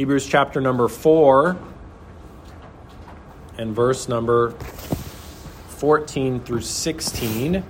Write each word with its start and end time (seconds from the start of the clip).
Hebrews 0.00 0.26
chapter 0.26 0.62
number 0.62 0.88
4 0.88 1.58
and 3.58 3.76
verse 3.76 4.08
number 4.08 4.52
14 5.76 6.40
through 6.40 6.62
16. 6.62 7.62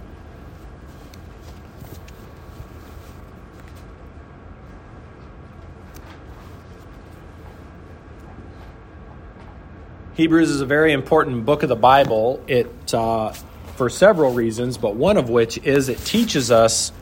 Hebrews 10.14 10.50
is 10.50 10.60
a 10.60 10.66
very 10.66 10.92
important 10.92 11.44
book 11.44 11.64
of 11.64 11.68
the 11.68 11.74
Bible. 11.74 12.40
It, 12.46 12.94
uh, 12.94 13.32
for 13.74 13.90
several 13.90 14.32
reasons, 14.32 14.78
but 14.78 14.94
one 14.94 15.16
of 15.16 15.30
which 15.30 15.58
is 15.58 15.88
it 15.88 15.98
teaches 16.04 16.52
us 16.52 16.92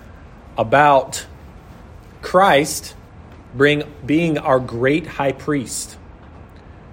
about 0.57 1.27
Christ 2.23 2.95
bring, 3.59 3.83
being 4.07 4.39
our 4.39 4.61
great 4.61 5.07
high 5.07 5.33
priest 5.33 5.99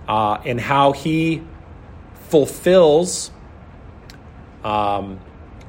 uh, 0.07 0.39
and 0.43 0.59
how 0.59 0.91
he 0.91 1.41
fulfills 2.29 3.31
um, 4.63 5.19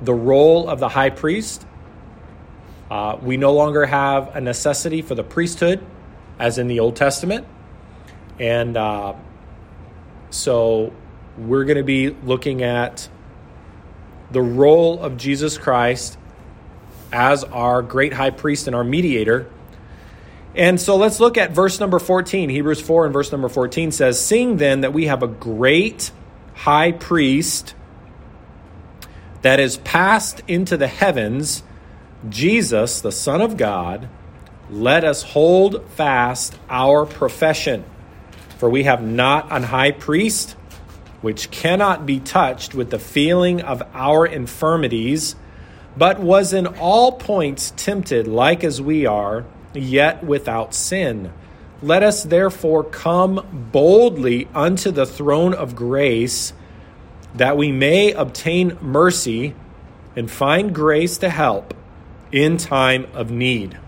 the 0.02 0.14
role 0.14 0.68
of 0.68 0.80
the 0.80 0.88
high 0.88 1.10
priest. 1.10 1.66
Uh, 2.90 3.18
we 3.20 3.36
no 3.36 3.52
longer 3.52 3.86
have 3.86 4.34
a 4.34 4.40
necessity 4.40 5.02
for 5.02 5.14
the 5.14 5.24
priesthood 5.24 5.84
as 6.38 6.58
in 6.58 6.68
the 6.68 6.80
Old 6.80 6.96
Testament. 6.96 7.46
And 8.38 8.76
uh, 8.76 9.14
so 10.30 10.92
we're 11.38 11.64
going 11.64 11.78
to 11.78 11.84
be 11.84 12.10
looking 12.10 12.62
at 12.62 13.08
the 14.30 14.42
role 14.42 15.00
of 15.00 15.16
Jesus 15.16 15.56
Christ 15.56 16.18
as 17.12 17.44
our 17.44 17.82
great 17.82 18.12
high 18.12 18.30
priest 18.30 18.66
and 18.66 18.74
our 18.74 18.84
mediator. 18.84 19.50
And 20.56 20.80
so 20.80 20.96
let's 20.96 21.20
look 21.20 21.36
at 21.36 21.52
verse 21.52 21.78
number 21.80 21.98
14. 21.98 22.48
Hebrews 22.48 22.80
4 22.80 23.04
and 23.04 23.12
verse 23.12 23.30
number 23.30 23.50
14 23.50 23.92
says, 23.92 24.24
Seeing 24.24 24.56
then 24.56 24.80
that 24.80 24.94
we 24.94 25.06
have 25.06 25.22
a 25.22 25.28
great 25.28 26.10
high 26.54 26.92
priest 26.92 27.74
that 29.42 29.60
is 29.60 29.76
passed 29.76 30.40
into 30.48 30.78
the 30.78 30.86
heavens, 30.86 31.62
Jesus, 32.28 33.02
the 33.02 33.12
Son 33.12 33.42
of 33.42 33.58
God, 33.58 34.08
let 34.70 35.04
us 35.04 35.22
hold 35.22 35.86
fast 35.90 36.58
our 36.70 37.04
profession. 37.04 37.84
For 38.56 38.70
we 38.70 38.84
have 38.84 39.02
not 39.02 39.48
an 39.52 39.64
high 39.64 39.92
priest 39.92 40.56
which 41.20 41.50
cannot 41.50 42.06
be 42.06 42.18
touched 42.18 42.74
with 42.74 42.90
the 42.90 42.98
feeling 42.98 43.60
of 43.60 43.82
our 43.92 44.24
infirmities, 44.26 45.36
but 45.96 46.18
was 46.18 46.54
in 46.54 46.66
all 46.66 47.12
points 47.12 47.74
tempted 47.76 48.26
like 48.26 48.64
as 48.64 48.80
we 48.80 49.04
are, 49.04 49.44
yet 49.76 50.24
without 50.24 50.74
sin. 50.74 51.32
Let 51.82 52.02
us 52.02 52.22
therefore 52.22 52.84
come 52.84 53.68
boldly 53.72 54.48
unto 54.54 54.90
the 54.90 55.06
throne 55.06 55.54
of 55.54 55.76
grace, 55.76 56.52
that 57.34 57.56
we 57.56 57.70
may 57.70 58.12
obtain 58.12 58.78
mercy 58.80 59.54
and 60.16 60.30
find 60.30 60.74
grace 60.74 61.18
to 61.18 61.28
help 61.28 61.74
in 62.32 62.56
time 62.56 63.06
of 63.12 63.30
need. 63.30 63.78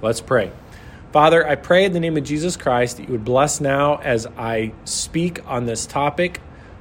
Let's 0.00 0.20
pray. 0.20 0.52
Father, 1.12 1.46
I 1.46 1.56
pray 1.56 1.84
in 1.84 1.92
the 1.92 2.00
name 2.00 2.16
of 2.16 2.24
Jesus 2.24 2.56
Christ 2.56 2.96
that 2.96 3.04
you 3.04 3.12
would 3.12 3.24
bless 3.24 3.60
now 3.60 3.96
as 3.96 4.26
I 4.38 4.72
speak 4.84 5.46
on 5.46 5.66
this 5.66 5.84
topic 5.84 6.40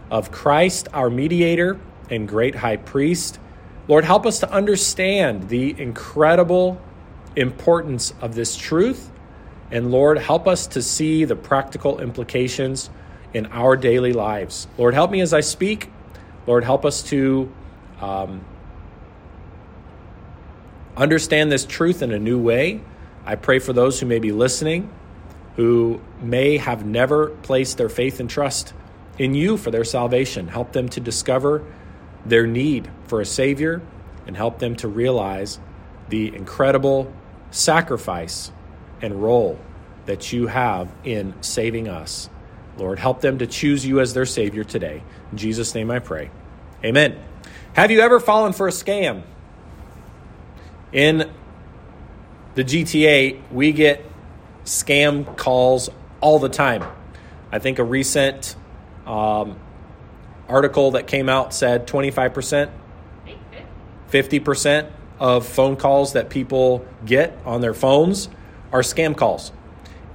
of 0.10 0.32
Christ, 0.32 0.88
our 0.94 1.10
mediator 1.10 1.80
and 2.10 2.28
great 2.28 2.56
high 2.56 2.78
priest. 2.78 3.40
Lord, 3.88 4.06
help 4.06 4.26
us 4.26 4.40
to 4.40 4.52
understand 4.52 5.50
the 5.50 5.80
incredible 5.80 6.80
importance 7.36 8.14
of 8.22 8.36
this 8.36 8.56
truth. 8.56 9.12
And 9.72 9.92
Lord, 9.92 10.18
help 10.18 10.48
us 10.48 10.68
to 10.68 10.82
see 10.82 11.24
the 11.26 11.36
practical 11.36 12.00
implications 12.00 12.90
in 13.34 13.46
our 13.48 13.78
daily 13.78 14.14
lives. 14.14 14.68
Lord, 14.78 14.94
help 14.94 15.12
me 15.12 15.22
as 15.22 15.34
I 15.34 15.40
speak. 15.40 15.90
Lord, 16.46 16.64
help 16.64 16.86
us 16.86 17.04
to 17.04 17.52
um, 18.02 18.44
understand 20.98 21.52
this 21.52 21.66
truth 21.66 22.02
in 22.02 22.12
a 22.12 22.20
new 22.20 22.40
way. 22.40 22.82
I 23.26 23.36
pray 23.36 23.60
for 23.60 23.72
those 23.72 24.00
who 24.00 24.06
may 24.06 24.20
be 24.20 24.32
listening, 24.32 24.92
who 25.56 26.02
may 26.20 26.58
have 26.58 26.86
never 26.86 27.28
placed 27.28 27.78
their 27.78 27.90
faith 27.90 28.20
and 28.20 28.30
trust 28.30 28.74
in 29.18 29.34
you 29.34 29.58
for 29.58 29.72
their 29.72 29.84
salvation. 29.84 30.48
Help 30.48 30.74
them 30.74 30.90
to 30.90 31.00
discover 31.00 31.64
their 32.26 32.48
need 32.48 32.90
for 33.06 33.22
a 33.22 33.26
Savior 33.26 33.82
and 34.28 34.36
help 34.36 34.60
them 34.60 34.76
to 34.78 34.88
realize 34.88 35.60
the 36.10 36.36
incredible 36.36 37.12
sacrifice 37.52 38.52
and 39.02 39.22
role 39.22 39.60
that 40.06 40.34
you 40.34 40.48
have 40.48 40.92
in 41.04 41.34
saving 41.42 41.88
us. 41.88 42.30
Lord, 42.78 43.00
help 43.00 43.22
them 43.22 43.38
to 43.40 43.48
choose 43.48 43.86
you 43.86 44.00
as 44.00 44.14
their 44.14 44.26
Savior 44.26 44.64
today. 44.64 45.04
In 45.32 45.38
Jesus' 45.38 45.76
name 45.76 45.92
I 45.92 46.00
pray. 46.00 46.32
Amen. 46.84 47.18
Have 47.74 47.92
you 47.92 48.00
ever 48.00 48.20
fallen 48.20 48.54
for 48.54 48.68
a 48.68 48.72
scam? 48.72 49.24
In 50.92 51.32
the 52.56 52.64
GTA, 52.64 53.40
we 53.52 53.72
get 53.72 54.04
scam 54.66 55.38
calls 55.38 55.90
all 56.20 56.40
the 56.40 56.50
time. 56.50 56.84
I 57.52 57.60
think 57.60 57.80
a 57.80 57.84
recent 57.84 58.56
um, 59.06 59.60
article 60.48 60.92
that 60.92 61.08
came 61.08 61.30
out 61.30 61.54
said 61.54 61.88
25%, 61.88 62.72
50% 64.10 64.92
of 65.22 65.46
phone 65.46 65.76
calls 65.78 66.14
that 66.14 66.32
people 66.32 66.84
get 67.06 67.38
on 67.46 67.62
their 67.62 67.76
phones 67.76 68.28
are 68.74 68.82
scam 68.82 69.16
calls. 69.16 69.52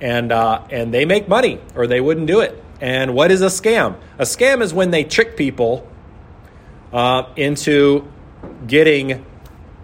And, 0.00 0.32
uh, 0.32 0.64
and 0.68 0.92
they 0.92 1.06
make 1.06 1.28
money 1.28 1.60
or 1.76 1.86
they 1.86 2.00
wouldn't 2.00 2.26
do 2.26 2.40
it. 2.40 2.62
And 2.80 3.14
what 3.14 3.30
is 3.30 3.40
a 3.40 3.46
scam? 3.46 3.96
A 4.18 4.24
scam 4.24 4.60
is 4.60 4.74
when 4.74 4.90
they 4.90 5.04
trick 5.04 5.36
people 5.36 5.88
uh, 6.92 7.32
into 7.36 8.06
getting 8.66 9.24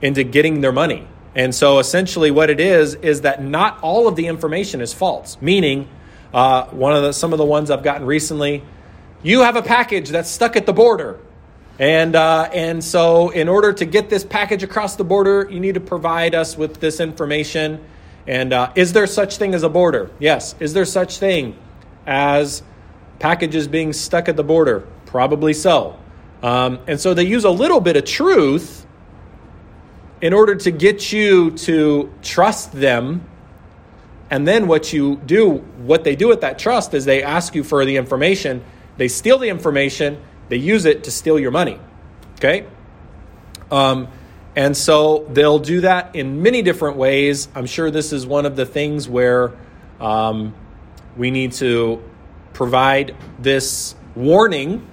into 0.02 0.24
getting 0.24 0.60
their 0.60 0.72
money. 0.72 1.06
And 1.34 1.54
so 1.54 1.78
essentially, 1.78 2.30
what 2.30 2.50
it 2.50 2.60
is 2.60 2.94
is 2.96 3.22
that 3.22 3.42
not 3.42 3.78
all 3.80 4.08
of 4.08 4.16
the 4.16 4.26
information 4.26 4.80
is 4.80 4.92
false. 4.92 5.38
Meaning, 5.40 5.88
uh, 6.34 6.66
one 6.66 6.92
of 6.92 7.02
the 7.02 7.12
some 7.12 7.32
of 7.32 7.38
the 7.38 7.44
ones 7.44 7.70
I've 7.70 7.82
gotten 7.82 8.06
recently, 8.06 8.62
you 9.22 9.40
have 9.40 9.56
a 9.56 9.62
package 9.62 10.10
that's 10.10 10.28
stuck 10.28 10.56
at 10.56 10.66
the 10.66 10.72
border, 10.72 11.20
and 11.82 12.14
uh, 12.14 12.48
and 12.52 12.84
so 12.84 13.30
in 13.30 13.48
order 13.48 13.72
to 13.72 13.84
get 13.84 14.08
this 14.08 14.22
package 14.22 14.62
across 14.62 14.94
the 14.94 15.02
border, 15.02 15.48
you 15.50 15.58
need 15.58 15.74
to 15.74 15.80
provide 15.80 16.32
us 16.32 16.56
with 16.56 16.78
this 16.78 17.00
information. 17.00 17.84
And 18.24 18.52
uh, 18.52 18.70
is 18.76 18.92
there 18.92 19.08
such 19.08 19.36
thing 19.36 19.52
as 19.52 19.64
a 19.64 19.68
border? 19.68 20.08
Yes. 20.20 20.54
Is 20.60 20.74
there 20.74 20.84
such 20.84 21.18
thing 21.18 21.56
as 22.06 22.62
packages 23.18 23.66
being 23.66 23.92
stuck 23.92 24.28
at 24.28 24.36
the 24.36 24.44
border? 24.44 24.86
Probably 25.06 25.52
so. 25.52 25.98
Um, 26.40 26.78
and 26.86 27.00
so 27.00 27.14
they 27.14 27.24
use 27.24 27.42
a 27.42 27.50
little 27.50 27.80
bit 27.80 27.96
of 27.96 28.04
truth 28.04 28.86
in 30.20 30.32
order 30.32 30.54
to 30.54 30.70
get 30.70 31.10
you 31.10 31.50
to 31.66 32.14
trust 32.22 32.70
them. 32.70 33.26
And 34.30 34.46
then 34.46 34.68
what 34.68 34.92
you 34.92 35.16
do, 35.26 35.54
what 35.82 36.04
they 36.04 36.14
do 36.14 36.28
with 36.28 36.42
that 36.42 36.60
trust 36.60 36.94
is 36.94 37.06
they 37.06 37.24
ask 37.24 37.56
you 37.56 37.64
for 37.64 37.84
the 37.84 37.96
information, 37.96 38.62
they 38.98 39.08
steal 39.08 39.38
the 39.38 39.48
information, 39.48 40.22
they 40.52 40.58
use 40.58 40.84
it 40.84 41.04
to 41.04 41.10
steal 41.10 41.38
your 41.38 41.50
money. 41.50 41.80
Okay? 42.34 42.66
Um, 43.70 44.08
and 44.54 44.76
so 44.76 45.26
they'll 45.30 45.58
do 45.58 45.80
that 45.80 46.14
in 46.14 46.42
many 46.42 46.60
different 46.60 46.98
ways. 46.98 47.48
I'm 47.54 47.64
sure 47.64 47.90
this 47.90 48.12
is 48.12 48.26
one 48.26 48.44
of 48.44 48.54
the 48.54 48.66
things 48.66 49.08
where 49.08 49.52
um, 49.98 50.52
we 51.16 51.30
need 51.30 51.52
to 51.52 52.02
provide 52.52 53.16
this 53.38 53.94
warning 54.14 54.86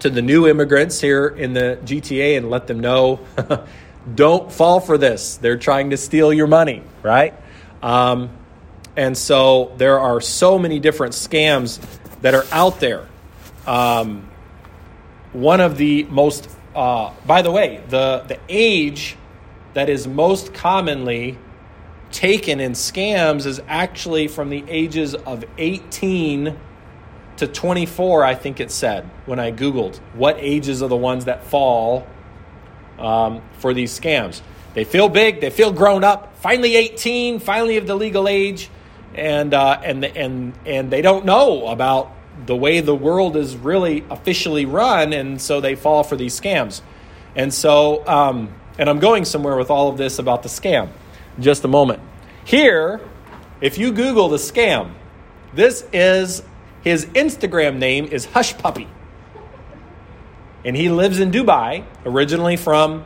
to 0.00 0.10
the 0.10 0.20
new 0.20 0.48
immigrants 0.48 1.00
here 1.00 1.28
in 1.28 1.52
the 1.52 1.78
GTA 1.84 2.36
and 2.36 2.50
let 2.50 2.66
them 2.66 2.80
know 2.80 3.20
Don't 4.12 4.52
fall 4.52 4.80
for 4.80 4.98
this. 4.98 5.36
They're 5.36 5.56
trying 5.56 5.90
to 5.90 5.96
steal 5.96 6.32
your 6.32 6.48
money, 6.48 6.82
right? 7.04 7.34
Um, 7.82 8.30
and 8.96 9.16
so 9.16 9.72
there 9.78 10.00
are 10.00 10.20
so 10.20 10.58
many 10.58 10.80
different 10.80 11.14
scams 11.14 11.80
that 12.20 12.34
are 12.34 12.44
out 12.50 12.80
there. 12.80 13.06
Um, 13.64 14.28
one 15.34 15.60
of 15.60 15.76
the 15.76 16.04
most, 16.04 16.48
uh, 16.74 17.12
by 17.26 17.42
the 17.42 17.50
way, 17.50 17.82
the, 17.88 18.24
the 18.26 18.38
age 18.48 19.16
that 19.74 19.90
is 19.90 20.06
most 20.06 20.54
commonly 20.54 21.36
taken 22.12 22.60
in 22.60 22.72
scams 22.72 23.44
is 23.44 23.60
actually 23.66 24.28
from 24.28 24.48
the 24.48 24.64
ages 24.68 25.14
of 25.14 25.44
18 25.58 26.56
to 27.36 27.46
24, 27.48 28.24
I 28.24 28.36
think 28.36 28.60
it 28.60 28.70
said 28.70 29.10
when 29.26 29.40
I 29.40 29.50
Googled 29.50 29.96
what 30.14 30.36
ages 30.38 30.82
are 30.82 30.88
the 30.88 30.96
ones 30.96 31.24
that 31.24 31.44
fall 31.44 32.06
um, 32.98 33.42
for 33.58 33.74
these 33.74 33.98
scams. 33.98 34.40
They 34.74 34.84
feel 34.84 35.08
big, 35.08 35.40
they 35.40 35.50
feel 35.50 35.72
grown 35.72 36.04
up, 36.04 36.36
finally 36.38 36.76
18, 36.76 37.40
finally 37.40 37.76
of 37.76 37.88
the 37.88 37.96
legal 37.96 38.28
age, 38.28 38.70
and, 39.16 39.52
uh, 39.52 39.80
and, 39.82 40.04
and, 40.04 40.52
and 40.64 40.90
they 40.90 41.02
don't 41.02 41.24
know 41.24 41.66
about 41.66 42.12
the 42.46 42.56
way 42.56 42.80
the 42.80 42.94
world 42.94 43.36
is 43.36 43.56
really 43.56 44.04
officially 44.10 44.66
run, 44.66 45.12
and 45.12 45.40
so 45.40 45.60
they 45.60 45.74
fall 45.74 46.02
for 46.02 46.16
these 46.16 46.38
scams. 46.38 46.82
And 47.36 47.52
so, 47.52 48.06
um, 48.06 48.52
and 48.78 48.88
I'm 48.88 48.98
going 48.98 49.24
somewhere 49.24 49.56
with 49.56 49.70
all 49.70 49.88
of 49.88 49.96
this 49.96 50.18
about 50.18 50.42
the 50.42 50.48
scam. 50.48 50.90
Just 51.40 51.64
a 51.64 51.68
moment. 51.68 52.00
Here, 52.44 53.00
if 53.60 53.78
you 53.78 53.92
Google 53.92 54.28
the 54.28 54.36
scam, 54.36 54.90
This 55.54 55.86
is 55.92 56.42
his 56.82 57.06
Instagram 57.06 57.78
name 57.78 58.06
is 58.06 58.26
Hushpuppi. 58.26 58.88
And 60.64 60.76
he 60.76 60.88
lives 60.88 61.20
in 61.20 61.30
Dubai, 61.30 61.84
originally 62.04 62.56
from 62.56 63.04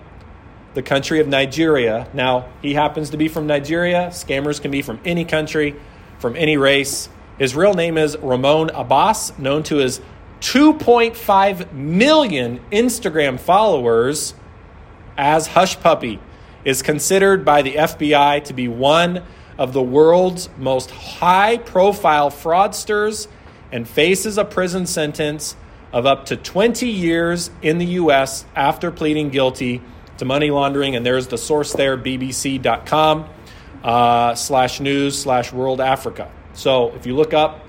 the 0.73 0.83
country 0.83 1.21
of 1.21 1.29
Nigeria. 1.29 2.09
Now, 2.15 2.49
he 2.63 2.73
happens 2.73 3.11
to 3.11 3.19
be 3.19 3.29
from 3.29 3.47
Nigeria. 3.47 4.09
Scammers 4.13 4.63
can 4.63 4.71
be 4.71 4.81
from 4.81 4.99
any 5.05 5.25
country, 5.25 5.77
from 6.21 6.37
any 6.37 6.57
race. 6.57 7.11
His 7.39 7.55
real 7.55 7.75
name 7.75 7.97
is 7.97 8.17
Ramon 8.19 8.71
Abbas, 8.71 9.39
known 9.39 9.63
to 9.65 9.77
his 9.77 10.01
2.5 10.41 11.73
million 11.73 12.61
Instagram 12.73 13.39
followers 13.39 14.35
as 15.17 15.49
Hushpuppi, 15.49 16.19
is 16.65 16.83
considered 16.83 17.45
by 17.45 17.63
the 17.63 17.75
FBI 17.75 18.43
to 18.45 18.53
be 18.53 18.67
one 18.67 19.23
of 19.57 19.73
the 19.73 19.83
world's 19.83 20.49
most 20.59 20.91
high 20.91 21.59
profile 21.59 22.31
fraudsters 22.31 23.29
and 23.71 23.89
faces 23.89 24.37
a 24.37 24.45
prison 24.45 24.87
sentence 24.87 25.55
of 25.93 26.07
up 26.07 26.27
to 26.27 26.37
20 26.37 26.89
years 26.89 27.51
in 27.63 27.79
the 27.79 27.87
U.S. 27.87 28.45
after 28.57 28.91
pleading 28.91 29.31
guilty 29.31 29.81
to 30.19 30.25
money 30.25 30.51
laundering. 30.51 30.97
And 30.97 31.07
there's 31.07 31.29
the 31.29 31.39
source 31.39 31.73
there, 31.73 31.97
bbc.com 31.97 33.29
uh, 33.85 34.35
slash 34.35 34.81
news 34.81 35.21
slash 35.21 35.53
world 35.53 35.81
Africa. 35.81 36.31
So 36.59 36.93
if 36.97 37.07
you 37.07 37.15
look 37.15 37.33
up, 37.33 37.65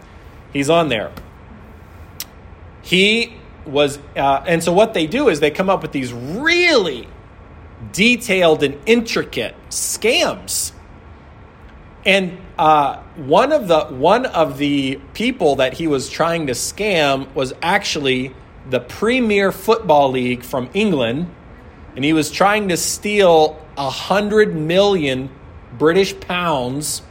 he's 0.51 0.69
on 0.69 0.89
there. 0.89 1.11
He 2.81 3.33
was, 3.65 3.99
uh, 4.17 4.43
and 4.47 4.63
so 4.63 4.73
what 4.73 4.95
they 4.95 5.05
do 5.05 5.29
is 5.29 5.39
they 5.39 5.51
come 5.51 5.69
up 5.69 5.83
with 5.83 5.91
these 5.91 6.11
really 6.11 7.07
detailed 7.91 8.63
and 8.63 8.79
intricate 8.87 9.55
scams. 9.69 10.71
And 12.03 12.39
uh, 12.57 12.97
one 13.15 13.51
of 13.51 13.67
the 13.67 13.85
one 13.85 14.25
of 14.25 14.57
the 14.57 14.99
people 15.13 15.57
that 15.57 15.73
he 15.73 15.85
was 15.85 16.09
trying 16.09 16.47
to 16.47 16.53
scam 16.53 17.31
was 17.35 17.53
actually 17.61 18.33
the 18.71 18.79
Premier 18.79 19.51
Football 19.51 20.09
League 20.11 20.41
from 20.41 20.67
England, 20.73 21.29
and 21.95 22.03
he 22.03 22.13
was 22.13 22.31
trying 22.31 22.69
to 22.69 22.77
steal 22.77 23.63
a 23.77 23.89
hundred 23.89 24.55
million 24.55 25.29
British 25.77 26.19
pounds 26.19 27.03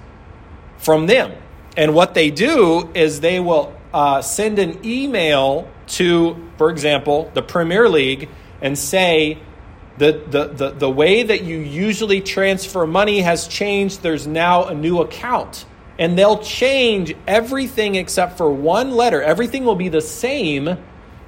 from 0.78 1.06
them. 1.06 1.32
And 1.78 1.94
what 1.94 2.12
they 2.12 2.32
do 2.32 2.90
is 2.92 3.20
they 3.20 3.38
will 3.38 3.72
uh, 3.94 4.20
send 4.20 4.58
an 4.58 4.84
email 4.84 5.70
to, 5.86 6.36
for 6.58 6.70
example, 6.70 7.30
the 7.34 7.42
Premier 7.42 7.88
League 7.88 8.28
and 8.60 8.76
say, 8.76 9.38
the, 9.96 10.20
the, 10.28 10.48
the, 10.48 10.70
the 10.70 10.90
way 10.90 11.22
that 11.22 11.42
you 11.42 11.58
usually 11.58 12.20
transfer 12.20 12.84
money 12.84 13.20
has 13.20 13.46
changed. 13.46 14.02
There's 14.02 14.26
now 14.26 14.64
a 14.64 14.74
new 14.74 15.00
account. 15.02 15.66
And 16.00 16.18
they'll 16.18 16.38
change 16.38 17.14
everything 17.28 17.94
except 17.94 18.38
for 18.38 18.50
one 18.50 18.90
letter. 18.90 19.22
Everything 19.22 19.64
will 19.64 19.76
be 19.76 19.88
the 19.88 20.00
same 20.00 20.78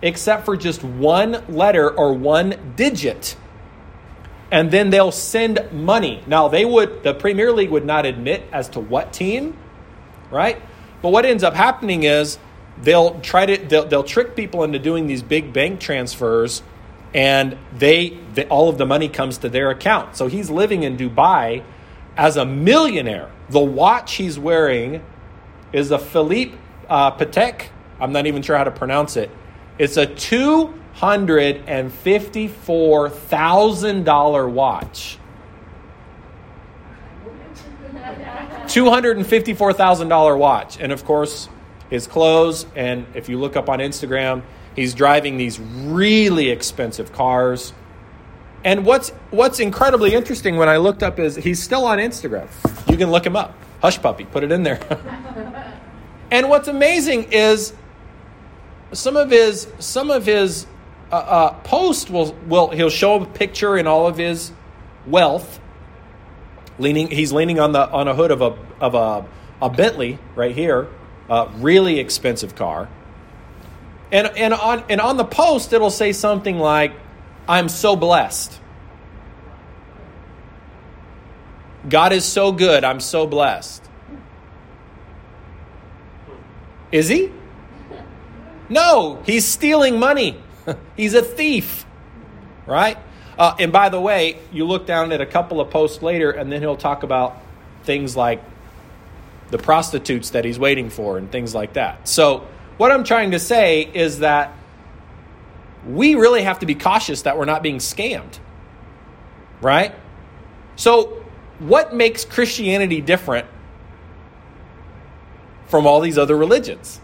except 0.03 0.45
for 0.45 0.57
just 0.57 0.83
one 0.83 1.45
letter 1.49 1.89
or 1.89 2.13
one 2.13 2.75
digit. 2.75 3.37
And 4.51 4.73
then 4.73 4.91
they'll 4.91 5.13
send 5.13 5.61
money. 5.71 6.25
Now, 6.27 6.49
they 6.49 6.65
would, 6.65 7.05
the 7.05 7.15
Premier 7.15 7.53
League 7.53 7.71
would 7.71 7.85
not 7.85 8.05
admit 8.05 8.43
as 8.51 8.69
to 8.71 8.81
what 8.81 9.13
team, 9.13 9.57
right? 10.31 10.61
But 11.03 11.11
what 11.11 11.25
ends 11.25 11.43
up 11.43 11.55
happening 11.55 12.03
is 12.05 12.39
they'll 12.83 13.21
try 13.21 13.47
to, 13.47 13.57
they'll, 13.57 13.87
they'll 13.87 14.05
trick 14.05 14.37
people 14.37 14.65
into 14.65 14.79
doing 14.79 15.07
these 15.07 15.23
big 15.23 15.53
bank 15.53 15.81
transfers 15.81 16.63
and 17.13 17.57
they, 17.77 18.17
they, 18.35 18.47
all 18.47 18.69
of 18.69 18.79
the 18.79 18.87
money 18.87 19.09
comes 19.09 19.39
to 19.39 19.49
their 19.49 19.71
account. 19.71 20.17
So 20.17 20.29
he's 20.29 20.49
living 20.51 20.83
in 20.85 20.97
Dubai 20.97 21.65
as 22.17 22.37
a 22.37 22.45
millionaire. 22.45 23.31
The 23.49 23.61
watch 23.61 24.15
he's 24.15 24.39
wearing 24.39 25.03
is 25.73 25.91
a 25.91 25.99
Philippe 25.99 26.57
uh, 26.89 27.11
Patek. 27.17 27.67
I'm 27.99 28.13
not 28.13 28.27
even 28.27 28.43
sure 28.43 28.57
how 28.57 28.65
to 28.65 28.71
pronounce 28.71 29.17
it. 29.17 29.31
It's 29.79 29.97
a 29.97 30.07
two 30.07 30.75
hundred 30.95 31.63
and 31.67 31.93
fifty-four 31.93 33.11
thousand 33.11 34.05
dollar 34.05 34.49
watch. 34.49 35.19
Two 38.71 38.89
hundred 38.89 39.17
and 39.17 39.27
fifty-four 39.27 39.73
thousand 39.73 40.09
dollar 40.09 40.37
watch, 40.37 40.79
and 40.81 40.93
of 40.93 41.05
course, 41.05 41.49
his 41.91 42.07
clothes. 42.07 42.67
And 42.75 43.07
if 43.15 43.29
you 43.29 43.39
look 43.39 43.57
up 43.57 43.69
on 43.69 43.81
Instagram, 43.81 44.43
He's 44.77 44.95
driving 44.95 45.37
these 45.37 45.59
really 45.59 46.51
expensive 46.51 47.13
cars. 47.13 47.73
And 48.65 48.85
what's 48.85 49.11
what's 49.31 49.59
incredibly 49.59 50.15
interesting 50.15 50.57
when 50.57 50.69
I 50.69 50.77
looked 50.77 51.03
up 51.03 51.19
is 51.19 51.37
he's 51.37 51.63
still 51.63 51.85
on 51.85 51.99
Instagram. 51.99 52.49
You 52.89 52.97
can 52.97 53.11
look 53.11 53.27
him 53.27 53.37
up. 53.37 53.55
Hushpuppi, 53.83 54.31
put 54.31 54.45
it 54.45 54.53
in 54.53 54.63
there. 54.63 54.79
and 56.31 56.49
what's 56.49 56.69
amazing 56.69 57.33
is 57.33 57.73
some 58.93 59.17
of 59.17 59.31
his 59.31 59.67
some 59.79 60.11
of 60.11 60.27
his 60.27 60.67
uh, 61.11 61.17
uh, 61.17 61.53
post 61.61 62.11
will 62.11 62.35
will 62.47 62.69
he'll 62.71 62.91
show 62.91 63.23
a 63.23 63.27
picture 63.27 63.77
in 63.77 63.87
all 63.87 64.07
of 64.07 64.17
his 64.17 64.53
wealth. 65.07 65.59
Leaning, 66.79 67.09
he's 67.09 67.33
leaning 67.33 67.61
on 67.61 67.73
the 67.73 67.91
on 67.91 68.09
a 68.09 68.15
hood 68.15 68.31
of 68.31 68.41
a 68.41 68.57
of 68.81 68.95
a 68.95 69.27
a 69.63 69.69
Bentley 69.69 70.19
right 70.35 70.55
here, 70.55 70.89
a 71.29 71.49
really 71.57 71.99
expensive 71.99 72.55
car. 72.55 72.89
And, 74.13 74.27
and, 74.37 74.55
on, 74.55 74.85
and 74.89 75.01
on 75.01 75.17
the 75.17 75.25
post, 75.25 75.73
it'll 75.73 75.91
say 75.91 76.13
something 76.13 76.59
like, 76.59 76.93
I'm 77.49 77.69
so 77.69 77.95
blessed. 77.95 78.59
God 81.89 82.13
is 82.13 82.25
so 82.25 82.53
good. 82.53 82.85
I'm 82.85 83.01
so 83.01 83.27
blessed. 83.27 83.85
Is 86.93 87.09
he? 87.09 87.31
No, 88.69 89.23
he's 89.25 89.47
stealing 89.47 89.99
money. 89.99 90.41
he's 90.97 91.15
a 91.15 91.23
thief. 91.23 91.87
Right? 92.67 92.99
Uh, 93.41 93.57
and 93.59 93.73
by 93.73 93.89
the 93.89 93.99
way, 93.99 94.39
you 94.53 94.67
look 94.67 94.85
down 94.85 95.13
at 95.13 95.23
a 95.23 95.27
couple 95.27 95.63
of 95.63 95.71
posts 95.71 96.03
later, 96.03 96.31
and 96.31 96.53
then 96.53 96.61
he'll 96.61 96.77
talk 96.77 97.03
about 97.03 97.39
things 97.85 98.15
like 98.15 98.45
the 99.51 99.57
prostitutes 99.57 100.31
that 100.31 100.45
he's 100.45 100.59
waiting 100.59 100.91
for 100.91 101.17
and 101.17 101.33
things 101.33 101.55
like 101.55 101.73
that. 101.73 102.07
So, 102.07 102.47
what 102.77 102.93
I'm 102.93 103.03
trying 103.03 103.31
to 103.31 103.39
say 103.39 103.81
is 103.95 104.19
that 104.19 104.53
we 105.89 106.17
really 106.17 106.43
have 106.43 106.59
to 106.59 106.67
be 106.67 106.75
cautious 106.75 107.23
that 107.23 107.39
we're 107.39 107.47
not 107.47 107.63
being 107.63 107.79
scammed. 107.79 108.39
Right? 109.63 109.95
So, 110.77 111.25
what 111.61 111.95
makes 111.95 112.27
Christianity 112.27 113.01
different 113.01 113.47
from 115.69 115.87
all 115.87 116.03
these 116.03 116.19
other 116.19 116.37
religions? 116.37 117.01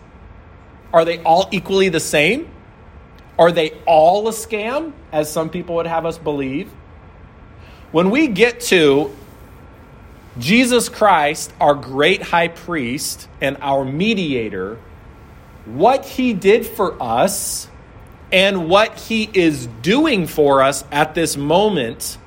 Are 0.93 1.07
they 1.07 1.19
all 1.23 1.49
equally 1.51 1.89
the 1.89 2.01
same? 2.01 2.51
Are 3.39 3.53
they 3.53 3.71
all 3.87 4.29
a 4.29 4.33
scam, 4.33 4.93
as 5.13 5.31
some 5.31 5.51
people 5.51 5.77
would 5.77 5.87
have 5.87 6.07
us 6.07 6.19
believe? 6.19 6.71
When 7.93 8.11
we 8.11 8.29
get 8.29 8.61
to 8.63 9.15
Jesus 10.39 10.89
Christ, 10.89 11.53
our 11.61 11.75
great 11.75 12.23
high 12.23 12.49
priest 12.49 13.29
and 13.41 13.57
our 13.61 13.85
mediator, 13.85 14.79
what 15.67 16.05
he 16.05 16.33
did 16.33 16.67
for 16.67 17.01
us 17.03 17.69
and 18.33 18.69
what 18.69 18.99
he 18.99 19.29
is 19.33 19.67
doing 19.83 20.27
for 20.27 20.63
us 20.63 20.85
at 20.91 21.15
this 21.15 21.37
moment 21.37 22.19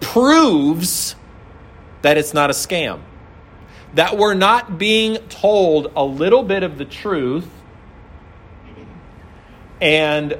proves 0.00 1.14
that 2.02 2.16
it's 2.16 2.32
not 2.32 2.50
a 2.50 2.54
scam. 2.54 3.00
That 3.94 4.16
we're 4.16 4.34
not 4.34 4.78
being 4.78 5.16
told 5.28 5.92
a 5.96 6.04
little 6.04 6.42
bit 6.42 6.62
of 6.62 6.78
the 6.78 6.84
truth 6.84 7.48
and 9.80 10.36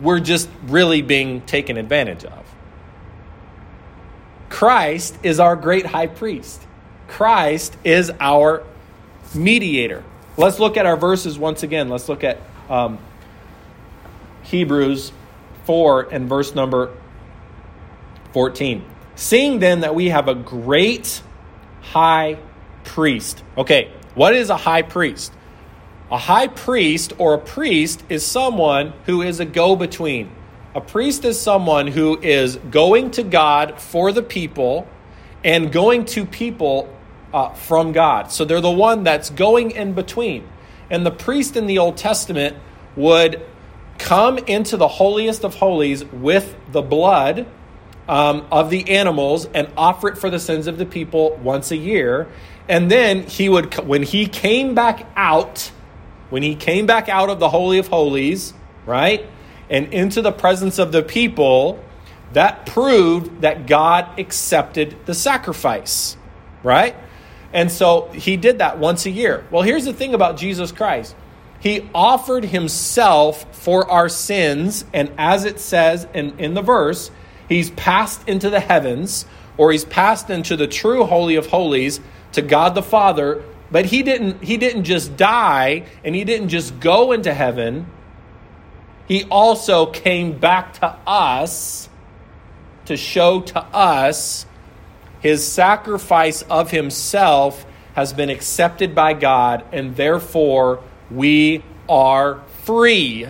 we're 0.00 0.20
just 0.20 0.48
really 0.64 1.02
being 1.02 1.40
taken 1.42 1.76
advantage 1.76 2.24
of. 2.24 2.44
Christ 4.48 5.18
is 5.22 5.40
our 5.40 5.56
great 5.56 5.86
high 5.86 6.06
priest. 6.06 6.62
Christ 7.08 7.76
is 7.84 8.10
our 8.20 8.64
mediator. 9.34 10.04
Let's 10.36 10.58
look 10.58 10.76
at 10.76 10.86
our 10.86 10.96
verses 10.96 11.38
once 11.38 11.62
again. 11.62 11.88
Let's 11.88 12.08
look 12.08 12.22
at 12.22 12.38
um, 12.68 12.98
Hebrews 14.42 15.12
4 15.64 16.08
and 16.12 16.28
verse 16.28 16.54
number 16.54 16.94
14. 18.32 18.84
Seeing 19.16 19.58
then 19.58 19.80
that 19.80 19.94
we 19.94 20.10
have 20.10 20.28
a 20.28 20.34
great 20.34 21.22
high 21.82 22.38
priest. 22.84 23.42
Okay, 23.56 23.90
what 24.14 24.34
is 24.34 24.50
a 24.50 24.56
high 24.56 24.82
priest? 24.82 25.32
A 26.10 26.16
high 26.16 26.46
priest 26.46 27.12
or 27.18 27.34
a 27.34 27.38
priest 27.38 28.02
is 28.08 28.24
someone 28.24 28.94
who 29.04 29.20
is 29.20 29.40
a 29.40 29.44
go 29.44 29.76
between. 29.76 30.30
A 30.74 30.80
priest 30.80 31.24
is 31.26 31.38
someone 31.38 31.86
who 31.86 32.18
is 32.20 32.56
going 32.56 33.10
to 33.12 33.22
God 33.22 33.78
for 33.78 34.10
the 34.10 34.22
people 34.22 34.88
and 35.44 35.70
going 35.70 36.06
to 36.06 36.24
people 36.24 36.88
uh, 37.34 37.52
from 37.52 37.92
God. 37.92 38.32
So 38.32 38.46
they're 38.46 38.62
the 38.62 38.70
one 38.70 39.04
that's 39.04 39.28
going 39.28 39.72
in 39.72 39.92
between. 39.92 40.48
And 40.90 41.04
the 41.04 41.10
priest 41.10 41.56
in 41.56 41.66
the 41.66 41.78
Old 41.78 41.98
Testament 41.98 42.56
would 42.96 43.44
come 43.98 44.38
into 44.38 44.78
the 44.78 44.88
holiest 44.88 45.44
of 45.44 45.56
holies 45.56 46.06
with 46.06 46.56
the 46.72 46.80
blood 46.80 47.46
um, 48.08 48.46
of 48.50 48.70
the 48.70 48.88
animals 48.88 49.46
and 49.52 49.68
offer 49.76 50.08
it 50.08 50.16
for 50.16 50.30
the 50.30 50.38
sins 50.38 50.66
of 50.66 50.78
the 50.78 50.86
people 50.86 51.36
once 51.42 51.70
a 51.70 51.76
year. 51.76 52.28
And 52.66 52.90
then 52.90 53.24
he 53.24 53.50
would, 53.50 53.74
when 53.86 54.02
he 54.02 54.26
came 54.26 54.74
back 54.74 55.06
out, 55.14 55.70
when 56.30 56.42
he 56.42 56.54
came 56.54 56.86
back 56.86 57.08
out 57.08 57.30
of 57.30 57.38
the 57.38 57.48
Holy 57.48 57.78
of 57.78 57.88
Holies, 57.88 58.54
right, 58.86 59.26
and 59.70 59.92
into 59.92 60.22
the 60.22 60.32
presence 60.32 60.78
of 60.78 60.92
the 60.92 61.02
people, 61.02 61.82
that 62.32 62.66
proved 62.66 63.42
that 63.42 63.66
God 63.66 64.18
accepted 64.18 64.96
the 65.06 65.14
sacrifice, 65.14 66.16
right? 66.62 66.94
And 67.52 67.70
so 67.70 68.10
he 68.12 68.36
did 68.36 68.58
that 68.58 68.78
once 68.78 69.06
a 69.06 69.10
year. 69.10 69.46
Well, 69.50 69.62
here's 69.62 69.84
the 69.84 69.94
thing 69.94 70.14
about 70.14 70.36
Jesus 70.36 70.72
Christ 70.72 71.14
He 71.60 71.88
offered 71.94 72.44
himself 72.44 73.56
for 73.56 73.90
our 73.90 74.08
sins, 74.08 74.84
and 74.92 75.10
as 75.16 75.44
it 75.44 75.58
says 75.60 76.06
in, 76.12 76.38
in 76.38 76.54
the 76.54 76.62
verse, 76.62 77.10
he's 77.48 77.70
passed 77.70 78.28
into 78.28 78.50
the 78.50 78.60
heavens, 78.60 79.24
or 79.56 79.72
he's 79.72 79.84
passed 79.84 80.30
into 80.30 80.56
the 80.56 80.66
true 80.66 81.04
Holy 81.04 81.36
of 81.36 81.46
Holies 81.46 82.00
to 82.32 82.42
God 82.42 82.74
the 82.74 82.82
Father. 82.82 83.42
But 83.70 83.86
he 83.86 84.02
didn't, 84.02 84.42
he 84.42 84.56
didn't 84.56 84.84
just 84.84 85.16
die 85.16 85.84
and 86.04 86.14
he 86.14 86.24
didn't 86.24 86.48
just 86.48 86.80
go 86.80 87.12
into 87.12 87.32
heaven. 87.34 87.86
He 89.06 89.24
also 89.24 89.86
came 89.86 90.38
back 90.38 90.74
to 90.80 90.96
us 91.06 91.88
to 92.86 92.96
show 92.96 93.40
to 93.40 93.60
us 93.60 94.46
his 95.20 95.46
sacrifice 95.46 96.42
of 96.42 96.70
himself 96.70 97.66
has 97.94 98.12
been 98.12 98.30
accepted 98.30 98.94
by 98.94 99.12
God, 99.12 99.64
and 99.72 99.96
therefore 99.96 100.80
we 101.10 101.64
are 101.88 102.42
free. 102.62 103.26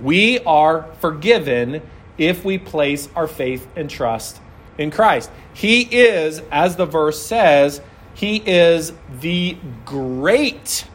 We 0.00 0.38
are 0.40 0.92
forgiven 1.00 1.82
if 2.18 2.44
we 2.44 2.58
place 2.58 3.08
our 3.16 3.26
faith 3.26 3.66
and 3.74 3.90
trust 3.90 4.40
in 4.78 4.90
Christ. 4.90 5.30
He 5.54 5.82
is, 5.82 6.40
as 6.50 6.76
the 6.76 6.86
verse 6.86 7.20
says, 7.20 7.80
he 8.14 8.36
is 8.36 8.92
the 9.20 9.56
great 9.84 10.86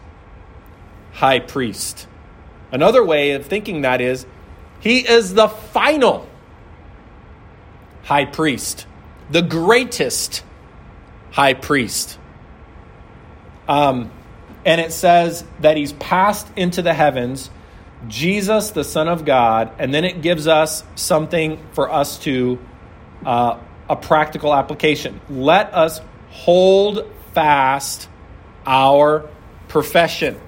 high 1.13 1.39
priest. 1.39 2.07
Another 2.71 3.03
way 3.03 3.31
of 3.31 3.45
thinking 3.45 3.81
that 3.81 4.01
is, 4.01 4.25
he 4.79 4.99
is 4.99 5.33
the 5.33 5.47
final 5.47 6.27
high 8.03 8.25
priest 8.25 8.85
the 9.29 9.41
greatest 9.41 10.43
high 11.31 11.53
priest. 11.53 12.17
Um, 13.67 14.11
and 14.65 14.79
it 14.79 14.91
says 14.91 15.43
that 15.61 15.77
he's 15.77 15.93
passed 15.93 16.47
into 16.55 16.81
the 16.81 16.93
heavens, 16.93 17.49
Jesus, 18.07 18.71
the 18.71 18.83
Son 18.83 19.07
of 19.07 19.25
God, 19.25 19.71
and 19.79 19.93
then 19.93 20.05
it 20.05 20.21
gives 20.21 20.47
us 20.47 20.83
something 20.95 21.59
for 21.73 21.91
us 21.91 22.19
to, 22.19 22.59
uh, 23.25 23.59
a 23.89 23.95
practical 23.95 24.53
application. 24.53 25.19
Let 25.29 25.73
us 25.73 26.01
hold 26.29 27.09
fast 27.33 28.09
our 28.65 29.29
profession. 29.67 30.39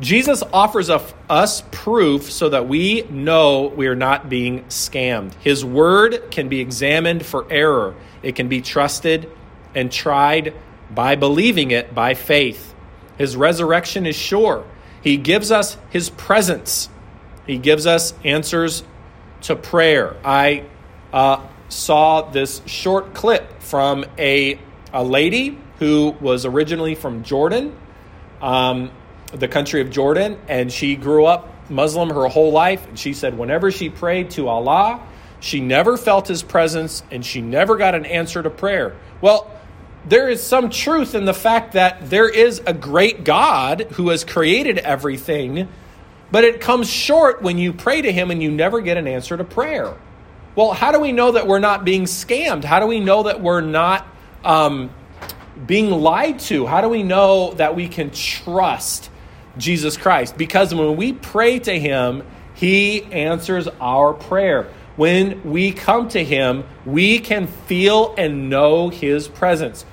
Jesus 0.00 0.42
offers 0.52 0.90
us 0.90 1.62
proof 1.70 2.30
so 2.30 2.50
that 2.50 2.68
we 2.68 3.02
know 3.08 3.68
we 3.68 3.86
are 3.86 3.96
not 3.96 4.28
being 4.28 4.64
scammed. 4.64 5.32
His 5.34 5.64
word 5.64 6.30
can 6.30 6.48
be 6.48 6.60
examined 6.60 7.24
for 7.24 7.46
error, 7.50 7.94
it 8.22 8.34
can 8.36 8.48
be 8.48 8.60
trusted 8.60 9.30
and 9.74 9.90
tried 9.90 10.54
by 10.90 11.16
believing 11.16 11.70
it 11.70 11.94
by 11.94 12.14
faith. 12.14 12.74
His 13.18 13.36
resurrection 13.36 14.06
is 14.06 14.16
sure. 14.16 14.66
He 15.02 15.16
gives 15.16 15.50
us 15.50 15.76
his 15.90 16.10
presence, 16.10 16.88
he 17.46 17.58
gives 17.58 17.86
us 17.86 18.12
answers 18.24 18.82
to 19.42 19.56
prayer. 19.56 20.16
I 20.24 20.64
uh, 21.12 21.46
saw 21.68 22.22
this 22.22 22.60
short 22.66 23.14
clip 23.14 23.62
from 23.62 24.04
a, 24.18 24.58
a 24.96 25.04
lady 25.04 25.58
who 25.78 26.16
was 26.20 26.46
originally 26.46 26.94
from 26.94 27.22
Jordan. 27.22 27.76
Um, 28.40 28.90
the 29.32 29.48
country 29.48 29.80
of 29.80 29.90
Jordan, 29.90 30.38
and 30.48 30.72
she 30.72 30.96
grew 30.96 31.26
up 31.26 31.70
Muslim 31.70 32.10
her 32.10 32.28
whole 32.28 32.52
life. 32.52 32.86
And 32.88 32.98
she 32.98 33.12
said, 33.12 33.36
whenever 33.36 33.70
she 33.70 33.90
prayed 33.90 34.30
to 34.32 34.48
Allah, 34.48 35.00
she 35.40 35.60
never 35.60 35.96
felt 35.96 36.28
His 36.28 36.42
presence 36.42 37.02
and 37.10 37.24
she 37.24 37.40
never 37.40 37.76
got 37.76 37.94
an 37.94 38.06
answer 38.06 38.42
to 38.42 38.48
prayer. 38.48 38.96
Well, 39.20 39.50
there 40.06 40.28
is 40.30 40.42
some 40.42 40.70
truth 40.70 41.14
in 41.14 41.24
the 41.24 41.34
fact 41.34 41.72
that 41.72 42.08
there 42.08 42.28
is 42.28 42.62
a 42.66 42.72
great 42.72 43.24
God 43.24 43.88
who 43.92 44.10
has 44.10 44.24
created 44.24 44.78
everything, 44.78 45.68
but 46.30 46.44
it 46.44 46.60
comes 46.60 46.88
short 46.88 47.42
when 47.42 47.58
you 47.58 47.72
pray 47.72 48.00
to 48.00 48.12
Him 48.12 48.30
and 48.30 48.42
you 48.42 48.50
never 48.50 48.80
get 48.80 48.96
an 48.96 49.06
answer 49.06 49.36
to 49.36 49.44
prayer. 49.44 49.94
Well, 50.54 50.72
how 50.72 50.92
do 50.92 51.00
we 51.00 51.12
know 51.12 51.32
that 51.32 51.46
we're 51.46 51.58
not 51.58 51.84
being 51.84 52.04
scammed? 52.04 52.64
How 52.64 52.80
do 52.80 52.86
we 52.86 53.00
know 53.00 53.24
that 53.24 53.42
we're 53.42 53.60
not 53.60 54.06
um, 54.46 54.90
being 55.66 55.90
lied 55.90 56.38
to? 56.40 56.66
How 56.66 56.80
do 56.80 56.88
we 56.88 57.02
know 57.02 57.52
that 57.54 57.74
we 57.74 57.88
can 57.88 58.10
trust 58.10 59.10
Jesus 59.58 59.96
Christ. 59.96 60.36
Because 60.36 60.74
when 60.74 60.96
we 60.96 61.12
pray 61.12 61.58
to 61.60 61.78
Him, 61.78 62.22
He 62.54 63.04
answers 63.04 63.68
our 63.80 64.12
prayer. 64.12 64.68
When 64.96 65.50
we 65.50 65.72
come 65.72 66.08
to 66.10 66.24
Him, 66.24 66.64
we 66.84 67.18
can 67.18 67.46
feel 67.46 68.14
and 68.16 68.48
know 68.48 68.88
His 68.88 69.28
presence. 69.28 69.84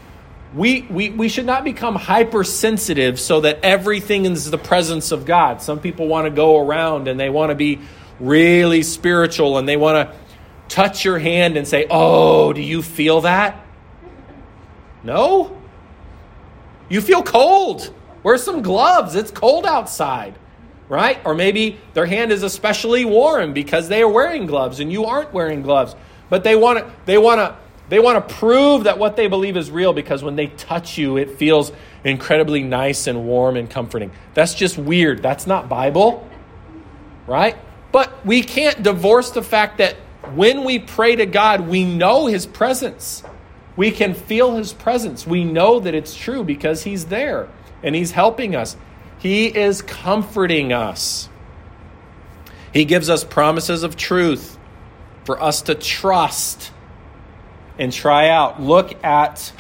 We, 0.54 0.84
we, 0.84 1.10
we 1.10 1.30
should 1.30 1.48
not 1.48 1.64
become 1.64 1.96
hypersensitive 1.96 3.20
so 3.20 3.42
that 3.42 3.60
everything 3.64 4.26
is 4.26 4.52
the 4.52 4.58
presence 4.58 5.12
of 5.12 5.26
God. 5.26 5.62
Some 5.64 5.80
people 5.80 6.08
want 6.08 6.26
to 6.26 6.30
go 6.30 6.60
around 6.60 7.08
and 7.08 7.20
they 7.20 7.30
want 7.30 7.50
to 7.50 7.56
be 7.56 7.80
really 8.20 8.84
spiritual 8.84 9.58
and 9.58 9.68
they 9.68 9.78
want 9.78 10.08
to 10.10 10.16
touch 10.70 11.04
your 11.04 11.18
hand 11.18 11.58
and 11.58 11.68
say, 11.68 11.88
Oh, 11.90 12.54
do 12.54 12.62
you 12.62 12.84
feel 12.84 13.22
that? 13.22 13.63
No? 15.04 15.60
You 16.90 17.02
feel 17.02 17.24
cold. 17.24 17.94
Wear 18.24 18.38
some 18.38 18.62
gloves. 18.62 19.16
It's 19.16 19.32
cold 19.32 19.66
outside, 19.66 20.36
right? 20.88 21.20
Or 21.26 21.36
maybe 21.36 21.78
their 21.94 22.06
hand 22.06 22.32
is 22.32 22.44
especially 22.44 23.04
warm 23.04 23.54
because 23.54 23.90
they 23.90 24.02
are 24.02 24.10
wearing 24.10 24.46
gloves 24.46 24.80
and 24.80 24.92
you 24.92 25.06
aren't 25.06 25.34
wearing 25.34 25.62
gloves. 25.62 25.96
But 26.30 26.44
they 26.44 26.56
want 26.56 26.80
to 26.80 26.92
they 27.06 27.18
want 27.18 27.40
to 27.40 27.56
they 27.90 28.00
want 28.00 28.28
to 28.28 28.36
prove 28.36 28.86
that 28.86 28.98
what 28.98 29.18
they 29.18 29.28
believe 29.28 29.58
is 29.58 29.70
real 29.70 29.94
because 29.94 30.24
when 30.24 30.36
they 30.36 30.48
touch 30.48 30.98
you, 30.98 31.18
it 31.18 31.38
feels 31.38 31.72
incredibly 32.04 32.64
nice 32.64 33.08
and 33.08 33.26
warm 33.26 33.58
and 33.58 33.70
comforting. 33.70 34.12
That's 34.34 34.54
just 34.54 34.78
weird. 34.78 35.22
That's 35.22 35.46
not 35.46 35.68
Bible, 35.68 36.28
right? 37.28 37.58
But 37.92 38.26
we 38.26 38.42
can't 38.42 38.82
divorce 38.82 39.32
the 39.32 39.44
fact 39.44 39.78
that 39.78 39.96
when 40.34 40.64
we 40.64 40.80
pray 40.80 41.16
to 41.18 41.26
God, 41.26 41.68
we 41.68 41.84
know 41.84 42.26
His 42.26 42.46
presence. 42.46 43.22
We 43.76 43.92
can 43.92 44.14
feel 44.14 44.56
His 44.56 44.74
presence. 44.74 45.26
We 45.26 45.44
know 45.44 45.80
that 45.80 45.94
it's 45.94 46.16
true 46.16 46.44
because 46.44 46.84
He's 46.84 47.06
there 47.06 47.50
and 47.82 47.96
He's 47.96 48.12
helping 48.12 48.56
us. 48.56 48.78
He 49.20 49.48
is 49.48 49.82
comforting 49.82 50.74
us. 50.74 51.30
He 52.74 52.86
gives 52.86 53.10
us 53.10 53.24
promises 53.24 53.84
of 53.84 53.96
truth 53.96 54.58
for 55.26 55.42
us 55.42 55.62
to 55.64 55.76
trust 55.76 56.72
and 57.80 57.92
try 57.92 58.30
out. 58.30 58.62
Look 58.62 59.04
at 59.04 59.52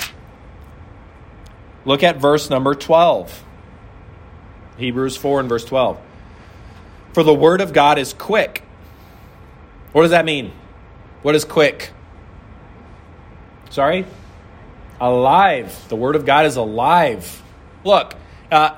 look 1.85 2.03
at 2.03 2.17
verse 2.17 2.49
number 2.49 2.75
12. 2.75 3.43
Hebrews 4.77 5.15
4 5.17 5.41
and 5.41 5.49
verse 5.49 5.65
12. 5.65 5.99
For 7.13 7.23
the 7.23 7.33
word 7.33 7.61
of 7.61 7.73
God 7.73 7.99
is 7.99 8.13
quick. 8.13 8.63
What 9.91 10.01
does 10.01 10.11
that 10.11 10.25
mean? 10.25 10.51
What 11.21 11.35
is 11.35 11.45
quick? 11.45 11.91
Sorry? 13.73 14.05
Alive. 15.01 15.89
The 15.89 15.95
word 15.95 16.15
of 16.15 16.27
God 16.27 16.45
is 16.45 16.57
alive. 16.57 17.41
Look, 17.83 18.13
uh, 18.51 18.75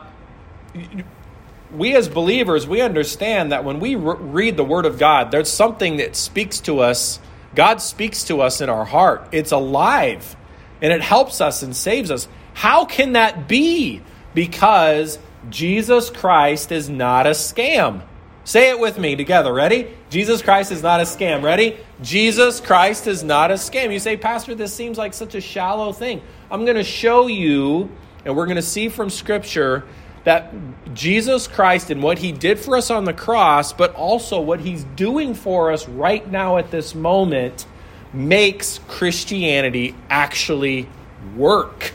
we 1.73 1.93
as 1.97 2.07
believers, 2.07 2.65
we 2.65 2.79
understand 2.79 3.51
that 3.51 3.65
when 3.65 3.81
we 3.81 3.95
re- 3.95 4.15
read 4.17 4.55
the 4.55 4.63
Word 4.63 4.85
of 4.85 4.97
God, 4.97 5.31
there's 5.31 5.49
something 5.49 5.97
that 5.97 6.15
speaks 6.15 6.61
to 6.61 6.79
us. 6.79 7.19
God 7.55 7.81
speaks 7.81 8.23
to 8.25 8.39
us 8.39 8.61
in 8.61 8.69
our 8.69 8.85
heart. 8.85 9.27
It's 9.33 9.51
alive 9.51 10.37
and 10.81 10.93
it 10.93 11.01
helps 11.01 11.41
us 11.41 11.61
and 11.61 11.75
saves 11.75 12.09
us. 12.09 12.29
How 12.53 12.85
can 12.85 13.13
that 13.13 13.49
be? 13.49 14.01
Because 14.33 15.19
Jesus 15.49 16.09
Christ 16.09 16.71
is 16.71 16.89
not 16.89 17.27
a 17.27 17.31
scam. 17.31 18.01
Say 18.45 18.69
it 18.69 18.79
with 18.79 18.99
me 18.99 19.15
together. 19.15 19.51
Ready? 19.51 19.87
Jesus 20.11 20.43
Christ 20.43 20.71
is 20.71 20.83
not 20.83 21.01
a 21.01 21.03
scam. 21.03 21.43
Ready? 21.43 21.77
Jesus 22.01 22.61
Christ 22.61 23.07
is 23.07 23.23
not 23.23 23.49
a 23.49 23.55
scam. 23.55 23.91
You 23.91 23.99
say, 23.99 24.17
Pastor, 24.17 24.53
this 24.53 24.71
seems 24.71 24.99
like 24.99 25.15
such 25.15 25.33
a 25.33 25.41
shallow 25.41 25.91
thing. 25.91 26.21
I'm 26.51 26.63
going 26.63 26.77
to 26.77 26.83
show 26.83 27.25
you 27.25 27.89
and 28.23 28.35
we're 28.35 28.45
going 28.45 28.55
to 28.55 28.61
see 28.61 28.87
from 28.89 29.09
Scripture 29.09 29.83
that 30.25 30.53
Jesus 30.93 31.47
Christ 31.47 31.89
and 31.89 32.03
what 32.03 32.19
he 32.19 32.31
did 32.31 32.59
for 32.59 32.77
us 32.77 32.91
on 32.91 33.05
the 33.05 33.13
cross, 33.13 33.73
but 33.73 33.93
also 33.95 34.41
what 34.41 34.59
he's 34.59 34.83
doing 34.95 35.33
for 35.33 35.71
us 35.71 35.87
right 35.87 36.29
now 36.29 36.57
at 36.57 36.71
this 36.71 36.93
moment, 36.95 37.65
makes 38.13 38.79
Christianity 38.87 39.95
actually 40.09 40.87
work. 41.35 41.93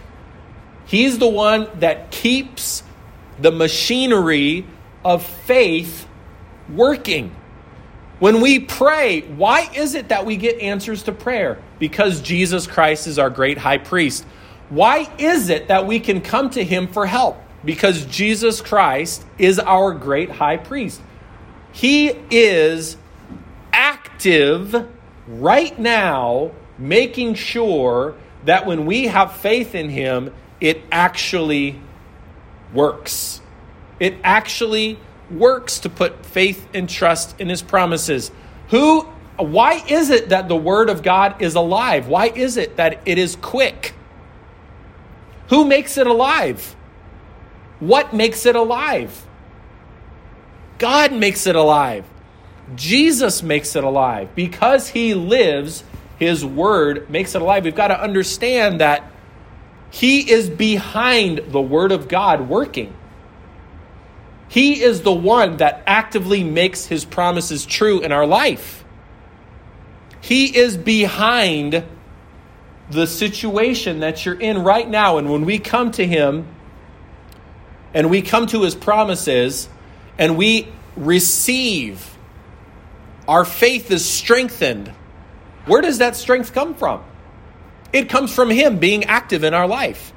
He's 0.86 1.18
the 1.18 1.28
one 1.28 1.68
that 1.78 2.10
keeps 2.10 2.82
the 3.38 3.50
machinery 3.52 4.66
of 5.04 5.24
faith 5.24 6.06
working. 6.74 7.34
When 8.18 8.40
we 8.40 8.58
pray, 8.58 9.22
why 9.22 9.70
is 9.74 9.94
it 9.94 10.08
that 10.08 10.26
we 10.26 10.36
get 10.36 10.60
answers 10.60 11.04
to 11.04 11.12
prayer? 11.12 11.62
Because 11.78 12.20
Jesus 12.20 12.66
Christ 12.66 13.06
is 13.06 13.18
our 13.18 13.30
great 13.30 13.56
high 13.56 13.78
priest. 13.78 14.24
Why 14.68 15.10
is 15.18 15.48
it 15.48 15.68
that 15.68 15.86
we 15.86 16.00
can 16.00 16.20
come 16.20 16.50
to 16.50 16.62
him 16.62 16.86
for 16.88 17.06
help? 17.06 17.38
Because 17.64 18.04
Jesus 18.06 18.60
Christ 18.60 19.24
is 19.38 19.58
our 19.58 19.92
great 19.92 20.30
high 20.30 20.58
priest. 20.58 21.00
He 21.72 22.08
is 22.30 22.96
active 23.72 24.88
right 25.26 25.78
now, 25.78 26.52
making 26.78 27.34
sure 27.34 28.14
that 28.44 28.66
when 28.66 28.86
we 28.86 29.06
have 29.06 29.36
faith 29.36 29.74
in 29.74 29.88
him, 29.88 30.32
it 30.60 30.82
actually 30.92 31.80
works. 32.72 33.40
It 33.98 34.14
actually 34.24 34.98
works 35.30 35.80
to 35.80 35.88
put 35.88 36.24
faith 36.26 36.66
and 36.74 36.88
trust 36.88 37.40
in 37.40 37.48
his 37.48 37.62
promises. 37.62 38.30
Who 38.68 39.02
why 39.36 39.82
is 39.88 40.10
it 40.10 40.28
that 40.30 40.48
the 40.48 40.56
word 40.56 40.90
of 40.90 41.02
God 41.02 41.40
is 41.40 41.54
alive? 41.54 42.08
Why 42.08 42.26
is 42.26 42.56
it 42.56 42.76
that 42.76 43.00
it 43.06 43.18
is 43.18 43.36
quick? 43.36 43.94
Who 45.48 45.64
makes 45.64 45.96
it 45.96 46.06
alive? 46.06 46.76
What 47.80 48.12
makes 48.12 48.44
it 48.44 48.54
alive? 48.54 49.26
God 50.78 51.12
makes 51.12 51.46
it 51.46 51.56
alive. 51.56 52.04
Jesus 52.76 53.42
makes 53.42 53.74
it 53.74 53.82
alive. 53.82 54.34
Because 54.34 54.88
he 54.88 55.14
lives, 55.14 55.82
his 56.18 56.44
word 56.44 57.10
makes 57.10 57.34
it 57.34 57.42
alive. 57.42 57.64
We've 57.64 57.74
got 57.74 57.88
to 57.88 58.00
understand 58.00 58.80
that 58.80 59.10
he 59.90 60.30
is 60.30 60.48
behind 60.48 61.38
the 61.48 61.60
word 61.60 61.92
of 61.92 62.08
God 62.08 62.48
working. 62.48 62.94
He 64.50 64.82
is 64.82 65.02
the 65.02 65.12
one 65.12 65.58
that 65.58 65.84
actively 65.86 66.42
makes 66.42 66.84
his 66.84 67.04
promises 67.04 67.64
true 67.64 68.00
in 68.00 68.10
our 68.10 68.26
life. 68.26 68.84
He 70.20 70.58
is 70.58 70.76
behind 70.76 71.84
the 72.90 73.06
situation 73.06 74.00
that 74.00 74.26
you're 74.26 74.38
in 74.38 74.64
right 74.64 74.90
now. 74.90 75.18
And 75.18 75.30
when 75.30 75.44
we 75.44 75.60
come 75.60 75.92
to 75.92 76.04
him 76.04 76.48
and 77.94 78.10
we 78.10 78.22
come 78.22 78.48
to 78.48 78.62
his 78.62 78.74
promises 78.74 79.68
and 80.18 80.36
we 80.36 80.66
receive, 80.96 82.18
our 83.28 83.44
faith 83.44 83.92
is 83.92 84.04
strengthened. 84.04 84.88
Where 85.66 85.80
does 85.80 85.98
that 85.98 86.16
strength 86.16 86.52
come 86.52 86.74
from? 86.74 87.04
It 87.92 88.08
comes 88.08 88.34
from 88.34 88.50
him 88.50 88.78
being 88.78 89.04
active 89.04 89.44
in 89.44 89.54
our 89.54 89.68
life, 89.68 90.12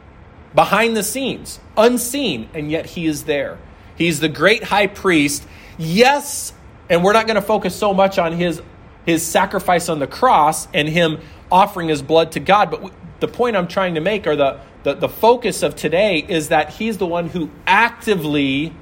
behind 0.56 0.98
the 0.98 1.04
scenes, 1.04 1.60
unseen, 1.78 2.50
and 2.56 2.72
yet 2.72 2.88
he 2.88 3.06
is 3.06 3.26
there. 3.26 3.60
He's 3.98 4.20
the 4.20 4.30
great 4.30 4.64
high 4.64 4.88
priest. 4.88 5.46
Yes, 5.78 6.54
and 6.90 7.04
we're 7.04 7.14
not 7.14 7.28
going 7.28 7.36
to 7.36 7.42
focus 7.42 7.76
so 7.76 7.94
much 7.94 8.18
on 8.18 8.34
his 8.34 8.62
his 9.06 9.26
sacrifice 9.26 9.90
on 9.90 10.00
the 10.00 10.08
cross 10.08 10.68
and 10.74 10.88
him 10.88 11.20
offering 11.52 11.90
his 11.90 12.02
blood 12.02 12.32
to 12.34 12.40
God, 12.40 12.72
but 12.72 12.92
the 13.20 13.28
point 13.28 13.56
I'm 13.56 13.68
trying 13.68 13.96
to 13.96 14.02
make 14.02 14.26
or 14.28 14.36
the, 14.36 14.60
the, 14.84 14.96
the 14.96 15.10
focus 15.10 15.64
of 15.64 15.76
today 15.76 16.26
is 16.28 16.50
that 16.50 16.72
he's 16.72 16.98
the 16.98 17.06
one 17.06 17.30
who 17.30 17.50
actively 17.68 18.74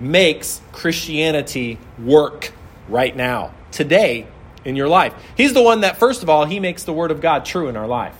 makes 0.00 0.60
Christianity 0.72 1.78
work 1.98 2.52
right 2.88 3.14
now, 3.14 3.52
today 3.70 4.26
in 4.64 4.76
your 4.76 4.88
life. 4.88 5.14
He's 5.36 5.52
the 5.52 5.62
one 5.62 5.82
that, 5.82 5.98
first 5.98 6.22
of 6.22 6.30
all, 6.30 6.44
he 6.44 6.60
makes 6.60 6.84
the 6.84 6.92
Word 6.92 7.10
of 7.10 7.20
God 7.20 7.44
true 7.44 7.68
in 7.68 7.76
our 7.76 7.86
life. 7.86 8.16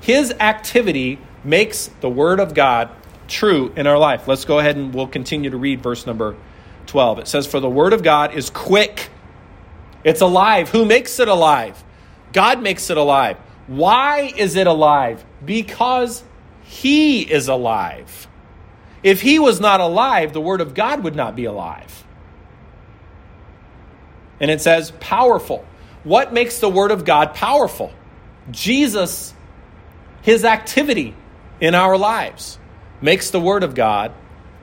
His 0.00 0.32
activity 0.32 1.18
makes 1.44 1.88
the 2.00 2.10
Word 2.10 2.40
of 2.40 2.54
God 2.54 2.90
true 3.28 3.72
in 3.76 3.86
our 3.86 3.98
life. 3.98 4.26
Let's 4.26 4.44
go 4.44 4.58
ahead 4.58 4.76
and 4.76 4.92
we'll 4.92 5.06
continue 5.06 5.50
to 5.50 5.56
read 5.56 5.82
verse 5.82 6.06
number 6.06 6.36
12. 6.86 7.20
It 7.20 7.28
says, 7.28 7.46
For 7.46 7.60
the 7.60 7.70
Word 7.70 7.92
of 7.92 8.02
God 8.02 8.34
is 8.34 8.50
quick, 8.50 9.10
it's 10.04 10.20
alive. 10.20 10.70
Who 10.70 10.84
makes 10.84 11.20
it 11.20 11.28
alive? 11.28 11.82
God 12.32 12.62
makes 12.62 12.90
it 12.90 12.96
alive. 12.96 13.36
Why 13.66 14.32
is 14.36 14.56
it 14.56 14.66
alive? 14.66 15.24
Because 15.44 16.24
He 16.64 17.20
is 17.22 17.48
alive. 17.48 18.26
If 19.02 19.20
He 19.20 19.38
was 19.38 19.60
not 19.60 19.80
alive, 19.80 20.32
the 20.32 20.40
Word 20.40 20.60
of 20.60 20.74
God 20.74 21.04
would 21.04 21.14
not 21.14 21.36
be 21.36 21.44
alive. 21.44 22.04
And 24.40 24.50
it 24.50 24.60
says, 24.60 24.92
powerful. 25.00 25.64
What 26.04 26.32
makes 26.32 26.60
the 26.60 26.68
Word 26.68 26.90
of 26.90 27.04
God 27.04 27.34
powerful? 27.34 27.92
Jesus, 28.50 29.34
His 30.22 30.44
activity 30.44 31.14
in 31.60 31.74
our 31.74 31.98
lives 31.98 32.58
makes 33.00 33.30
the 33.30 33.40
Word 33.40 33.62
of 33.62 33.74
God 33.74 34.12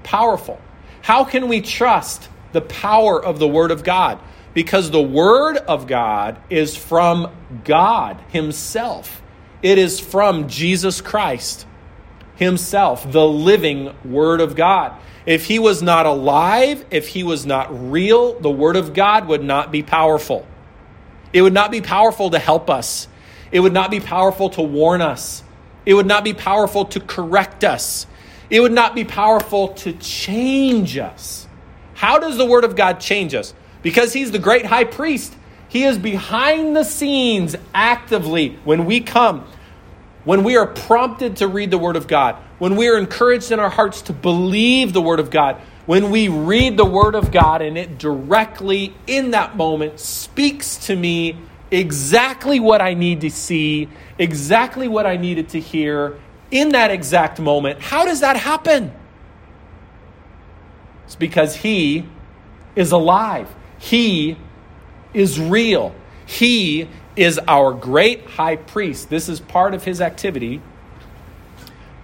powerful. 0.04 0.60
How 1.02 1.24
can 1.24 1.48
we 1.48 1.62
trust 1.62 2.30
the 2.52 2.62
power 2.62 3.24
of 3.24 3.40
the 3.40 3.48
Word 3.48 3.72
of 3.72 3.84
God? 3.84 4.20
Because 4.54 4.90
the 4.90 5.02
Word 5.02 5.58
of 5.58 5.88
God 5.88 6.40
is 6.50 6.76
from 6.76 7.32
God 7.64 8.20
Himself, 8.30 9.22
it 9.62 9.78
is 9.78 10.00
from 10.00 10.48
Jesus 10.48 11.02
Christ 11.02 11.66
Himself, 12.36 13.12
the 13.12 13.28
living 13.28 13.96
Word 14.04 14.42
of 14.42 14.56
God. 14.56 14.94
If 15.26 15.46
He 15.46 15.60
was 15.60 15.82
not 15.82 16.06
alive, 16.06 16.86
if 16.92 17.08
He 17.08 17.24
was 17.24 17.46
not 17.46 17.92
real, 17.92 18.40
the 18.40 18.52
Word 18.52 18.76
of 18.76 18.94
God 18.94 19.28
would 19.28 19.44
not 19.44 19.72
be 19.72 19.82
powerful. 19.82 20.46
It 21.34 21.42
would 21.42 21.54
not 21.54 21.72
be 21.72 21.82
powerful 21.82 22.30
to 22.30 22.40
help 22.40 22.70
us. 22.70 23.08
It 23.52 23.60
would 23.60 23.74
not 23.74 23.92
be 23.92 24.00
powerful 24.00 24.50
to 24.52 24.62
warn 24.62 25.02
us. 25.02 25.44
It 25.86 25.94
would 25.94 26.06
not 26.06 26.24
be 26.24 26.34
powerful 26.34 26.86
to 26.86 27.00
correct 27.00 27.64
us. 27.64 28.08
It 28.50 28.60
would 28.60 28.72
not 28.72 28.96
be 28.96 29.04
powerful 29.04 29.70
to 29.70 29.94
change 29.94 30.98
us. 30.98 31.48
How 31.96 32.20
does 32.20 32.38
the 32.38 32.46
Word 32.46 32.64
of 32.64 32.76
God 32.76 33.00
change 33.00 33.34
us? 33.34 33.54
Because 33.82 34.14
He's 34.14 34.32
the 34.32 34.40
great 34.40 34.66
high 34.66 34.84
priest. 34.84 35.36
He 35.70 35.84
is 35.84 35.98
behind 35.98 36.76
the 36.76 36.84
scenes 36.84 37.56
actively 37.74 38.58
when 38.64 38.86
we 38.86 39.02
come, 39.02 39.46
when 40.24 40.44
we 40.44 40.58
are 40.58 40.68
prompted 40.68 41.38
to 41.38 41.48
read 41.48 41.72
the 41.72 41.78
Word 41.78 41.96
of 41.96 42.08
God, 42.08 42.36
when 42.60 42.76
we 42.76 42.88
are 42.88 42.98
encouraged 42.98 43.52
in 43.52 43.60
our 43.60 43.70
hearts 43.70 44.04
to 44.04 44.14
believe 44.14 44.94
the 44.94 45.02
Word 45.02 45.20
of 45.20 45.30
God, 45.30 45.60
when 45.86 46.10
we 46.10 46.30
read 46.30 46.78
the 46.78 46.86
Word 46.86 47.16
of 47.16 47.32
God 47.32 47.62
and 47.62 47.78
it 47.78 47.98
directly 47.98 48.96
in 49.08 49.32
that 49.32 49.56
moment 49.56 50.00
speaks 50.00 50.78
to 50.88 50.96
me 50.96 51.38
exactly 51.72 52.60
what 52.60 52.82
I 52.82 52.94
need 52.94 53.22
to 53.22 53.30
see, 53.30 53.90
exactly 54.18 54.88
what 54.88 55.06
I 55.06 55.18
needed 55.18 55.50
to 55.50 55.60
hear, 55.60 56.20
in 56.56 56.70
that 56.70 56.90
exact 56.90 57.38
moment. 57.38 57.82
How 57.82 58.06
does 58.06 58.22
that 58.22 58.38
happen? 58.38 58.94
It's 61.04 61.16
because 61.16 61.54
He 61.58 62.08
is 62.78 62.94
alive, 62.94 63.54
He 63.78 64.38
is 65.14 65.38
real, 65.38 65.94
He 66.26 66.88
is 67.18 67.40
our 67.46 67.74
great 67.74 68.26
high 68.26 68.56
priest. 68.56 69.10
This 69.10 69.28
is 69.28 69.42
part 69.42 69.74
of 69.74 69.84
His 69.84 70.00
activity 70.00 70.62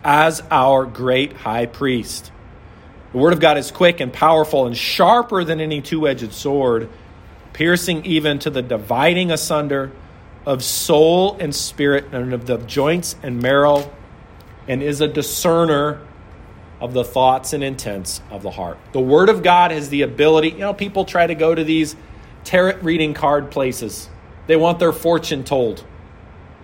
as 0.04 0.44
our 0.52 0.86
great 0.86 1.32
high 1.32 1.66
priest. 1.66 2.30
The 3.14 3.20
Word 3.20 3.32
of 3.32 3.40
God 3.40 3.58
is 3.58 3.72
quick 3.72 4.02
and 4.02 4.12
powerful 4.12 4.66
and 4.66 4.76
sharper 4.76 5.46
than 5.46 5.62
any 5.62 5.82
two 5.82 6.10
edged 6.10 6.34
sword, 6.34 6.90
piercing 7.54 8.06
even 8.06 8.40
to 8.40 8.50
the 8.50 8.62
dividing 8.62 9.32
asunder 9.32 9.94
of 10.46 10.62
soul 10.62 11.38
and 11.40 11.56
spirit 11.56 12.06
and 12.12 12.34
of 12.34 12.48
the 12.48 12.58
joints 12.58 13.16
and 13.24 13.42
marrow 13.42 13.90
and 14.67 14.82
is 14.82 15.02
a 15.02 15.08
discerner 15.08 16.02
of 16.80 16.93
the 16.93 17.04
thoughts 17.04 17.54
and 17.54 17.63
intents 17.63 18.21
of 18.32 18.41
the 18.41 18.52
heart. 18.52 18.78
The 18.91 19.00
Word 19.00 19.30
of 19.30 19.43
God 19.43 19.71
has 19.71 19.89
the 19.89 20.02
ability, 20.02 20.50
you 20.50 20.60
know, 20.60 20.74
people 20.74 21.06
try 21.06 21.28
to 21.28 21.36
go 21.36 21.54
to 21.54 21.63
these 21.63 21.95
tarot 22.43 22.80
reading 22.82 23.13
card 23.13 23.52
places. 23.52 24.10
They 24.47 24.56
want 24.56 24.80
their 24.80 24.91
fortune 24.91 25.43
told, 25.43 25.86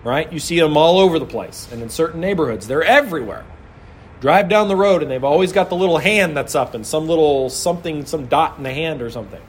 right? 0.04 0.32
You 0.34 0.40
see 0.40 0.60
them 0.60 0.76
all 0.76 1.00
over 1.00 1.20
the 1.20 1.26
place 1.26 1.68
and 1.72 1.82
in 1.82 1.90
certain 1.90 2.20
neighborhoods. 2.20 2.68
They're 2.68 2.84
everywhere. 2.84 3.46
Drive 4.20 4.50
down 4.50 4.68
the 4.68 4.76
road 4.76 5.04
and 5.04 5.12
they've 5.12 5.24
always 5.24 5.52
got 5.52 5.70
the 5.70 5.76
little 5.76 6.00
hand 6.00 6.36
that's 6.36 6.56
up 6.56 6.74
and 6.74 6.86
some 6.86 7.08
little 7.08 7.52
something, 7.52 8.06
some 8.06 8.26
dot 8.26 8.58
in 8.58 8.64
the 8.64 8.74
hand 8.74 9.04
or 9.04 9.12
something. 9.12 9.42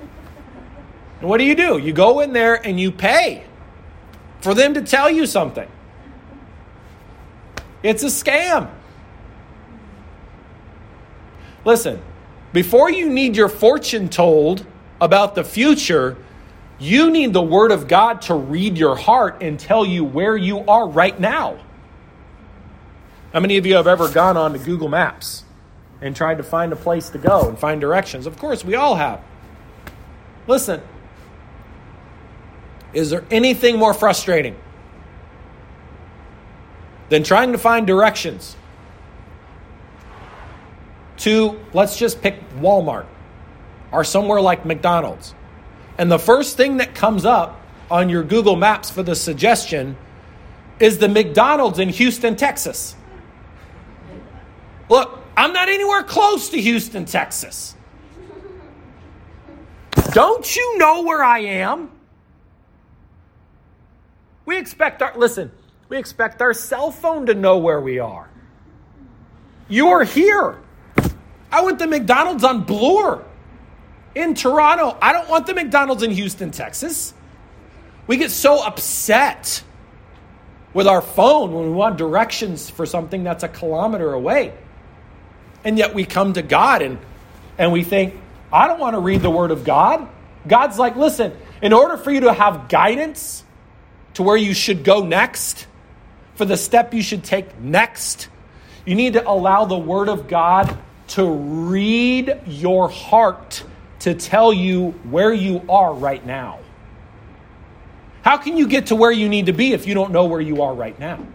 And 1.21 1.29
what 1.31 1.39
do 1.39 1.45
you 1.45 1.55
do? 1.55 1.79
You 1.79 1.95
go 1.95 2.21
in 2.21 2.35
there 2.35 2.55
and 2.55 2.79
you 2.79 2.93
pay 2.93 3.45
for 4.43 4.53
them 4.53 4.75
to 4.75 4.83
tell 4.83 5.11
you 5.11 5.25
something. 5.25 5.69
It's 7.83 8.03
a 8.03 8.07
scam. 8.07 8.71
Listen, 11.65 12.01
before 12.53 12.91
you 12.91 13.09
need 13.09 13.37
your 13.37 13.49
fortune 13.49 14.09
told 14.09 14.65
about 15.01 15.35
the 15.35 15.45
future, 15.45 16.17
you 16.79 17.11
need 17.11 17.33
the 17.33 17.43
Word 17.43 17.73
of 17.73 17.89
God 17.89 18.23
to 18.23 18.35
read 18.35 18.79
your 18.79 18.97
heart 18.97 19.43
and 19.43 19.59
tell 19.59 19.85
you 19.85 20.05
where 20.05 20.37
you 20.37 20.61
are 20.61 20.89
right 20.89 21.19
now. 21.19 21.59
How 23.33 23.41
many 23.41 23.59
of 23.59 23.67
you 23.67 23.75
have 23.75 23.87
ever 23.87 24.09
gone 24.09 24.37
on 24.37 24.53
to 24.55 24.59
Google 24.59 24.89
Maps 24.89 25.45
and 26.01 26.17
tried 26.17 26.39
to 26.39 26.43
find 26.43 26.73
a 26.73 26.77
place 26.77 27.11
to 27.11 27.19
go 27.19 27.49
and 27.49 27.59
find 27.59 27.81
directions? 27.81 28.27
Of 28.27 28.39
course, 28.39 28.65
we 28.65 28.75
all 28.75 28.95
have. 28.95 29.21
Listen, 30.47 30.81
is 32.95 33.11
there 33.11 33.25
anything 33.31 33.77
more 33.77 33.93
frustrating 33.93 34.57
than 37.09 37.23
trying 37.23 37.53
to 37.53 37.59
find 37.59 37.87
directions 37.87 38.57
to, 41.19 41.59
let's 41.73 41.99
just 41.99 42.23
pick 42.23 42.41
Walmart 42.57 43.07
or 43.91 44.05
somewhere 44.05 44.41
like 44.41 44.65
McDonald's. 44.65 45.35
And 45.97 46.11
the 46.11 46.19
first 46.19 46.57
thing 46.57 46.77
that 46.77 46.95
comes 46.95 47.25
up 47.25 47.61
on 47.91 48.09
your 48.09 48.23
Google 48.23 48.57
Maps 48.57 48.91
for 48.91 49.03
the 49.03 49.17
suggestion 49.17 49.97
is 50.79 50.99
the 50.99 51.09
McDonald's 51.09 51.79
in 51.79 51.89
Houston, 51.89 52.37
Texas. 52.37 52.95
Look, 54.89 55.19
I'm 55.37 55.53
not 55.53 55.69
anywhere 55.69 56.03
close 56.03 56.51
to 56.51 56.61
Houston, 56.61 57.05
Texas. 57.05 57.75
Don't 60.13 60.57
you 60.57 60.79
know 60.79 61.03
where 61.03 61.23
I 61.23 61.41
am? 61.41 61.91
We 64.47 64.57
expect 64.57 65.03
our, 65.03 65.13
listen, 65.17 65.51
we 65.89 65.97
expect 65.97 66.43
our 66.43 66.53
cell 66.53 66.91
phone 66.91 67.27
to 67.27 67.35
know 67.35 67.59
where 67.59 67.81
we 67.81 67.99
are. 67.99 68.29
You're 69.69 70.05
here. 70.05 70.59
I 71.51 71.63
went 71.63 71.79
to 71.79 71.87
McDonald's 71.87 72.45
on 72.45 72.65
Bloor 72.65 73.25
in 74.15 74.35
Toronto. 74.35 74.97
I 75.01 75.13
don't 75.13 75.29
want 75.29 75.47
the 75.47 75.55
McDonald's 75.55 76.03
in 76.03 76.11
Houston, 76.11 76.51
Texas. 76.51 77.15
We 78.07 78.17
get 78.17 78.31
so 78.31 78.65
upset 78.65 79.63
with 80.75 80.87
our 80.87 81.01
phone 81.01 81.53
when 81.53 81.65
we 81.65 81.73
want 81.73 81.97
directions 81.97 82.69
for 82.69 82.85
something 82.85 83.25
that's 83.25 83.43
a 83.43 83.49
kilometer 83.49 84.13
away. 84.13 84.53
And 85.65 85.79
yet 85.79 85.95
we 85.95 86.05
come 86.05 86.35
to 86.35 86.43
God 86.43 86.83
and, 86.83 86.99
and 87.57 87.73
we 87.73 87.83
think, 87.83 88.15
I 88.53 88.67
don't 88.67 88.79
want 88.79 88.95
to 88.95 89.01
read 89.01 89.23
the 89.23 89.31
Word 89.31 89.51
of 89.51 89.65
God. 89.65 90.09
God's 90.47 90.79
like, 90.79 90.97
listen, 90.97 91.37
in 91.61 91.73
order 91.73 91.97
for 91.97 92.11
you 92.11 92.21
to 92.21 92.33
have 92.33 92.69
guidance 92.69 93.45
to 94.15 94.23
where 94.23 94.37
you 94.37 94.55
should 94.55 94.85
go 94.85 95.05
next, 95.05 95.68
for 96.39 96.45
the 96.45 96.57
step 96.57 96.95
you 96.95 97.03
should 97.03 97.25
take 97.25 97.59
next, 97.59 98.29
you 98.87 98.95
need 98.95 99.15
to 99.15 99.29
allow 99.29 99.65
the 99.65 99.77
Word 99.77 100.09
of 100.09 100.29
God 100.29 100.79
to 101.09 101.29
read 101.29 102.41
your 102.47 102.89
heart 102.89 103.65
to 104.01 104.15
tell 104.15 104.53
you 104.53 104.91
where 105.11 105.33
you 105.33 105.65
are 105.69 105.93
right 105.93 106.25
now. 106.25 106.61
How 108.23 108.37
can 108.37 108.57
you 108.57 108.69
get 108.69 108.87
to 108.87 108.95
where 108.95 109.11
you 109.11 109.29
need 109.29 109.47
to 109.47 109.53
be 109.53 109.73
if 109.73 109.89
you 109.89 109.95
don't 109.95 110.13
know 110.13 110.27
where 110.27 110.41
you 110.41 110.63
are 110.63 110.73
right 110.73 110.97
now? 111.01 111.27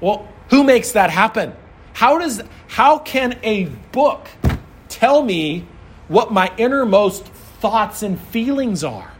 Well, 0.00 0.26
who 0.48 0.64
makes 0.64 0.92
that 0.92 1.10
happen? 1.10 1.52
How 1.92 2.16
does 2.18 2.42
how 2.68 2.98
can 2.98 3.38
a 3.42 3.64
book 3.92 4.28
tell 4.88 5.22
me 5.22 5.66
what 6.08 6.32
my 6.32 6.50
innermost 6.56 7.26
thoughts 7.26 8.02
and 8.02 8.18
feelings 8.18 8.82
are? 8.82 9.12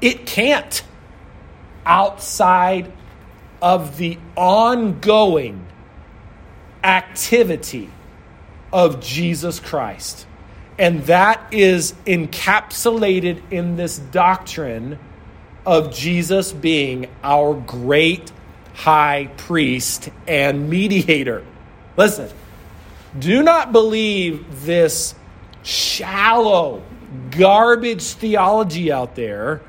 It 0.00 0.26
can't 0.26 0.82
outside 1.86 2.92
of 3.60 3.96
the 3.96 4.18
ongoing 4.36 5.66
activity 6.82 7.90
of 8.72 9.00
Jesus 9.00 9.60
Christ. 9.60 10.26
And 10.78 11.04
that 11.04 11.52
is 11.52 11.94
encapsulated 12.04 13.40
in 13.50 13.76
this 13.76 13.98
doctrine 13.98 14.98
of 15.64 15.94
Jesus 15.94 16.52
being 16.52 17.08
our 17.22 17.54
great 17.54 18.32
high 18.74 19.30
priest 19.36 20.10
and 20.26 20.68
mediator. 20.68 21.44
Listen, 21.96 22.28
do 23.18 23.42
not 23.42 23.72
believe 23.72 24.64
this 24.66 25.14
shallow, 25.62 26.82
garbage 27.30 28.02
theology 28.02 28.90
out 28.90 29.14
there 29.14 29.62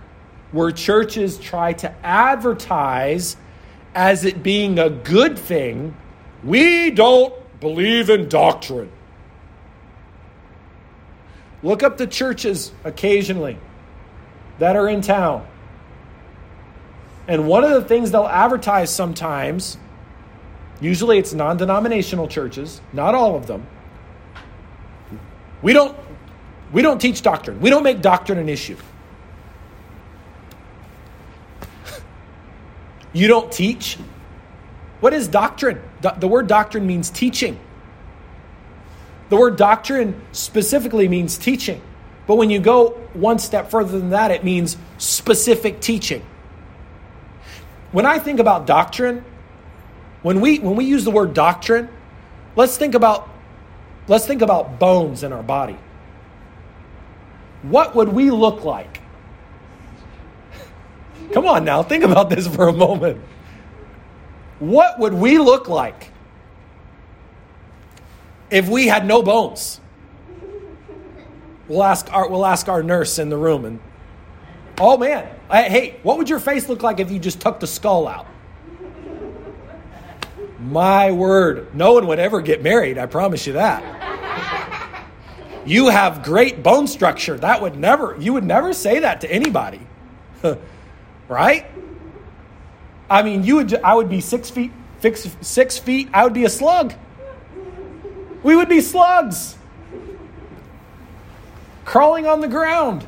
where 0.52 0.72
churches 0.72 1.38
try 1.38 1.74
to 1.74 2.06
advertise 2.06 3.38
as 3.94 4.26
it 4.26 4.44
being 4.44 4.78
a 4.80 4.90
good 4.90 5.38
thing. 5.40 5.96
We 6.44 6.92
don't 6.92 7.34
believe 7.60 8.10
in 8.10 8.30
doctrine. 8.30 8.92
Look 11.64 11.82
up 11.82 11.98
the 11.98 12.06
churches 12.06 12.72
occasionally 12.84 13.58
that 14.60 14.76
are 14.76 14.88
in 14.88 15.02
town. 15.02 15.48
And 17.28 17.48
one 17.48 17.64
of 17.64 17.72
the 17.72 17.82
things 17.82 18.12
they'll 18.12 18.28
advertise 18.28 18.94
sometimes, 18.94 19.78
usually 20.80 21.18
it's 21.18 21.34
non 21.34 21.58
denominational 21.58 22.28
churches, 22.28 22.82
not 22.94 23.16
all 23.16 23.36
of 23.36 23.48
them. 23.48 23.66
We 25.64 25.74
don't, 25.74 25.98
we 26.72 26.84
don't 26.84 27.00
teach 27.00 27.24
doctrine, 27.24 27.60
we 27.62 27.72
don't 27.72 27.84
make 27.84 28.02
doctrine 28.02 28.38
an 28.38 28.50
issue. 28.50 28.78
You 33.16 33.28
don't 33.28 33.52
teach? 33.52 33.98
What 35.00 35.14
is 35.14 35.28
doctrine? 35.28 35.82
The 36.02 36.28
word 36.28 36.48
doctrine 36.48 36.86
means 36.86 37.10
teaching. 37.10 37.60
The 39.30 39.38
word 39.38 39.56
doctrine 39.56 40.22
specifically 40.34 41.08
means 41.08 41.38
teaching. 41.38 41.82
But 42.28 42.36
when 42.36 42.50
you 42.50 42.60
go 42.60 42.90
one 43.14 43.40
step 43.40 43.72
further 43.72 43.98
than 43.98 44.10
that, 44.10 44.32
it 44.32 44.44
means 44.44 44.78
specific 44.98 45.80
teaching. 45.80 46.24
When 47.92 48.06
I 48.06 48.20
think 48.20 48.40
about 48.40 48.68
doctrine, 48.68 49.24
when 50.22 50.42
we 50.42 50.60
when 50.60 50.76
we 50.76 50.86
use 50.86 51.06
the 51.06 51.12
word 51.12 51.34
doctrine, 51.34 51.88
let's 52.56 52.78
think 52.78 52.96
about 52.96 53.30
let's 54.08 54.26
think 54.26 54.42
about 54.42 54.80
bones 54.80 55.24
in 55.24 55.32
our 55.32 55.44
body. 55.44 55.78
What 57.62 57.96
would 57.96 58.10
we 58.10 58.30
look 58.30 58.64
like? 58.64 59.00
Come 61.34 61.46
on 61.46 61.66
now, 61.66 61.84
think 61.84 62.04
about 62.04 62.30
this 62.30 62.48
for 62.48 62.68
a 62.68 62.74
moment. 62.74 63.22
What 64.60 65.00
would 65.00 65.14
we 65.14 65.38
look 65.38 65.68
like 65.68 66.12
if 68.50 68.70
we 68.70 68.88
had 68.88 69.06
no 69.06 69.22
bones? 69.22 69.82
We'll 71.68 71.84
ask 71.84 72.12
our, 72.14 72.30
we'll 72.30 72.46
ask 72.46 72.70
our 72.70 72.84
nurse 72.84 73.20
in 73.20 73.30
the 73.30 73.38
room 73.38 73.66
and 73.66 73.80
oh 74.80 74.98
man, 74.98 75.28
hey, 75.50 76.00
what 76.04 76.18
would 76.18 76.30
your 76.30 76.40
face 76.40 76.70
look 76.70 76.84
like 76.84 77.00
if 77.00 77.12
you 77.12 77.20
just 77.20 77.42
took 77.42 77.60
the 77.60 77.68
skull 77.68 78.08
out? 78.08 78.28
My 80.60 81.12
word, 81.12 81.76
no 81.76 81.94
one 81.94 82.08
would 82.08 82.20
ever 82.20 82.42
get 82.42 82.64
married, 82.64 82.98
I 82.98 83.06
promise 83.06 83.46
you 83.46 83.54
that. 83.54 83.84
You 85.66 85.90
have 85.90 86.24
great 86.24 86.62
bone 86.62 86.88
structure. 86.88 87.38
That 87.38 87.62
would 87.62 87.76
never, 87.76 88.16
you 88.20 88.34
would 88.34 88.44
never 88.44 88.72
say 88.72 89.00
that 89.00 89.22
to 89.22 89.32
anybody. 89.32 89.82
right? 91.28 91.66
I 93.10 93.24
mean, 93.24 93.44
you 93.44 93.58
would, 93.58 93.74
I 93.76 93.94
would 93.94 94.10
be 94.10 94.22
six 94.22 94.50
feet, 94.50 94.72
six, 95.00 95.36
six 95.42 95.78
feet, 95.78 96.10
I 96.14 96.24
would 96.24 96.34
be 96.34 96.46
a 96.46 96.50
slug. 96.50 96.94
We 98.44 98.56
would 98.56 98.70
be 98.70 98.82
slugs 98.82 99.58
crawling 101.86 102.26
on 102.28 102.42
the 102.42 102.48
ground. 102.48 103.08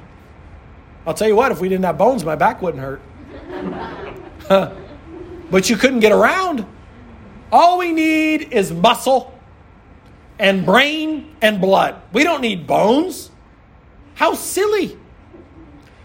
I'll 1.05 1.13
tell 1.13 1.27
you 1.27 1.35
what, 1.35 1.51
if 1.51 1.59
we 1.59 1.67
didn't 1.67 1.85
have 1.85 1.97
bones, 1.97 2.23
my 2.23 2.35
back 2.35 2.61
wouldn't 2.61 2.83
hurt. 2.83 3.01
but 5.51 5.69
you 5.69 5.75
couldn't 5.75 5.99
get 5.99 6.11
around. 6.11 6.65
All 7.51 7.77
we 7.77 7.91
need 7.91 8.53
is 8.53 8.71
muscle 8.71 9.33
and 10.37 10.65
brain 10.65 11.35
and 11.41 11.59
blood. 11.59 12.01
We 12.13 12.23
don't 12.23 12.41
need 12.41 12.67
bones. 12.67 13.31
How 14.15 14.33
silly. 14.35 14.97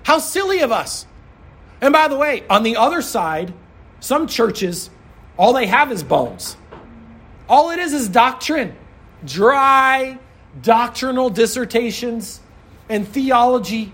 How 0.04 0.18
silly 0.18 0.60
of 0.60 0.72
us. 0.72 1.06
And 1.82 1.92
by 1.92 2.06
the 2.06 2.16
way, 2.16 2.44
on 2.48 2.62
the 2.62 2.76
other 2.76 3.02
side, 3.02 3.52
some 3.98 4.28
churches, 4.28 4.88
all 5.36 5.52
they 5.52 5.66
have 5.66 5.90
is 5.90 6.04
bones. 6.04 6.56
All 7.48 7.70
it 7.70 7.80
is 7.80 7.92
is 7.92 8.08
doctrine, 8.08 8.74
dry 9.24 10.18
doctrinal 10.62 11.28
dissertations 11.28 12.40
and 12.88 13.06
theology. 13.06 13.92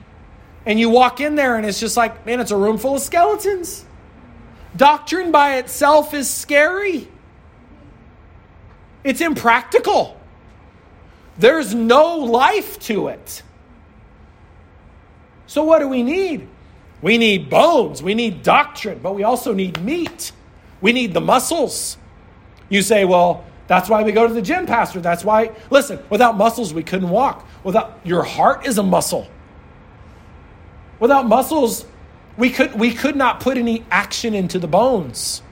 And 0.66 0.78
you 0.78 0.90
walk 0.90 1.20
in 1.20 1.34
there 1.34 1.56
and 1.56 1.64
it's 1.64 1.80
just 1.80 1.96
like, 1.96 2.26
man, 2.26 2.40
it's 2.40 2.50
a 2.50 2.56
room 2.56 2.76
full 2.76 2.96
of 2.96 3.00
skeletons. 3.00 3.86
Doctrine 4.76 5.32
by 5.32 5.56
itself 5.56 6.12
is 6.12 6.28
scary, 6.28 7.08
it's 9.02 9.22
impractical. 9.22 10.14
There's 11.38 11.72
no 11.72 12.16
life 12.16 12.80
to 12.80 13.08
it. 13.08 13.42
So, 15.46 15.62
what 15.62 15.78
do 15.78 15.88
we 15.88 16.02
need? 16.02 16.48
We 17.00 17.18
need 17.18 17.48
bones, 17.48 18.02
we 18.02 18.14
need 18.14 18.42
doctrine, 18.42 18.98
but 19.00 19.14
we 19.14 19.22
also 19.22 19.52
need 19.52 19.82
meat. 19.82 20.32
We 20.80 20.92
need 20.92 21.14
the 21.14 21.20
muscles. 21.20 21.96
You 22.68 22.82
say, 22.82 23.04
well, 23.04 23.44
that's 23.66 23.88
why 23.88 24.02
we 24.02 24.12
go 24.12 24.26
to 24.26 24.34
the 24.34 24.42
gym, 24.42 24.66
Pastor. 24.66 25.00
That's 25.00 25.24
why, 25.24 25.52
listen, 25.70 26.00
without 26.10 26.36
muscles, 26.36 26.72
we 26.72 26.82
couldn't 26.82 27.10
walk. 27.10 27.46
Without 27.64 28.00
your 28.04 28.22
heart 28.22 28.66
is 28.66 28.78
a 28.78 28.82
muscle. 28.82 29.28
Without 30.98 31.26
muscles, 31.26 31.84
we 32.36 32.50
could, 32.50 32.74
we 32.74 32.92
could 32.92 33.16
not 33.16 33.40
put 33.40 33.58
any 33.58 33.84
action 33.90 34.34
into 34.34 34.58
the 34.58 34.68
bones. 34.68 35.42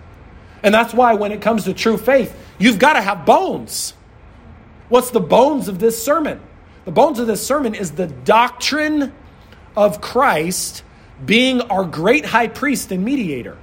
And 0.63 0.75
that's 0.75 0.95
why 0.95 1.15
when 1.15 1.31
it 1.31 1.41
comes 1.41 1.65
to 1.65 1.75
true 1.75 1.97
faith, 1.99 2.37
you've 2.59 2.79
got 2.79 2.95
to 2.95 3.03
have 3.03 3.27
bones. 3.27 3.95
What's 4.89 5.11
the 5.11 5.21
bones 5.21 5.69
of 5.69 5.79
this 5.79 6.03
sermon? 6.03 6.41
The 6.85 6.93
bones 6.93 7.19
of 7.19 7.27
this 7.27 7.45
sermon 7.45 7.75
is 7.75 7.93
the 7.93 8.07
doctrine 8.07 9.13
of 9.77 10.01
Christ 10.01 10.83
being 11.25 11.61
our 11.63 11.85
great 11.85 12.27
high 12.27 12.49
priest 12.49 12.93
and 12.93 13.05
mediator. 13.05 13.57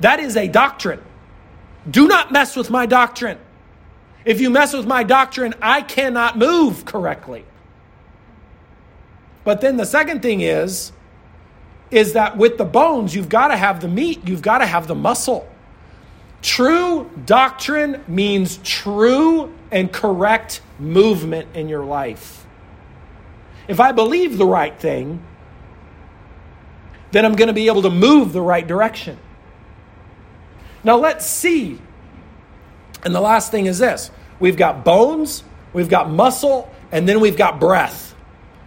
That 0.00 0.20
is 0.20 0.36
a 0.36 0.48
doctrine. 0.48 1.02
Do 1.90 2.08
not 2.08 2.32
mess 2.32 2.56
with 2.56 2.70
my 2.70 2.86
doctrine. 2.86 3.38
If 4.24 4.40
you 4.40 4.50
mess 4.50 4.72
with 4.72 4.86
my 4.86 5.04
doctrine, 5.04 5.54
I 5.62 5.82
cannot 5.82 6.36
move 6.36 6.84
correctly. 6.84 7.44
But 9.44 9.60
then 9.60 9.76
the 9.76 9.86
second 9.86 10.22
thing 10.22 10.40
is 10.40 10.92
is 11.92 12.14
that 12.14 12.36
with 12.36 12.58
the 12.58 12.64
bones, 12.64 13.14
you've 13.14 13.28
got 13.28 13.48
to 13.48 13.56
have 13.56 13.80
the 13.80 13.86
meat, 13.86 14.26
you've 14.26 14.42
got 14.42 14.58
to 14.58 14.66
have 14.66 14.88
the 14.88 14.94
muscle. 14.94 15.48
True 16.42 17.08
doctrine 17.24 18.02
means 18.08 18.58
true 18.64 19.54
and 19.70 19.92
correct 19.92 20.60
movement 20.78 21.48
in 21.54 21.68
your 21.68 21.84
life. 21.84 22.44
If 23.68 23.80
I 23.80 23.92
believe 23.92 24.36
the 24.36 24.46
right 24.46 24.78
thing, 24.78 25.22
then 27.16 27.24
I'm 27.24 27.34
going 27.34 27.48
to 27.48 27.54
be 27.54 27.68
able 27.68 27.82
to 27.82 27.90
move 27.90 28.34
the 28.34 28.42
right 28.42 28.66
direction. 28.66 29.18
Now 30.84 30.98
let's 30.98 31.24
see. 31.24 31.80
And 33.04 33.14
the 33.14 33.20
last 33.20 33.50
thing 33.50 33.66
is 33.66 33.78
this 33.78 34.10
we've 34.38 34.56
got 34.56 34.84
bones, 34.84 35.42
we've 35.72 35.88
got 35.88 36.10
muscle, 36.10 36.70
and 36.92 37.08
then 37.08 37.20
we've 37.20 37.36
got 37.36 37.58
breath. 37.58 38.14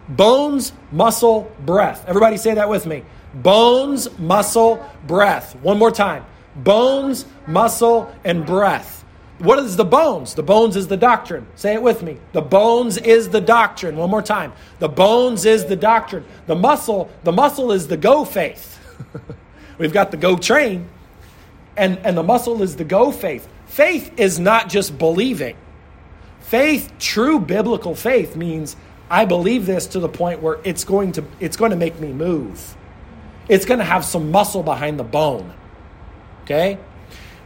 Bones, 0.07 0.73
muscle, 0.91 1.51
breath. 1.63 2.03
Everybody 2.07 2.37
say 2.37 2.55
that 2.55 2.67
with 2.67 2.87
me. 2.87 3.03
Bones, 3.35 4.17
muscle, 4.17 4.83
breath. 5.05 5.55
One 5.57 5.77
more 5.77 5.91
time. 5.91 6.25
Bones, 6.55 7.25
muscle, 7.45 8.11
and 8.25 8.45
breath. 8.45 8.98
What 9.39 9.59
is 9.59 9.77
the 9.77 9.85
bones? 9.85 10.33
The 10.33 10.43
bones 10.43 10.75
is 10.75 10.87
the 10.87 10.97
doctrine. 10.97 11.47
Say 11.55 11.73
it 11.73 11.81
with 11.81 12.03
me. 12.03 12.17
The 12.33 12.41
bones 12.41 12.97
is 12.97 13.29
the 13.29 13.39
doctrine. 13.39 13.95
One 13.95 14.09
more 14.09 14.21
time. 14.21 14.51
The 14.79 14.89
bones 14.89 15.45
is 15.45 15.65
the 15.65 15.77
doctrine. 15.77 16.25
The 16.45 16.55
muscle, 16.55 17.09
the 17.23 17.31
muscle 17.31 17.71
is 17.71 17.87
the 17.87 17.95
go 17.95 18.25
faith. 18.25 18.77
We've 19.77 19.93
got 19.93 20.11
the 20.11 20.17
go 20.17 20.35
train, 20.35 20.89
and, 21.77 21.97
and 21.99 22.17
the 22.17 22.23
muscle 22.23 22.61
is 22.61 22.75
the 22.75 22.83
go 22.83 23.11
faith. 23.11 23.47
Faith 23.67 24.19
is 24.19 24.39
not 24.39 24.67
just 24.67 24.97
believing. 24.97 25.55
Faith, 26.41 26.91
true 26.99 27.39
biblical 27.39 27.95
faith, 27.95 28.35
means 28.35 28.75
I 29.09 29.23
believe 29.23 29.65
this 29.65 29.87
to 29.87 29.99
the 29.99 30.09
point 30.09 30.41
where 30.41 30.59
it's 30.65 30.83
going 30.83 31.13
to 31.13 31.23
it's 31.39 31.55
going 31.55 31.71
to 31.71 31.77
make 31.77 31.99
me 31.99 32.11
move. 32.11 32.75
It's 33.47 33.65
going 33.65 33.79
to 33.79 33.85
have 33.85 34.03
some 34.03 34.31
muscle 34.31 34.63
behind 34.63 34.99
the 34.99 35.03
bone. 35.03 35.53
Okay? 36.43 36.77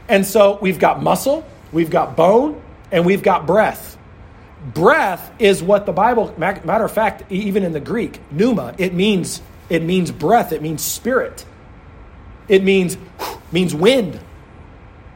And 0.09 0.25
so 0.25 0.57
we've 0.61 0.79
got 0.79 1.03
muscle, 1.03 1.45
we've 1.73 1.89
got 1.89 2.15
bone, 2.15 2.61
and 2.91 3.05
we've 3.05 3.23
got 3.23 3.45
breath. 3.45 3.97
Breath 4.73 5.31
is 5.39 5.61
what 5.61 5.85
the 5.85 5.91
Bible, 5.91 6.33
matter 6.37 6.85
of 6.85 6.91
fact, 6.91 7.29
even 7.29 7.63
in 7.63 7.73
the 7.73 7.81
Greek, 7.81 8.21
pneuma, 8.31 8.73
it 8.77 8.93
means 8.93 9.41
it 9.69 9.81
means 9.81 10.11
breath, 10.11 10.51
it 10.51 10.61
means 10.61 10.81
spirit. 10.81 11.45
It 12.47 12.63
means 12.63 12.97
means 13.51 13.73
wind. 13.73 14.19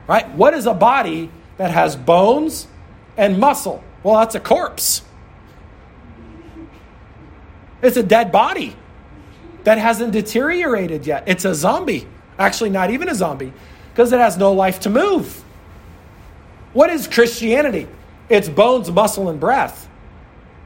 Right? 0.08 0.30
What 0.32 0.54
is 0.54 0.65
a 0.65 0.74
body 0.74 1.30
that 1.58 1.72
has 1.72 1.96
bones 1.96 2.67
and 3.15 3.39
muscle? 3.39 3.84
Well, 4.04 4.15
that's 4.15 4.36
a 4.36 4.39
corpse. 4.39 5.02
It's 7.82 7.98
a 7.98 8.04
dead 8.04 8.32
body 8.32 8.76
that 9.63 9.78
hasn't 9.78 10.13
deteriorated 10.13 11.06
yet. 11.06 11.24
It's 11.28 11.46
a 11.46 11.54
zombie. 11.54 12.08
Actually, 12.39 12.70
not 12.70 12.89
even 12.91 13.10
a 13.10 13.15
zombie, 13.15 13.54
because 13.91 14.13
it 14.13 14.20
has 14.20 14.38
no 14.38 14.54
life 14.54 14.80
to 14.82 14.89
move. 14.89 15.43
What 16.73 16.89
is 16.89 17.08
Christianity? 17.08 17.88
It's 18.30 18.49
bones, 18.49 18.91
muscle, 18.91 19.30
and 19.30 19.39
breath. 19.39 19.89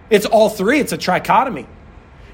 It's 0.10 0.26
all 0.26 0.50
three, 0.50 0.80
it's 0.80 0.92
a 0.92 0.98
trichotomy. 0.98 1.68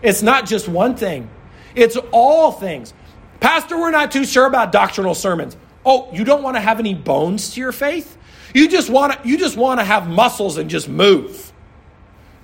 It's 0.02 0.22
not 0.22 0.46
just 0.46 0.68
one 0.68 0.96
thing, 0.96 1.30
it's 1.76 1.98
all 2.12 2.52
things. 2.52 2.94
Pastor, 3.40 3.78
we're 3.78 3.92
not 3.92 4.12
too 4.12 4.26
sure 4.26 4.48
about 4.48 4.72
doctrinal 4.72 5.14
sermons. 5.14 5.56
Oh, 5.86 6.10
you 6.12 6.24
don't 6.24 6.42
want 6.44 6.56
to 6.56 6.62
have 6.62 6.80
any 6.80 6.96
bones 6.96 7.54
to 7.54 7.62
your 7.62 7.72
faith? 7.72 8.18
You 8.54 8.68
just 8.68 8.90
want 8.90 9.14
to 9.14 9.28
you 9.28 9.38
just 9.38 9.58
want 9.58 9.80
to 9.80 9.84
have 9.84 10.10
muscles 10.10 10.58
and 10.58 10.70
just 10.70 10.90
move. 10.90 11.54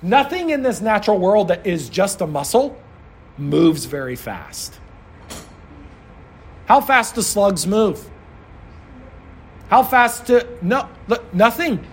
Nothing 0.02 0.50
in 0.50 0.62
this 0.62 0.80
natural 0.80 1.18
world 1.18 1.48
that 1.48 1.66
is 1.66 1.88
just 1.88 2.20
a 2.20 2.26
muscle 2.26 2.78
moves 3.38 3.86
very 3.86 4.16
fast. 4.16 4.78
How 6.66 6.80
fast 6.80 7.14
do 7.14 7.22
slugs 7.22 7.66
move? 7.66 8.08
How 9.68 9.82
fast 9.82 10.26
to 10.26 10.46
no 10.62 10.88
look, 11.08 11.32
nothing. 11.34 11.84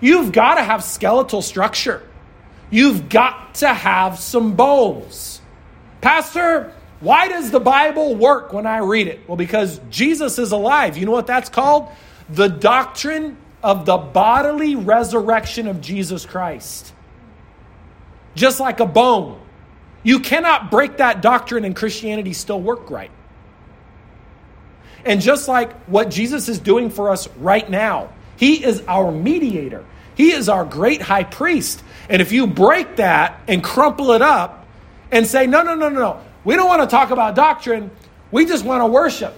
You've 0.00 0.32
got 0.32 0.54
to 0.54 0.62
have 0.62 0.84
skeletal 0.84 1.42
structure. 1.42 2.02
You've 2.70 3.08
got 3.08 3.56
to 3.56 3.72
have 3.72 4.18
some 4.18 4.54
bones. 4.54 5.40
Pastor, 6.00 6.72
why 7.00 7.28
does 7.28 7.50
the 7.50 7.60
Bible 7.60 8.14
work 8.14 8.52
when 8.52 8.66
I 8.66 8.78
read 8.78 9.08
it? 9.08 9.20
Well, 9.26 9.36
because 9.36 9.80
Jesus 9.90 10.38
is 10.38 10.52
alive. 10.52 10.96
You 10.96 11.06
know 11.06 11.12
what 11.12 11.26
that's 11.26 11.48
called? 11.48 11.88
The 12.28 12.48
doctrine 12.48 13.36
of 13.62 13.86
the 13.86 13.96
bodily 13.96 14.76
resurrection 14.76 15.66
of 15.66 15.80
Jesus 15.80 16.26
Christ. 16.26 16.92
Just 18.34 18.60
like 18.60 18.80
a 18.80 18.86
bone. 18.86 19.40
You 20.02 20.20
cannot 20.20 20.70
break 20.70 20.98
that 20.98 21.22
doctrine 21.22 21.64
and 21.64 21.74
Christianity 21.74 22.32
still 22.32 22.60
work 22.60 22.90
right. 22.90 23.10
And 25.04 25.20
just 25.20 25.48
like 25.48 25.72
what 25.84 26.10
Jesus 26.10 26.48
is 26.48 26.58
doing 26.58 26.90
for 26.90 27.10
us 27.10 27.28
right 27.36 27.68
now, 27.68 28.12
He 28.36 28.64
is 28.64 28.82
our 28.88 29.10
mediator, 29.12 29.84
He 30.14 30.32
is 30.32 30.48
our 30.48 30.64
great 30.64 31.02
high 31.02 31.24
priest. 31.24 31.82
And 32.08 32.22
if 32.22 32.32
you 32.32 32.46
break 32.46 32.96
that 32.96 33.40
and 33.46 33.62
crumple 33.62 34.12
it 34.12 34.22
up 34.22 34.66
and 35.10 35.26
say, 35.26 35.46
no, 35.46 35.62
no, 35.62 35.74
no, 35.74 35.88
no, 35.88 36.00
no, 36.00 36.20
we 36.44 36.56
don't 36.56 36.68
want 36.68 36.82
to 36.82 36.88
talk 36.88 37.10
about 37.10 37.34
doctrine, 37.34 37.90
we 38.30 38.46
just 38.46 38.64
want 38.64 38.82
to 38.82 38.86
worship. 38.86 39.34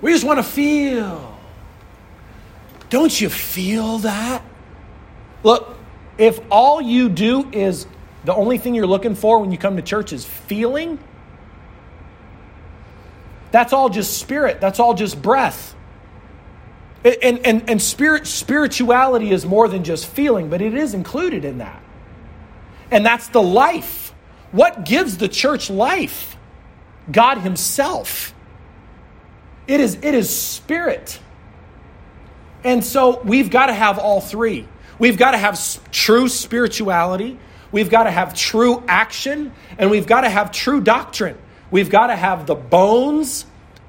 We 0.00 0.12
just 0.12 0.24
want 0.24 0.38
to 0.38 0.42
feel. 0.42 1.38
Don't 2.88 3.20
you 3.20 3.28
feel 3.28 3.98
that? 3.98 4.42
Look, 5.42 5.76
if 6.18 6.40
all 6.50 6.80
you 6.80 7.08
do 7.08 7.48
is 7.50 7.86
the 8.24 8.34
only 8.34 8.58
thing 8.58 8.74
you're 8.74 8.86
looking 8.86 9.14
for 9.14 9.38
when 9.38 9.52
you 9.52 9.58
come 9.58 9.76
to 9.76 9.82
church 9.82 10.12
is 10.12 10.24
feeling, 10.24 10.98
that's 13.50 13.72
all 13.72 13.88
just 13.88 14.18
spirit. 14.18 14.60
That's 14.60 14.78
all 14.80 14.94
just 14.94 15.20
breath. 15.20 15.74
And, 17.04 17.46
and, 17.46 17.70
and 17.70 17.80
spirit, 17.80 18.26
spirituality 18.26 19.30
is 19.30 19.46
more 19.46 19.68
than 19.68 19.84
just 19.84 20.06
feeling, 20.06 20.50
but 20.50 20.60
it 20.60 20.74
is 20.74 20.92
included 20.92 21.44
in 21.44 21.58
that. 21.58 21.82
And 22.90 23.06
that's 23.06 23.28
the 23.28 23.42
life. 23.42 24.14
What 24.52 24.84
gives 24.84 25.16
the 25.16 25.28
church 25.28 25.70
life? 25.70 26.36
God 27.10 27.38
Himself. 27.38 28.34
It 29.66 29.80
is, 29.80 29.94
it 30.02 30.14
is 30.14 30.34
spirit. 30.34 31.18
And 32.64 32.84
so 32.84 33.22
we've 33.22 33.50
got 33.50 33.66
to 33.66 33.74
have 33.74 33.98
all 33.98 34.20
three. 34.20 34.68
We've 34.98 35.16
got 35.16 35.30
to 35.30 35.38
have 35.38 35.90
true 35.90 36.28
spirituality, 36.28 37.38
we've 37.72 37.88
got 37.88 38.04
to 38.04 38.10
have 38.10 38.34
true 38.34 38.82
action, 38.86 39.52
and 39.78 39.90
we've 39.90 40.06
got 40.06 40.22
to 40.22 40.28
have 40.28 40.52
true 40.52 40.82
doctrine. 40.82 41.38
We've 41.70 41.90
got 41.90 42.08
to 42.08 42.16
have 42.16 42.46
the 42.46 42.54
bones, 42.54 43.46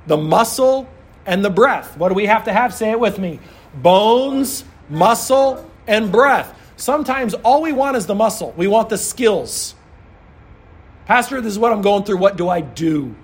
the 0.07 0.17
muscle, 0.17 0.87
and 1.25 1.43
the 1.43 1.49
breath. 1.49 1.97
What 1.97 2.09
do 2.09 2.15
we 2.15 2.25
have 2.25 2.45
to 2.45 2.53
have? 2.53 2.73
Say 2.73 2.91
it 2.91 2.99
with 2.99 3.19
me 3.19 3.39
bones, 3.73 4.65
muscle, 4.89 5.69
and 5.87 6.11
breath. 6.11 6.57
Sometimes 6.75 7.33
all 7.35 7.61
we 7.61 7.71
want 7.71 7.95
is 7.95 8.05
the 8.05 8.15
muscle, 8.15 8.53
we 8.57 8.67
want 8.67 8.89
the 8.89 8.97
skills. 8.97 9.75
Pastor, 11.05 11.41
this 11.41 11.51
is 11.51 11.59
what 11.59 11.71
I'm 11.71 11.81
going 11.81 12.03
through. 12.03 12.17
What 12.17 12.37
do 12.37 12.47
I 12.49 12.61
do? 12.61 13.15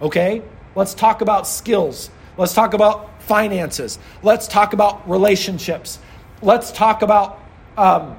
Okay, 0.00 0.42
let's 0.74 0.94
talk 0.94 1.20
about 1.20 1.46
skills. 1.46 2.10
Let's 2.36 2.54
talk 2.54 2.74
about 2.74 3.22
finances. 3.22 3.98
Let's 4.22 4.46
talk 4.46 4.72
about 4.72 5.08
relationships. 5.08 5.98
Let's 6.40 6.70
talk 6.70 7.02
about 7.02 7.40
um, 7.76 8.16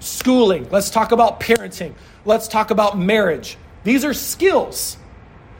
schooling. 0.00 0.68
Let's 0.70 0.90
talk 0.90 1.12
about 1.12 1.40
parenting. 1.40 1.94
Let's 2.24 2.48
talk 2.48 2.70
about 2.70 2.98
marriage. 2.98 3.56
These 3.86 4.04
are 4.04 4.14
skills. 4.14 4.96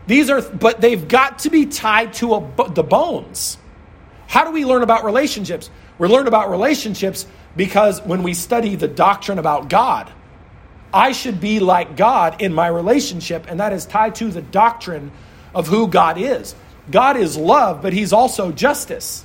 These 0.09 0.31
are, 0.31 0.43
but 0.43 0.81
they've 0.81 1.07
got 1.07 1.39
to 1.41 1.51
be 1.51 1.67
tied 1.67 2.13
to 2.15 2.35
a, 2.35 2.71
the 2.71 2.83
bones. 2.83 3.57
How 4.27 4.45
do 4.45 4.51
we 4.51 4.65
learn 4.65 4.83
about 4.83 5.05
relationships? 5.05 5.71
We 5.97 6.09
learn 6.09 6.27
about 6.27 6.51
relationships 6.51 7.25
because 7.55 8.03
when 8.03 8.25
we 8.25 8.35
study 8.35 8.75
the 8.75 8.89
doctrine 8.89 9.39
about 9.39 9.71
God, 9.71 10.11
I 10.93 11.13
should 11.13 11.41
be 11.41 11.61
like 11.61 11.97
God 11.97 12.43
in 12.43 12.53
my 12.53 12.67
relationship, 12.67 13.47
and 13.49 13.61
that 13.61 13.73
is 13.73 13.87
tied 13.87 14.17
to 14.17 14.29
the 14.33 14.43
doctrine 14.43 15.13
of 15.55 15.69
who 15.69 15.87
God 15.87 16.19
is. 16.19 16.57
God 16.91 17.17
is 17.17 17.37
love, 17.37 17.81
but 17.81 17.93
He's 17.93 18.13
also 18.13 18.51
justice. 18.51 19.25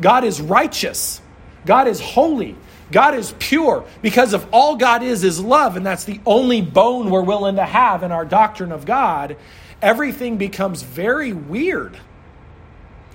God 0.00 0.24
is 0.24 0.40
righteous. 0.40 1.20
God 1.66 1.88
is 1.88 2.00
holy. 2.00 2.56
God 2.90 3.14
is 3.14 3.34
pure 3.38 3.84
because 4.02 4.34
if 4.34 4.46
all 4.52 4.76
God 4.76 5.02
is 5.02 5.24
is 5.24 5.40
love, 5.40 5.76
and 5.76 5.86
that's 5.86 6.04
the 6.04 6.20
only 6.26 6.60
bone 6.60 7.10
we're 7.10 7.22
willing 7.22 7.56
to 7.56 7.64
have 7.64 8.02
in 8.02 8.12
our 8.12 8.24
doctrine 8.24 8.72
of 8.72 8.84
God, 8.84 9.36
everything 9.80 10.36
becomes 10.36 10.82
very 10.82 11.32
weird. 11.32 11.96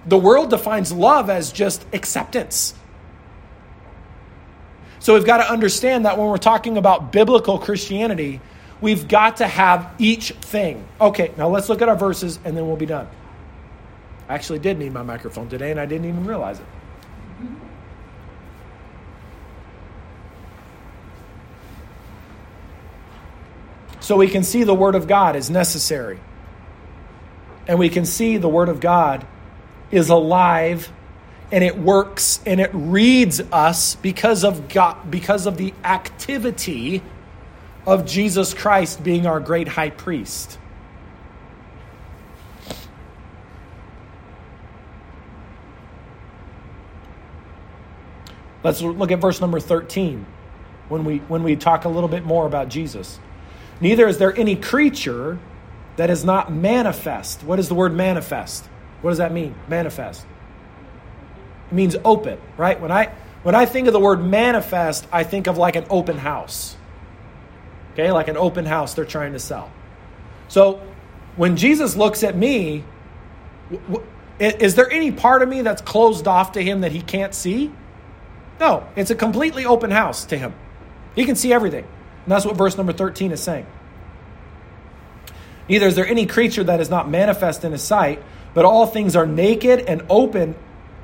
The 0.05 0.17
world 0.17 0.49
defines 0.49 0.91
love 0.91 1.29
as 1.29 1.51
just 1.51 1.85
acceptance. 1.93 2.73
So 4.99 5.13
we've 5.13 5.25
got 5.25 5.37
to 5.37 5.51
understand 5.51 6.05
that 6.05 6.17
when 6.17 6.27
we're 6.27 6.37
talking 6.37 6.77
about 6.77 7.11
biblical 7.11 7.59
Christianity, 7.59 8.41
we've 8.81 9.07
got 9.07 9.37
to 9.37 9.47
have 9.47 9.93
each 9.99 10.31
thing. 10.31 10.85
Okay, 10.99 11.31
now 11.37 11.49
let's 11.49 11.69
look 11.69 11.81
at 11.81 11.89
our 11.89 11.95
verses 11.95 12.39
and 12.43 12.57
then 12.57 12.67
we'll 12.67 12.77
be 12.77 12.85
done. 12.85 13.07
I 14.27 14.35
actually 14.35 14.59
did 14.59 14.77
need 14.77 14.91
my 14.93 15.03
microphone 15.03 15.49
today 15.49 15.71
and 15.71 15.79
I 15.79 15.85
didn't 15.85 16.07
even 16.07 16.25
realize 16.25 16.59
it. 16.59 16.65
So 24.07 24.15
we 24.15 24.29
can 24.29 24.43
see 24.43 24.63
the 24.63 24.73
Word 24.73 24.95
of 24.95 25.05
God 25.05 25.35
is 25.35 25.49
necessary. 25.49 26.17
And 27.67 27.77
we 27.77 27.89
can 27.89 28.05
see 28.05 28.37
the 28.37 28.47
Word 28.47 28.69
of 28.69 28.79
God 28.79 29.27
is 29.91 30.07
alive 30.07 30.89
and 31.51 31.61
it 31.61 31.77
works 31.77 32.39
and 32.45 32.61
it 32.61 32.69
reads 32.73 33.41
us 33.51 33.95
because 33.95 34.45
of 34.45 34.69
God, 34.69 35.11
because 35.11 35.45
of 35.45 35.57
the 35.57 35.73
activity 35.83 37.01
of 37.85 38.05
Jesus 38.05 38.53
Christ 38.53 39.03
being 39.03 39.27
our 39.27 39.41
great 39.41 39.67
high 39.67 39.89
priest. 39.89 40.57
Let's 48.63 48.81
look 48.81 49.11
at 49.11 49.19
verse 49.19 49.41
number 49.41 49.59
13 49.59 50.25
when 50.87 51.03
we, 51.03 51.17
when 51.17 51.43
we 51.43 51.57
talk 51.57 51.83
a 51.83 51.89
little 51.89 52.07
bit 52.07 52.23
more 52.23 52.45
about 52.45 52.69
Jesus. 52.69 53.19
Neither 53.79 54.07
is 54.07 54.17
there 54.17 54.35
any 54.37 54.55
creature 54.55 55.39
that 55.97 56.09
is 56.09 56.23
not 56.23 56.51
manifest. 56.51 57.43
What 57.43 57.59
is 57.59 57.67
the 57.67 57.75
word 57.75 57.93
manifest? 57.93 58.65
What 59.01 59.11
does 59.11 59.17
that 59.17 59.31
mean? 59.31 59.55
Manifest. 59.67 60.25
It 61.69 61.73
means 61.73 61.95
open, 62.05 62.39
right? 62.55 62.79
When 62.79 62.91
I 62.91 63.11
when 63.43 63.55
I 63.55 63.65
think 63.65 63.87
of 63.87 63.93
the 63.93 63.99
word 63.99 64.23
manifest, 64.23 65.07
I 65.11 65.23
think 65.23 65.47
of 65.47 65.57
like 65.57 65.75
an 65.75 65.85
open 65.89 66.17
house. 66.17 66.75
Okay, 67.93 68.11
like 68.11 68.27
an 68.27 68.37
open 68.37 68.65
house 68.65 68.93
they're 68.93 69.05
trying 69.05 69.33
to 69.33 69.39
sell. 69.39 69.71
So 70.47 70.81
when 71.35 71.57
Jesus 71.57 71.95
looks 71.95 72.23
at 72.23 72.35
me, 72.35 72.83
is 74.39 74.75
there 74.75 74.89
any 74.91 75.11
part 75.11 75.41
of 75.41 75.49
me 75.49 75.61
that's 75.61 75.81
closed 75.81 76.27
off 76.27 76.53
to 76.53 76.63
him 76.63 76.81
that 76.81 76.91
he 76.91 77.01
can't 77.01 77.33
see? 77.33 77.71
No, 78.59 78.87
it's 78.95 79.11
a 79.11 79.15
completely 79.15 79.65
open 79.65 79.91
house 79.91 80.25
to 80.25 80.37
him. 80.37 80.53
He 81.15 81.25
can 81.25 81.35
see 81.35 81.53
everything. 81.53 81.87
And 82.27 82.33
that's 82.33 82.43
what 82.43 82.57
verse 82.57 82.75
number 82.75 82.91
13 82.91 83.31
is 83.31 83.41
saying. 83.41 83.65
Neither 85.69 85.87
is 85.87 85.95
there 85.95 86.05
any 86.05 86.25
creature 86.25 86.65
that 86.65 86.81
is 86.81 86.89
not 86.89 87.09
manifest 87.09 87.63
in 87.63 87.71
his 87.71 87.81
sight, 87.81 88.21
but 88.53 88.65
all 88.65 88.85
things 88.85 89.15
are 89.15 89.25
naked 89.25 89.79
and 89.79 90.03
open 90.09 90.53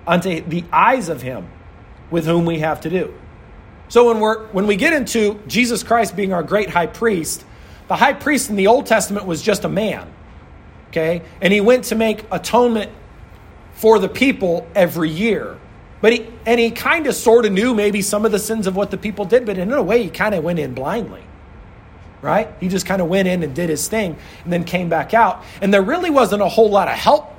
unto 0.06 0.42
the 0.42 0.66
eyes 0.74 1.08
of 1.08 1.22
him 1.22 1.48
with 2.12 2.26
whom 2.26 2.44
we 2.44 2.60
have 2.60 2.82
to 2.82 2.90
do. 2.90 3.14
So 3.88 4.10
when 4.10 4.20
we're 4.20 4.48
when 4.48 4.68
we 4.68 4.76
get 4.76 4.92
into 4.92 5.40
Jesus 5.48 5.82
Christ 5.82 6.14
being 6.14 6.34
our 6.34 6.44
great 6.44 6.70
high 6.70 6.88
priest, 6.88 7.46
the 7.88 7.96
high 7.96 8.12
priest 8.12 8.50
in 8.50 8.58
the 8.58 8.68
Old 8.68 8.86
Testament 8.86 9.26
was 9.26 9.42
just 9.42 9.64
a 9.64 9.70
man. 9.70 10.12
Okay? 10.90 11.22
And 11.40 11.54
he 11.54 11.62
went 11.62 11.86
to 11.86 11.96
make 11.96 12.26
atonement 12.34 12.92
for 13.76 13.98
the 13.98 14.10
people 14.10 14.68
every 14.76 15.10
year. 15.10 15.58
But 16.04 16.12
he 16.12 16.28
and 16.46 16.60
he 16.60 16.72
kind 16.72 17.08
of 17.08 17.16
sort 17.16 17.46
of 17.46 17.54
knew 17.54 17.74
maybe 17.74 18.02
some 18.02 18.26
of 18.26 18.34
the 18.34 18.38
sins 18.38 18.68
of 18.68 18.76
what 18.76 18.92
the 18.92 18.98
people 18.98 19.24
did, 19.24 19.46
but 19.46 19.58
in 19.58 19.72
a 19.72 19.82
way 19.82 20.04
he 20.04 20.10
kind 20.10 20.36
of 20.36 20.44
went 20.44 20.60
in 20.60 20.74
blindly. 20.74 21.24
Right? 22.22 22.50
He 22.60 22.68
just 22.68 22.86
kind 22.86 23.02
of 23.02 23.08
went 23.08 23.30
in 23.30 23.42
and 23.42 23.56
did 23.56 23.70
his 23.70 23.88
thing 23.88 24.18
and 24.44 24.52
then 24.52 24.66
came 24.66 24.90
back 24.90 25.14
out. 25.14 25.46
And 25.62 25.74
there 25.74 25.82
really 25.82 26.10
wasn't 26.10 26.42
a 26.42 26.50
whole 26.50 26.70
lot 26.70 26.90
of 26.90 26.96
help 26.96 27.34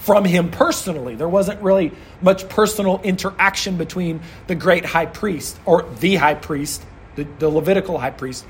from 0.00 0.24
him 0.24 0.50
personally. 0.50 1.14
There 1.14 1.28
wasn't 1.28 1.62
really 1.62 1.92
much 2.20 2.48
personal 2.48 3.00
interaction 3.04 3.76
between 3.76 4.20
the 4.48 4.56
great 4.56 4.84
high 4.84 5.06
priest 5.06 5.60
or 5.64 5.84
the 6.00 6.16
high 6.16 6.34
priest, 6.34 6.84
the, 7.14 7.22
the 7.38 7.48
Levitical 7.48 7.98
high 7.98 8.10
priest, 8.10 8.44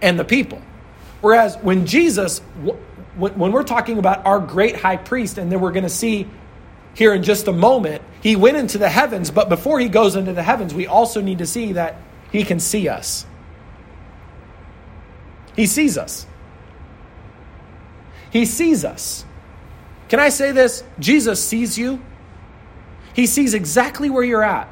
and 0.00 0.18
the 0.18 0.24
people. 0.24 0.62
Whereas 1.20 1.58
when 1.58 1.84
Jesus, 1.84 2.38
when 3.18 3.52
we're 3.52 3.62
talking 3.62 3.98
about 3.98 4.24
our 4.24 4.40
great 4.40 4.76
high 4.76 4.96
priest, 4.96 5.36
and 5.36 5.52
then 5.52 5.60
we're 5.60 5.72
going 5.72 5.82
to 5.84 5.90
see 5.90 6.26
here 7.00 7.14
in 7.14 7.22
just 7.22 7.48
a 7.48 7.52
moment, 7.52 8.02
he 8.22 8.36
went 8.36 8.58
into 8.58 8.76
the 8.76 8.90
heavens, 8.90 9.30
but 9.30 9.48
before 9.48 9.80
he 9.80 9.88
goes 9.88 10.16
into 10.16 10.34
the 10.34 10.42
heavens, 10.42 10.74
we 10.74 10.86
also 10.86 11.22
need 11.22 11.38
to 11.38 11.46
see 11.46 11.72
that 11.72 11.96
he 12.30 12.44
can 12.44 12.60
see 12.60 12.90
us. 12.90 13.24
He 15.56 15.64
sees 15.64 15.96
us. 15.96 16.26
He 18.30 18.44
sees 18.44 18.84
us. 18.84 19.24
Can 20.10 20.20
I 20.20 20.28
say 20.28 20.52
this? 20.52 20.84
Jesus 20.98 21.42
sees 21.42 21.78
you. 21.78 22.02
He 23.14 23.24
sees 23.24 23.54
exactly 23.54 24.10
where 24.10 24.22
you're 24.22 24.44
at. 24.44 24.68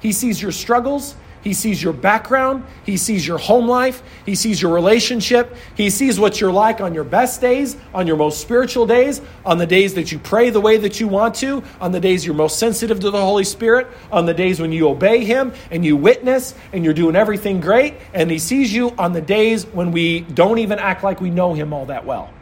He 0.00 0.12
sees 0.12 0.42
your 0.42 0.52
struggles. 0.52 1.14
He 1.42 1.52
sees 1.54 1.82
your 1.82 1.92
background. 1.92 2.64
He 2.84 2.96
sees 2.96 3.26
your 3.26 3.38
home 3.38 3.68
life. 3.68 4.02
He 4.24 4.34
sees 4.34 4.62
your 4.62 4.72
relationship. 4.72 5.56
He 5.76 5.90
sees 5.90 6.18
what 6.18 6.40
you're 6.40 6.52
like 6.52 6.80
on 6.80 6.94
your 6.94 7.04
best 7.04 7.40
days, 7.40 7.76
on 7.92 8.06
your 8.06 8.16
most 8.16 8.40
spiritual 8.40 8.86
days, 8.86 9.20
on 9.44 9.58
the 9.58 9.66
days 9.66 9.94
that 9.94 10.12
you 10.12 10.18
pray 10.18 10.50
the 10.50 10.60
way 10.60 10.76
that 10.76 11.00
you 11.00 11.08
want 11.08 11.34
to, 11.36 11.62
on 11.80 11.92
the 11.92 12.00
days 12.00 12.24
you're 12.24 12.34
most 12.34 12.58
sensitive 12.58 13.00
to 13.00 13.10
the 13.10 13.20
Holy 13.20 13.44
Spirit, 13.44 13.88
on 14.10 14.26
the 14.26 14.34
days 14.34 14.60
when 14.60 14.72
you 14.72 14.88
obey 14.88 15.24
Him 15.24 15.52
and 15.70 15.84
you 15.84 15.96
witness 15.96 16.54
and 16.72 16.84
you're 16.84 16.94
doing 16.94 17.16
everything 17.16 17.60
great. 17.60 17.94
And 18.14 18.30
He 18.30 18.38
sees 18.38 18.72
you 18.72 18.90
on 18.98 19.12
the 19.12 19.20
days 19.20 19.66
when 19.66 19.92
we 19.92 20.20
don't 20.20 20.58
even 20.58 20.78
act 20.78 21.02
like 21.02 21.20
we 21.20 21.30
know 21.30 21.54
Him 21.54 21.72
all 21.72 21.86
that 21.86 22.06
well. 22.06 22.32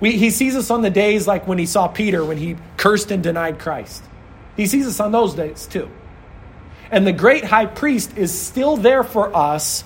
We, 0.00 0.12
he 0.16 0.30
sees 0.30 0.54
us 0.54 0.70
on 0.70 0.82
the 0.82 0.90
days 0.90 1.26
like 1.26 1.48
when 1.48 1.58
he 1.58 1.66
saw 1.66 1.88
Peter 1.88 2.24
when 2.24 2.36
he 2.36 2.56
cursed 2.76 3.10
and 3.10 3.22
denied 3.22 3.58
Christ. 3.58 4.04
He 4.56 4.66
sees 4.66 4.86
us 4.86 5.00
on 5.00 5.12
those 5.12 5.34
days 5.34 5.66
too. 5.66 5.90
And 6.90 7.06
the 7.06 7.12
great 7.12 7.44
high 7.44 7.66
priest 7.66 8.16
is 8.16 8.38
still 8.38 8.76
there 8.76 9.04
for 9.04 9.34
us 9.36 9.84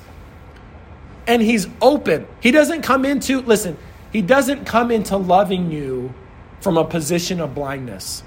and 1.26 1.42
he's 1.42 1.68
open. 1.80 2.26
He 2.40 2.50
doesn't 2.50 2.82
come 2.82 3.04
into, 3.04 3.40
listen, 3.42 3.76
he 4.12 4.22
doesn't 4.22 4.64
come 4.64 4.90
into 4.90 5.16
loving 5.16 5.70
you 5.70 6.12
from 6.60 6.76
a 6.76 6.84
position 6.84 7.40
of 7.40 7.54
blindness. 7.54 8.22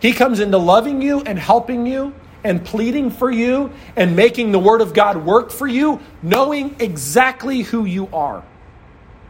He 0.00 0.12
comes 0.12 0.38
into 0.38 0.58
loving 0.58 1.02
you 1.02 1.20
and 1.22 1.38
helping 1.38 1.86
you 1.86 2.14
and 2.44 2.64
pleading 2.64 3.10
for 3.10 3.30
you 3.30 3.72
and 3.96 4.14
making 4.14 4.52
the 4.52 4.58
Word 4.58 4.80
of 4.80 4.94
God 4.94 5.24
work 5.24 5.50
for 5.50 5.66
you, 5.66 6.00
knowing 6.22 6.76
exactly 6.78 7.62
who 7.62 7.84
you 7.84 8.08
are. 8.12 8.44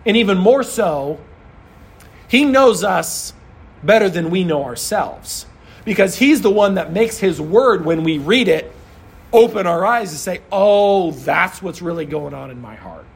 And 0.04 0.16
even 0.16 0.36
more 0.36 0.62
so, 0.62 1.18
He 2.28 2.44
knows 2.44 2.84
us 2.84 3.32
better 3.82 4.08
than 4.08 4.30
we 4.30 4.44
know 4.44 4.64
ourselves 4.64 5.46
because 5.84 6.16
He's 6.16 6.42
the 6.42 6.50
one 6.50 6.74
that 6.74 6.92
makes 6.92 7.18
His 7.18 7.40
Word, 7.40 7.84
when 7.84 8.04
we 8.04 8.18
read 8.18 8.48
it, 8.48 8.72
open 9.32 9.66
our 9.66 9.84
eyes 9.84 10.10
and 10.10 10.18
say, 10.18 10.40
oh, 10.52 11.12
that's 11.12 11.62
what's 11.62 11.82
really 11.82 12.06
going 12.06 12.34
on 12.34 12.50
in 12.50 12.60
my 12.60 12.74
heart. 12.74 13.06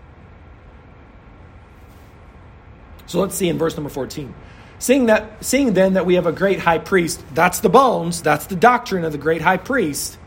So 3.06 3.20
let's 3.20 3.34
see 3.34 3.48
in 3.48 3.58
verse 3.58 3.76
number 3.76 3.90
14. 3.90 4.34
Seeing 4.78 5.06
that 5.06 5.44
seeing 5.44 5.74
then 5.74 5.92
that 5.94 6.06
we 6.06 6.14
have 6.14 6.26
a 6.26 6.32
great 6.32 6.58
high 6.58 6.78
priest, 6.78 7.22
that's 7.34 7.60
the 7.60 7.68
bones, 7.68 8.22
that's 8.22 8.46
the 8.46 8.56
doctrine 8.56 9.04
of 9.04 9.12
the 9.12 9.18
great 9.18 9.42
high 9.42 9.58
priest 9.58 10.18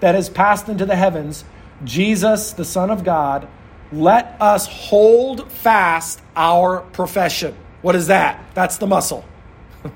that 0.00 0.14
has 0.14 0.28
passed 0.28 0.68
into 0.68 0.84
the 0.84 0.96
heavens, 0.96 1.44
Jesus, 1.84 2.52
the 2.52 2.64
Son 2.64 2.90
of 2.90 3.04
God, 3.04 3.48
let 3.92 4.36
us 4.40 4.66
hold 4.66 5.50
fast 5.50 6.20
our 6.36 6.80
profession. 6.80 7.54
What 7.80 7.94
is 7.94 8.08
that? 8.08 8.44
That's 8.54 8.78
the 8.78 8.86
muscle. 8.86 9.24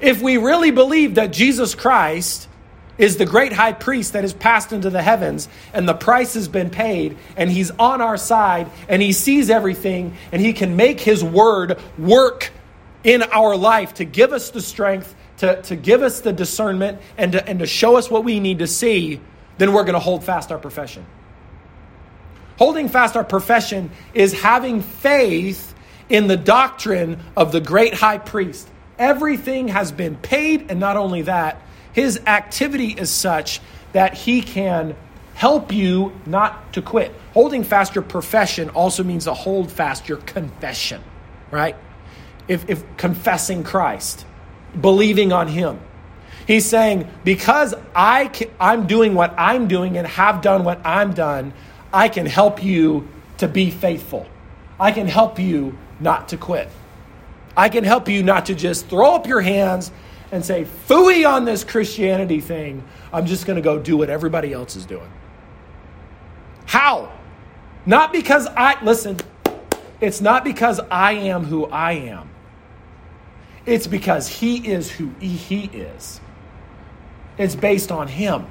if 0.00 0.22
we 0.22 0.36
really 0.36 0.70
believe 0.70 1.16
that 1.16 1.32
Jesus 1.32 1.74
Christ 1.74 2.48
is 2.96 3.16
the 3.16 3.26
great 3.26 3.52
high 3.52 3.72
priest 3.72 4.12
that 4.12 4.22
has 4.22 4.32
passed 4.32 4.72
into 4.72 4.90
the 4.90 5.02
heavens 5.02 5.48
and 5.72 5.88
the 5.88 5.94
price 5.94 6.34
has 6.34 6.46
been 6.46 6.70
paid 6.70 7.16
and 7.36 7.50
he's 7.50 7.72
on 7.72 8.00
our 8.00 8.16
side 8.16 8.70
and 8.88 9.02
he 9.02 9.12
sees 9.12 9.50
everything 9.50 10.16
and 10.30 10.40
he 10.40 10.52
can 10.52 10.76
make 10.76 11.00
his 11.00 11.24
word 11.24 11.80
work 11.98 12.52
in 13.02 13.22
our 13.22 13.56
life 13.56 13.94
to 13.94 14.04
give 14.04 14.32
us 14.32 14.50
the 14.50 14.60
strength 14.60 15.14
to, 15.38 15.60
to 15.62 15.74
give 15.74 16.02
us 16.02 16.20
the 16.20 16.32
discernment 16.32 17.00
and 17.18 17.32
to, 17.32 17.48
and 17.48 17.58
to 17.58 17.66
show 17.66 17.96
us 17.96 18.08
what 18.08 18.24
we 18.24 18.38
need 18.38 18.60
to 18.60 18.66
see 18.66 19.20
then 19.58 19.72
we're 19.72 19.84
going 19.84 19.94
to 19.94 20.00
hold 20.00 20.24
fast 20.24 20.50
our 20.50 20.58
profession. 20.58 21.04
Holding 22.58 22.88
fast 22.88 23.16
our 23.16 23.24
profession 23.24 23.90
is 24.12 24.32
having 24.32 24.80
faith 24.80 25.73
in 26.08 26.26
the 26.26 26.36
doctrine 26.36 27.18
of 27.36 27.52
the 27.52 27.60
great 27.60 27.94
high 27.94 28.18
priest 28.18 28.68
everything 28.98 29.68
has 29.68 29.92
been 29.92 30.16
paid 30.16 30.70
and 30.70 30.78
not 30.78 30.96
only 30.96 31.22
that 31.22 31.60
his 31.92 32.20
activity 32.26 32.88
is 32.88 33.10
such 33.10 33.60
that 33.92 34.14
he 34.14 34.42
can 34.42 34.96
help 35.34 35.72
you 35.72 36.12
not 36.26 36.72
to 36.72 36.82
quit. 36.82 37.12
Holding 37.32 37.64
fast 37.64 37.94
your 37.94 38.02
profession 38.02 38.70
also 38.70 39.02
means 39.02 39.24
to 39.24 39.34
hold 39.34 39.70
fast 39.70 40.08
your 40.08 40.18
confession, 40.18 41.02
right? 41.50 41.76
If, 42.46 42.68
if 42.68 42.84
confessing 42.96 43.64
Christ, 43.64 44.26
believing 44.80 45.32
on 45.32 45.48
him. 45.48 45.80
He's 46.46 46.66
saying, 46.66 47.08
because 47.24 47.74
I 47.94 48.26
can, 48.28 48.50
I'm 48.60 48.86
doing 48.86 49.14
what 49.14 49.34
I'm 49.38 49.66
doing 49.66 49.96
and 49.96 50.06
have 50.06 50.42
done 50.42 50.62
what 50.62 50.84
I'm 50.84 51.14
done, 51.14 51.52
I 51.92 52.08
can 52.08 52.26
help 52.26 52.62
you 52.62 53.08
to 53.38 53.48
be 53.48 53.70
faithful. 53.70 54.26
I 54.78 54.92
can 54.92 55.06
help 55.06 55.38
you 55.38 55.78
not 56.00 56.28
to 56.28 56.36
quit. 56.36 56.68
I 57.56 57.68
can 57.68 57.84
help 57.84 58.08
you 58.08 58.22
not 58.22 58.46
to 58.46 58.54
just 58.54 58.86
throw 58.86 59.14
up 59.14 59.26
your 59.26 59.40
hands 59.40 59.92
and 60.32 60.44
say, 60.44 60.66
fooey 60.88 61.28
on 61.28 61.44
this 61.44 61.62
Christianity 61.62 62.40
thing. 62.40 62.82
I'm 63.12 63.26
just 63.26 63.46
going 63.46 63.56
to 63.56 63.62
go 63.62 63.78
do 63.78 63.96
what 63.96 64.10
everybody 64.10 64.52
else 64.52 64.74
is 64.74 64.84
doing. 64.84 65.10
How? 66.66 67.12
Not 67.86 68.12
because 68.12 68.46
I, 68.48 68.82
listen, 68.82 69.18
it's 70.00 70.20
not 70.20 70.42
because 70.42 70.80
I 70.90 71.12
am 71.12 71.44
who 71.44 71.66
I 71.66 71.92
am. 71.92 72.30
It's 73.66 73.86
because 73.86 74.28
he 74.28 74.68
is 74.68 74.90
who 74.90 75.10
he 75.20 75.66
is. 75.66 76.20
It's 77.38 77.54
based 77.54 77.90
on 77.90 78.08
him. 78.08 78.46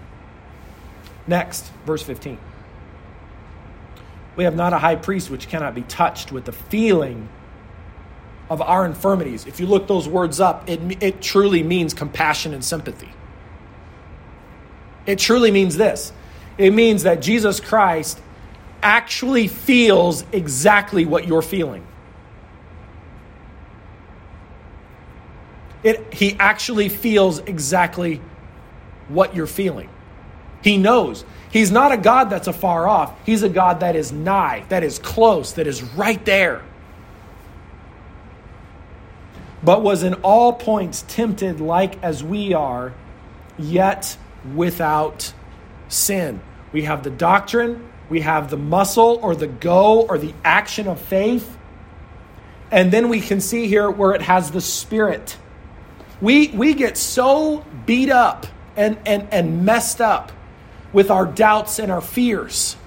Next, 1.27 1.71
verse 1.85 2.01
15. 2.03 2.37
We 4.35 4.45
have 4.45 4.55
not 4.55 4.73
a 4.73 4.79
high 4.79 4.95
priest 4.95 5.29
which 5.29 5.47
cannot 5.47 5.75
be 5.75 5.83
touched 5.83 6.31
with 6.31 6.45
the 6.45 6.51
feeling 6.51 7.29
of 8.49 8.61
our 8.61 8.85
infirmities. 8.85 9.45
If 9.45 9.59
you 9.59 9.67
look 9.67 9.87
those 9.87 10.07
words 10.07 10.39
up, 10.39 10.69
it, 10.69 10.79
it 11.01 11.21
truly 11.21 11.63
means 11.63 11.93
compassion 11.93 12.53
and 12.53 12.63
sympathy. 12.63 13.09
It 15.05 15.19
truly 15.19 15.51
means 15.51 15.77
this 15.77 16.13
it 16.57 16.71
means 16.71 17.03
that 17.03 17.21
Jesus 17.21 17.59
Christ 17.59 18.21
actually 18.81 19.47
feels 19.47 20.23
exactly 20.31 21.05
what 21.05 21.27
you're 21.27 21.41
feeling. 21.41 21.85
It, 25.83 26.13
he 26.13 26.35
actually 26.39 26.89
feels 26.89 27.39
exactly 27.39 28.21
what 29.07 29.35
you're 29.35 29.47
feeling. 29.47 29.89
He 30.63 30.77
knows. 30.77 31.25
He's 31.51 31.71
not 31.71 31.91
a 31.91 31.97
God 31.97 32.31
that's 32.31 32.47
afar 32.47 32.87
off. 32.87 33.13
He's 33.25 33.43
a 33.43 33.49
God 33.49 33.81
that 33.81 33.95
is 33.95 34.11
nigh, 34.11 34.65
that 34.69 34.83
is 34.83 34.97
close, 34.97 35.53
that 35.53 35.67
is 35.67 35.83
right 35.83 36.23
there. 36.25 36.63
But 39.61 39.83
was 39.83 40.03
in 40.03 40.15
all 40.15 40.53
points 40.53 41.05
tempted 41.07 41.61
like 41.61 42.01
as 42.03 42.23
we 42.23 42.53
are, 42.53 42.93
yet 43.59 44.17
without 44.55 45.33
sin. 45.89 46.41
We 46.71 46.83
have 46.83 47.03
the 47.03 47.11
doctrine, 47.11 47.87
we 48.09 48.21
have 48.21 48.49
the 48.49 48.57
muscle 48.57 49.19
or 49.21 49.35
the 49.35 49.47
go 49.47 50.01
or 50.01 50.17
the 50.17 50.33
action 50.43 50.87
of 50.87 50.99
faith. 50.99 51.57
And 52.71 52.91
then 52.91 53.09
we 53.09 53.21
can 53.21 53.39
see 53.39 53.67
here 53.67 53.91
where 53.91 54.13
it 54.13 54.23
has 54.23 54.49
the 54.49 54.61
spirit. 54.61 55.37
We, 56.19 56.47
we 56.47 56.73
get 56.73 56.97
so 56.97 57.63
beat 57.85 58.09
up 58.09 58.47
and, 58.75 58.97
and, 59.05 59.27
and 59.31 59.65
messed 59.65 60.01
up 60.01 60.31
with 60.93 61.11
our 61.11 61.25
doubts 61.25 61.79
and 61.79 61.91
our 61.91 62.01
fears, 62.01 62.77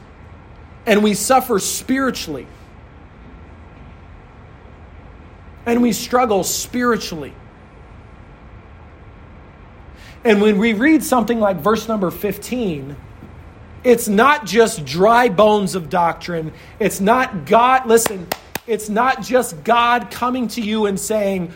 and 0.87 1.03
we 1.03 1.13
suffer 1.15 1.59
spiritually. 1.59 2.47
And 5.67 5.83
we 5.83 5.93
struggle 5.93 6.45
spiritually. 6.45 7.35
And 10.23 10.41
when 10.41 10.59
we 10.59 10.73
read 10.73 11.03
something 11.03 11.41
like 11.41 11.57
verse 11.57 11.89
number 11.89 12.13
15, 12.13 12.97
it's 13.83 14.09
not 14.09 14.47
just 14.47 14.85
dry 14.85 15.29
bones 15.29 15.75
of 15.75 15.91
doctrine. 15.91 16.53
It's 16.81 17.01
not 17.01 17.47
God, 17.47 17.87
listen, 17.87 18.27
it's 18.67 18.89
not 18.89 19.23
just 19.23 19.63
God 19.63 20.11
coming 20.11 20.49
to 20.49 20.61
you 20.61 20.87
and 20.87 20.99
saying, 20.99 21.53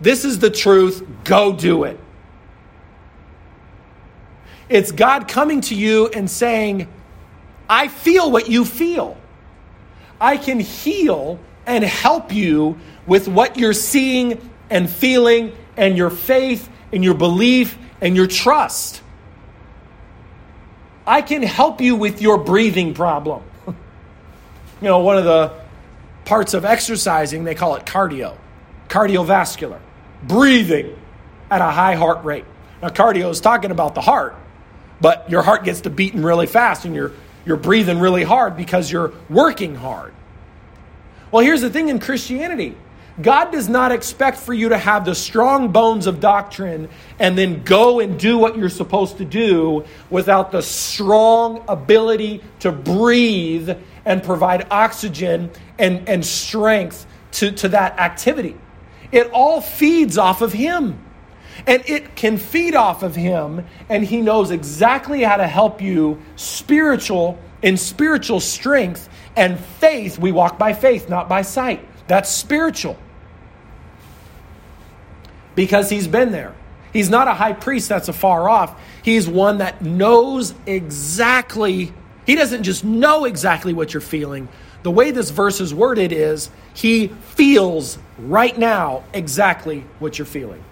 This 0.00 0.24
is 0.24 0.38
the 0.38 0.50
truth, 0.50 1.06
go 1.24 1.52
do 1.52 1.84
it. 1.84 2.00
It's 4.68 4.92
God 4.92 5.28
coming 5.28 5.60
to 5.62 5.74
you 5.74 6.08
and 6.08 6.30
saying, 6.30 6.88
I 7.68 7.88
feel 7.88 8.30
what 8.30 8.48
you 8.48 8.64
feel. 8.64 9.16
I 10.20 10.36
can 10.36 10.60
heal 10.60 11.38
and 11.66 11.84
help 11.84 12.32
you 12.32 12.78
with 13.06 13.28
what 13.28 13.58
you're 13.58 13.72
seeing 13.72 14.50
and 14.70 14.88
feeling 14.88 15.52
and 15.76 15.96
your 15.96 16.10
faith 16.10 16.68
and 16.92 17.04
your 17.04 17.14
belief 17.14 17.76
and 18.00 18.16
your 18.16 18.26
trust. 18.26 19.02
I 21.06 21.22
can 21.22 21.42
help 21.42 21.80
you 21.80 21.94
with 21.94 22.20
your 22.20 22.38
breathing 22.38 22.94
problem. 22.94 23.42
you 23.66 23.74
know, 24.82 24.98
one 24.98 25.18
of 25.18 25.24
the 25.24 25.52
parts 26.24 26.54
of 26.54 26.64
exercising, 26.64 27.44
they 27.44 27.54
call 27.54 27.76
it 27.76 27.86
cardio, 27.86 28.36
cardiovascular, 28.88 29.78
breathing 30.24 30.96
at 31.50 31.60
a 31.60 31.70
high 31.70 31.94
heart 31.94 32.24
rate. 32.24 32.44
Now, 32.82 32.88
cardio 32.88 33.30
is 33.30 33.40
talking 33.40 33.70
about 33.70 33.94
the 33.94 34.00
heart, 34.00 34.34
but 35.00 35.30
your 35.30 35.42
heart 35.42 35.64
gets 35.64 35.82
to 35.82 35.90
beating 35.90 36.22
really 36.22 36.46
fast 36.46 36.84
and 36.84 36.94
you're, 36.94 37.12
you're 37.44 37.56
breathing 37.56 37.98
really 37.98 38.24
hard 38.24 38.56
because 38.56 38.90
you're 38.90 39.12
working 39.28 39.74
hard. 39.74 40.14
Well, 41.30 41.44
here's 41.44 41.60
the 41.60 41.70
thing 41.70 41.88
in 41.88 41.98
Christianity 41.98 42.76
God 43.20 43.50
does 43.50 43.68
not 43.68 43.92
expect 43.92 44.38
for 44.38 44.52
you 44.52 44.68
to 44.70 44.78
have 44.78 45.06
the 45.06 45.14
strong 45.14 45.72
bones 45.72 46.06
of 46.06 46.20
doctrine 46.20 46.90
and 47.18 47.36
then 47.36 47.62
go 47.62 48.00
and 48.00 48.18
do 48.18 48.36
what 48.36 48.58
you're 48.58 48.68
supposed 48.68 49.18
to 49.18 49.24
do 49.24 49.84
without 50.10 50.52
the 50.52 50.60
strong 50.60 51.64
ability 51.66 52.42
to 52.60 52.70
breathe 52.70 53.70
and 54.04 54.22
provide 54.22 54.66
oxygen 54.70 55.50
and, 55.78 56.06
and 56.08 56.26
strength 56.26 57.06
to, 57.32 57.52
to 57.52 57.68
that 57.68 57.98
activity. 57.98 58.56
It 59.12 59.30
all 59.32 59.62
feeds 59.62 60.18
off 60.18 60.42
of 60.42 60.52
Him. 60.52 60.98
And 61.66 61.82
it 61.86 62.14
can 62.14 62.38
feed 62.38 62.74
off 62.74 63.02
of 63.02 63.16
Him, 63.16 63.66
and 63.88 64.04
He 64.04 64.20
knows 64.20 64.50
exactly 64.50 65.22
how 65.22 65.36
to 65.36 65.46
help 65.46 65.82
you 65.82 66.22
spiritual 66.36 67.38
in 67.62 67.76
spiritual 67.76 68.40
strength 68.40 69.08
and 69.34 69.58
faith. 69.58 70.18
We 70.18 70.32
walk 70.32 70.58
by 70.58 70.72
faith, 70.72 71.08
not 71.08 71.28
by 71.28 71.42
sight. 71.42 71.86
That's 72.06 72.30
spiritual 72.30 72.96
because 75.56 75.90
he's 75.90 76.06
been 76.06 76.30
there. 76.30 76.54
He's 76.92 77.10
not 77.10 77.26
a 77.26 77.34
high 77.34 77.54
priest 77.54 77.88
that's 77.88 78.08
afar 78.08 78.48
off. 78.48 78.80
He's 79.02 79.26
one 79.26 79.58
that 79.58 79.82
knows 79.82 80.54
exactly, 80.66 81.92
he 82.24 82.36
doesn't 82.36 82.62
just 82.62 82.84
know 82.84 83.24
exactly 83.24 83.72
what 83.72 83.92
you're 83.92 84.00
feeling. 84.00 84.48
The 84.82 84.90
way 84.92 85.10
this 85.10 85.30
verse 85.30 85.60
is 85.60 85.74
worded 85.74 86.12
is 86.12 86.50
he 86.74 87.08
feels 87.08 87.98
right 88.18 88.56
now 88.56 89.02
exactly 89.12 89.84
what 89.98 90.18
you're 90.18 90.26
feeling. 90.26 90.62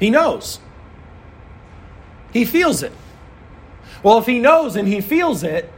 He 0.00 0.10
knows. 0.10 0.58
He 2.32 2.44
feels 2.44 2.82
it. 2.82 2.92
Well, 4.02 4.18
if 4.18 4.26
he 4.26 4.38
knows 4.38 4.74
and 4.74 4.88
he 4.88 5.00
feels 5.00 5.44
it, 5.44 5.70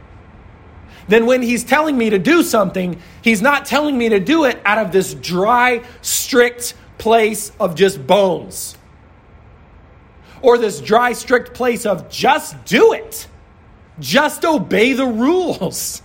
then 1.07 1.25
when 1.25 1.41
he's 1.41 1.63
telling 1.63 1.97
me 1.97 2.09
to 2.09 2.17
do 2.17 2.41
something, 2.41 3.01
he's 3.21 3.41
not 3.41 3.65
telling 3.65 3.97
me 3.97 4.09
to 4.09 4.19
do 4.19 4.45
it 4.45 4.59
out 4.65 4.77
of 4.77 4.93
this 4.93 5.13
dry, 5.13 5.83
strict, 6.01 6.73
place 6.97 7.51
of 7.59 7.75
just 7.75 8.07
bones. 8.07 8.77
Or 10.41 10.57
this 10.57 10.79
dry, 10.79 11.11
strict 11.11 11.53
place 11.53 11.85
of 11.85 12.09
just 12.09 12.63
do 12.63 12.93
it. 12.93 13.27
Just 13.99 14.45
obey 14.45 14.93
the 14.93 15.05
rules. 15.05 16.01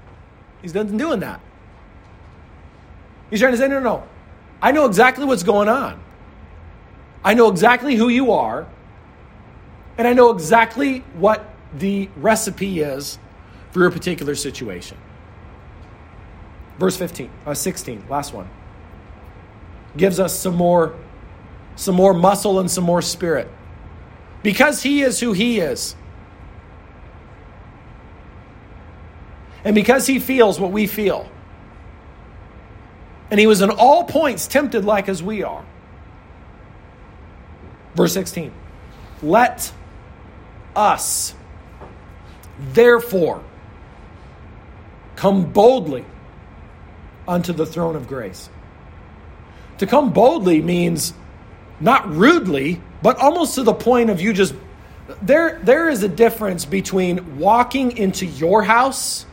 He's 0.62 0.74
not 0.74 0.96
doing 0.96 1.20
that. 1.20 1.40
He's 3.30 3.40
trying 3.40 3.52
to 3.52 3.58
say, 3.58 3.68
no, 3.68 3.80
no, 3.80 3.84
no. 3.84 4.08
I 4.62 4.72
know 4.72 4.86
exactly 4.86 5.24
what's 5.24 5.42
going 5.42 5.68
on. 5.68 6.00
I 7.24 7.34
know 7.34 7.48
exactly 7.48 7.96
who 7.96 8.08
you 8.08 8.32
are. 8.32 8.66
And 9.98 10.06
I 10.06 10.12
know 10.12 10.30
exactly 10.30 11.00
what 11.14 11.48
the 11.74 12.08
recipe 12.16 12.80
is 12.80 13.18
for 13.70 13.80
your 13.80 13.90
particular 13.90 14.34
situation. 14.34 14.98
Verse 16.78 16.96
15, 16.96 17.30
uh, 17.46 17.54
16, 17.54 18.04
last 18.08 18.34
one 18.34 18.48
gives 19.96 20.20
us 20.20 20.38
some 20.38 20.54
more 20.54 20.94
some 21.76 21.94
more 21.94 22.14
muscle 22.14 22.58
and 22.58 22.70
some 22.70 22.84
more 22.84 23.02
spirit. 23.02 23.50
Because 24.42 24.82
he 24.82 25.02
is 25.02 25.20
who 25.20 25.34
he 25.34 25.60
is. 25.60 25.94
And 29.62 29.74
because 29.74 30.06
he 30.06 30.18
feels 30.18 30.58
what 30.58 30.72
we 30.72 30.86
feel. 30.86 31.28
And 33.30 33.38
he 33.38 33.46
was 33.46 33.60
in 33.60 33.68
all 33.68 34.04
points 34.04 34.46
tempted 34.46 34.86
like 34.86 35.08
as 35.08 35.22
we 35.22 35.42
are. 35.42 35.66
Verse 37.96 38.12
16. 38.12 38.52
Let 39.22 39.72
us 40.76 41.34
therefore 42.72 43.42
come 45.16 45.50
boldly 45.50 46.04
unto 47.26 47.52
the 47.52 47.66
throne 47.66 47.96
of 47.96 48.06
grace 48.06 48.48
to 49.78 49.86
come 49.86 50.12
boldly 50.12 50.62
means 50.62 51.12
not 51.80 52.08
rudely, 52.08 52.80
but 53.02 53.18
almost 53.18 53.56
to 53.56 53.62
the 53.62 53.74
point 53.74 54.10
of 54.10 54.20
you 54.20 54.32
just 54.32 54.54
there 55.22 55.60
there 55.62 55.88
is 55.88 56.02
a 56.02 56.08
difference 56.08 56.64
between 56.64 57.38
walking 57.38 57.96
into 57.96 58.26
your 58.26 58.62
house 58.62 59.26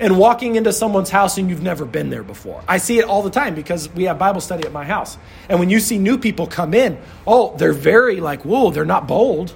and 0.00 0.18
walking 0.18 0.56
into 0.56 0.72
someone's 0.72 1.10
house 1.10 1.36
and 1.36 1.50
you've 1.50 1.62
never 1.62 1.84
been 1.84 2.08
there 2.08 2.22
before. 2.22 2.64
I 2.66 2.78
see 2.78 2.98
it 2.98 3.04
all 3.04 3.22
the 3.22 3.30
time 3.30 3.54
because 3.54 3.88
we 3.90 4.04
have 4.04 4.18
Bible 4.18 4.40
study 4.40 4.64
at 4.64 4.72
my 4.72 4.84
house. 4.84 5.18
And 5.48 5.60
when 5.60 5.68
you 5.68 5.78
see 5.78 5.98
new 5.98 6.16
people 6.16 6.46
come 6.46 6.72
in, 6.72 6.98
oh, 7.26 7.54
they're 7.58 7.74
very 7.74 8.18
like, 8.18 8.42
whoa, 8.42 8.70
they're 8.70 8.86
not 8.86 9.06
bold. 9.06 9.54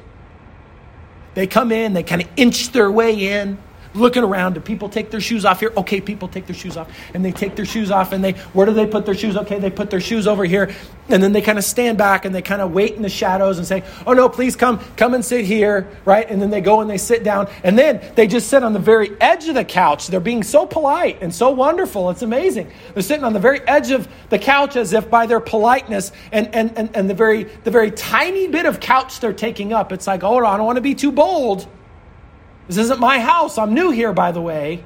They 1.32 1.46
come 1.46 1.72
in, 1.72 1.94
they 1.94 2.02
kind 2.02 2.22
of 2.22 2.28
inch 2.36 2.70
their 2.72 2.90
way 2.90 3.40
in, 3.40 3.58
looking 3.94 4.24
around. 4.24 4.54
Do 4.54 4.60
people 4.60 4.88
take 4.88 5.10
their 5.10 5.20
shoes 5.20 5.44
off 5.44 5.60
here? 5.60 5.72
Okay, 5.76 6.00
people 6.00 6.28
take 6.28 6.46
their 6.46 6.56
shoes 6.56 6.76
off. 6.76 6.90
And 7.14 7.24
they 7.24 7.32
take 7.32 7.56
their 7.56 7.64
shoes 7.64 7.90
off 7.90 8.12
and 8.12 8.22
they, 8.22 8.32
where 8.52 8.66
do 8.66 8.72
they 8.72 8.86
put 8.86 9.06
their 9.06 9.14
shoes? 9.14 9.36
Okay, 9.36 9.58
they 9.58 9.70
put 9.70 9.90
their 9.90 10.00
shoes 10.00 10.26
over 10.26 10.44
here. 10.44 10.74
And 11.08 11.22
then 11.22 11.32
they 11.32 11.42
kind 11.42 11.58
of 11.58 11.64
stand 11.64 11.98
back 11.98 12.24
and 12.24 12.34
they 12.34 12.42
kind 12.42 12.62
of 12.62 12.72
wait 12.72 12.94
in 12.94 13.02
the 13.02 13.08
shadows 13.08 13.58
and 13.58 13.66
say, 13.66 13.84
oh 14.06 14.14
no, 14.14 14.28
please 14.28 14.56
come, 14.56 14.78
come 14.96 15.14
and 15.14 15.24
sit 15.24 15.44
here, 15.44 15.88
right? 16.04 16.28
And 16.28 16.40
then 16.40 16.50
they 16.50 16.60
go 16.60 16.80
and 16.80 16.88
they 16.88 16.98
sit 16.98 17.22
down. 17.22 17.48
And 17.62 17.78
then 17.78 18.00
they 18.14 18.26
just 18.26 18.48
sit 18.48 18.62
on 18.62 18.72
the 18.72 18.78
very 18.78 19.10
edge 19.20 19.48
of 19.48 19.54
the 19.54 19.64
couch. 19.64 20.08
They're 20.08 20.20
being 20.20 20.42
so 20.42 20.66
polite 20.66 21.18
and 21.20 21.34
so 21.34 21.50
wonderful. 21.50 22.10
It's 22.10 22.22
amazing. 22.22 22.70
They're 22.94 23.02
sitting 23.02 23.24
on 23.24 23.32
the 23.32 23.38
very 23.38 23.60
edge 23.68 23.90
of 23.90 24.08
the 24.30 24.38
couch 24.38 24.76
as 24.76 24.92
if 24.92 25.10
by 25.10 25.26
their 25.26 25.40
politeness 25.40 26.10
and, 26.32 26.54
and, 26.54 26.76
and, 26.76 26.96
and 26.96 27.10
the, 27.10 27.14
very, 27.14 27.44
the 27.44 27.70
very 27.70 27.90
tiny 27.90 28.48
bit 28.48 28.66
of 28.66 28.80
couch 28.80 29.20
they're 29.20 29.32
taking 29.32 29.72
up, 29.72 29.92
it's 29.92 30.06
like, 30.06 30.24
oh, 30.24 30.44
I 30.44 30.56
don't 30.56 30.66
want 30.66 30.76
to 30.76 30.82
be 30.82 30.94
too 30.94 31.12
bold. 31.12 31.68
This 32.66 32.78
isn't 32.78 33.00
my 33.00 33.20
house. 33.20 33.58
I'm 33.58 33.74
new 33.74 33.90
here, 33.90 34.12
by 34.12 34.32
the 34.32 34.40
way. 34.40 34.84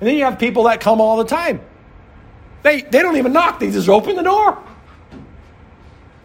And 0.00 0.08
then 0.08 0.16
you 0.16 0.24
have 0.24 0.38
people 0.38 0.64
that 0.64 0.80
come 0.80 1.00
all 1.00 1.16
the 1.16 1.24
time. 1.24 1.60
They, 2.62 2.82
they 2.82 3.02
don't 3.02 3.16
even 3.16 3.32
knock, 3.32 3.60
they 3.60 3.70
just 3.70 3.88
open 3.88 4.16
the 4.16 4.22
door. 4.22 4.62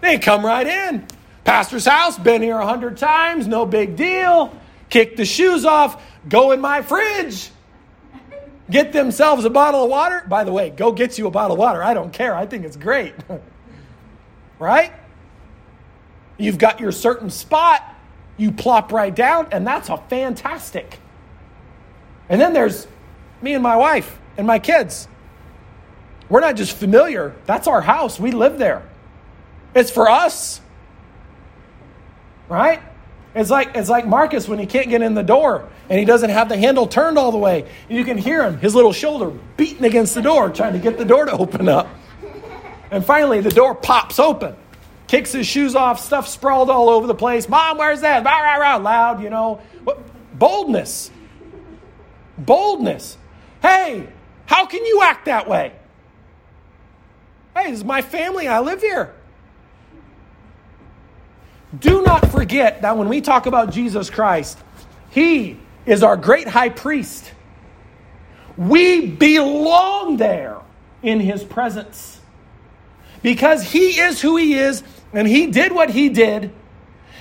They 0.01 0.17
come 0.17 0.45
right 0.45 0.67
in. 0.67 1.07
Pastor's 1.43 1.85
house, 1.85 2.17
been 2.17 2.41
here 2.41 2.57
a 2.57 2.65
hundred 2.65 2.97
times, 2.97 3.47
no 3.47 3.65
big 3.65 3.95
deal. 3.95 4.57
Kick 4.89 5.15
the 5.15 5.25
shoes 5.25 5.65
off, 5.65 6.01
go 6.27 6.51
in 6.51 6.61
my 6.61 6.81
fridge. 6.81 7.49
Get 8.69 8.93
themselves 8.93 9.43
a 9.45 9.49
bottle 9.49 9.83
of 9.83 9.89
water. 9.89 10.23
By 10.27 10.43
the 10.43 10.51
way, 10.51 10.69
go 10.69 10.91
get 10.91 11.17
you 11.17 11.27
a 11.27 11.31
bottle 11.31 11.53
of 11.53 11.59
water. 11.59 11.83
I 11.83 11.93
don't 11.93 12.13
care. 12.13 12.35
I 12.35 12.45
think 12.45 12.63
it's 12.65 12.77
great. 12.77 13.13
right? 14.59 14.93
You've 16.37 16.57
got 16.57 16.79
your 16.79 16.91
certain 16.91 17.29
spot 17.29 17.92
you 18.37 18.51
plop 18.51 18.91
right 18.91 19.13
down, 19.13 19.47
and 19.51 19.65
that's 19.65 19.89
a 19.89 19.97
fantastic. 19.97 20.99
And 22.29 22.39
then 22.41 22.53
there's 22.53 22.87
me 23.41 23.53
and 23.53 23.61
my 23.61 23.75
wife 23.75 24.17
and 24.37 24.47
my 24.47 24.59
kids. 24.59 25.07
We're 26.29 26.39
not 26.39 26.55
just 26.55 26.75
familiar, 26.75 27.35
that's 27.45 27.67
our 27.67 27.81
house. 27.81 28.19
We 28.19 28.31
live 28.31 28.57
there. 28.57 28.83
It's 29.75 29.91
for 29.91 30.09
us. 30.09 30.61
Right? 32.49 32.81
It's 33.35 33.49
like 33.49 33.75
it's 33.75 33.89
like 33.89 34.05
Marcus 34.05 34.47
when 34.47 34.59
he 34.59 34.65
can't 34.65 34.89
get 34.89 35.01
in 35.01 35.15
the 35.15 35.23
door 35.23 35.67
and 35.89 35.99
he 35.99 36.05
doesn't 36.05 36.29
have 36.29 36.49
the 36.49 36.57
handle 36.57 36.87
turned 36.87 37.17
all 37.17 37.31
the 37.31 37.37
way. 37.37 37.67
You 37.89 38.03
can 38.03 38.17
hear 38.17 38.43
him, 38.43 38.59
his 38.59 38.75
little 38.75 38.93
shoulder 38.93 39.31
beating 39.57 39.83
against 39.85 40.13
the 40.13 40.21
door, 40.21 40.49
trying 40.49 40.73
to 40.73 40.79
get 40.79 40.97
the 40.97 41.05
door 41.05 41.25
to 41.25 41.31
open 41.31 41.67
up. 41.67 41.87
And 42.91 43.03
finally 43.03 43.41
the 43.41 43.49
door 43.49 43.73
pops 43.73 44.19
open 44.19 44.55
kicks 45.13 45.31
his 45.31 45.45
shoes 45.45 45.75
off, 45.75 45.99
stuff 45.99 46.27
sprawled 46.27 46.71
all 46.71 46.89
over 46.89 47.05
the 47.05 47.13
place. 47.13 47.47
Mom, 47.47 47.77
where's 47.77 48.01
that? 48.01 48.25
Rah, 48.25 48.39
rah, 48.39 48.55
rah, 48.55 48.77
loud, 48.77 49.21
you 49.21 49.29
know. 49.29 49.61
Boldness. 50.33 51.11
Boldness. 52.39 53.15
Hey, 53.61 54.07
how 54.47 54.65
can 54.65 54.83
you 54.83 55.03
act 55.03 55.25
that 55.25 55.47
way? 55.47 55.71
Hey, 57.55 57.69
this 57.69 57.81
is 57.81 57.85
my 57.85 58.01
family. 58.01 58.47
I 58.47 58.61
live 58.61 58.81
here. 58.81 59.13
Do 61.79 62.01
not 62.01 62.31
forget 62.31 62.81
that 62.81 62.97
when 62.97 63.07
we 63.07 63.21
talk 63.21 63.45
about 63.45 63.71
Jesus 63.71 64.09
Christ, 64.09 64.57
He 65.11 65.59
is 65.85 66.01
our 66.01 66.17
great 66.17 66.47
high 66.47 66.69
priest. 66.69 67.31
We 68.57 69.05
belong 69.11 70.17
there 70.17 70.57
in 71.03 71.19
His 71.19 71.43
presence. 71.43 72.19
Because 73.21 73.61
He 73.61 73.99
is 73.99 74.19
who 74.19 74.37
He 74.37 74.55
is, 74.55 74.81
and 75.13 75.27
he 75.27 75.47
did 75.47 75.71
what 75.71 75.89
he 75.89 76.09
did, 76.09 76.51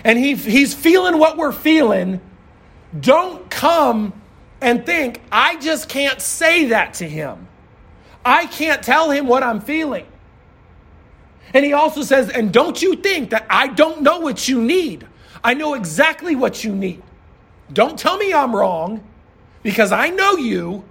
and 0.05 0.18
he, 0.18 0.34
he's 0.34 0.74
feeling 0.74 1.18
what 1.18 1.36
we're 1.36 1.53
feeling, 1.53 2.20
don't 2.99 3.49
come 3.51 4.12
and 4.61 4.84
think, 4.86 5.20
I 5.30 5.57
just 5.57 5.88
can't 5.88 6.20
say 6.20 6.66
that 6.66 6.95
to 6.95 7.09
him. 7.09 7.49
I 8.24 8.47
can't 8.47 8.82
tell 8.82 9.11
him 9.11 9.26
what 9.26 9.43
I'm 9.43 9.61
feeling. 9.61 10.07
And 11.55 11.64
he 11.64 11.72
also 11.72 12.03
says, 12.03 12.30
and 12.30 12.53
don't 12.53 12.80
you 12.80 12.97
think 12.97 13.30
that 13.30 13.47
I 13.51 13.68
don't 13.68 14.03
know 14.03 14.20
what 14.20 14.49
you 14.49 14.62
need. 14.62 15.07
I 15.45 15.55
know 15.55 15.74
exactly 15.74 16.34
what 16.34 16.64
you 16.64 16.74
need. 16.74 17.03
Don't 17.72 17.99
tell 17.99 18.16
me 18.16 18.32
I'm 18.32 18.55
wrong 18.55 19.03
because 19.62 19.93
I 19.93 20.09
know 20.11 20.36
you 20.36 20.84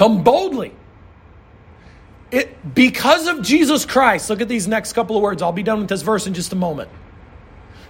Come 0.00 0.24
boldly. 0.24 0.72
It, 2.30 2.74
because 2.74 3.26
of 3.26 3.42
Jesus 3.42 3.84
Christ, 3.84 4.30
look 4.30 4.40
at 4.40 4.48
these 4.48 4.66
next 4.66 4.94
couple 4.94 5.14
of 5.14 5.20
words. 5.20 5.42
I'll 5.42 5.52
be 5.52 5.62
done 5.62 5.80
with 5.80 5.90
this 5.90 6.00
verse 6.00 6.26
in 6.26 6.32
just 6.32 6.54
a 6.54 6.56
moment. 6.56 6.88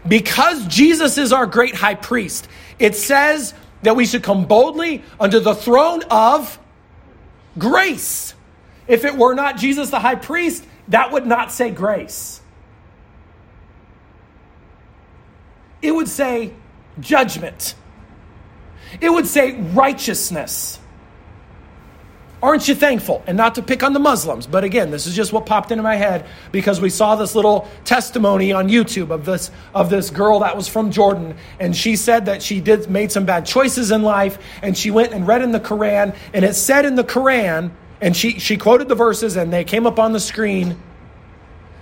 Because 0.08 0.66
Jesus 0.66 1.18
is 1.18 1.32
our 1.32 1.46
great 1.46 1.76
high 1.76 1.94
priest, 1.94 2.48
it 2.80 2.96
says 2.96 3.54
that 3.82 3.94
we 3.94 4.06
should 4.06 4.24
come 4.24 4.46
boldly 4.46 5.04
under 5.20 5.38
the 5.38 5.54
throne 5.54 6.02
of 6.10 6.58
grace. 7.56 8.34
If 8.88 9.04
it 9.04 9.16
were 9.16 9.34
not 9.34 9.56
Jesus 9.56 9.90
the 9.90 10.00
high 10.00 10.16
priest, 10.16 10.66
that 10.88 11.12
would 11.12 11.28
not 11.28 11.52
say 11.52 11.70
grace. 11.70 12.40
It 15.80 15.92
would 15.92 16.08
say 16.08 16.54
judgment. 16.98 17.76
It 19.00 19.10
would 19.10 19.28
say 19.28 19.52
righteousness. 19.60 20.79
Aren't 22.42 22.68
you 22.68 22.74
thankful? 22.74 23.22
And 23.26 23.36
not 23.36 23.56
to 23.56 23.62
pick 23.62 23.82
on 23.82 23.92
the 23.92 23.98
Muslims, 23.98 24.46
but 24.46 24.64
again, 24.64 24.90
this 24.90 25.06
is 25.06 25.14
just 25.14 25.30
what 25.30 25.44
popped 25.44 25.70
into 25.72 25.82
my 25.82 25.96
head 25.96 26.24
because 26.52 26.80
we 26.80 26.88
saw 26.88 27.14
this 27.14 27.34
little 27.34 27.68
testimony 27.84 28.50
on 28.50 28.68
YouTube 28.70 29.10
of 29.10 29.26
this 29.26 29.50
of 29.74 29.90
this 29.90 30.08
girl 30.08 30.40
that 30.40 30.56
was 30.56 30.66
from 30.66 30.90
Jordan, 30.90 31.36
and 31.58 31.76
she 31.76 31.96
said 31.96 32.26
that 32.26 32.42
she 32.42 32.60
did 32.60 32.90
made 32.90 33.12
some 33.12 33.26
bad 33.26 33.44
choices 33.44 33.90
in 33.90 34.02
life, 34.02 34.38
and 34.62 34.76
she 34.76 34.90
went 34.90 35.12
and 35.12 35.26
read 35.26 35.42
in 35.42 35.52
the 35.52 35.60
Quran, 35.60 36.16
and 36.32 36.44
it 36.44 36.54
said 36.54 36.86
in 36.86 36.94
the 36.94 37.04
Quran, 37.04 37.72
and 38.00 38.16
she 38.16 38.38
she 38.38 38.56
quoted 38.56 38.88
the 38.88 38.94
verses, 38.94 39.36
and 39.36 39.52
they 39.52 39.64
came 39.64 39.86
up 39.86 39.98
on 39.98 40.12
the 40.12 40.20
screen 40.20 40.80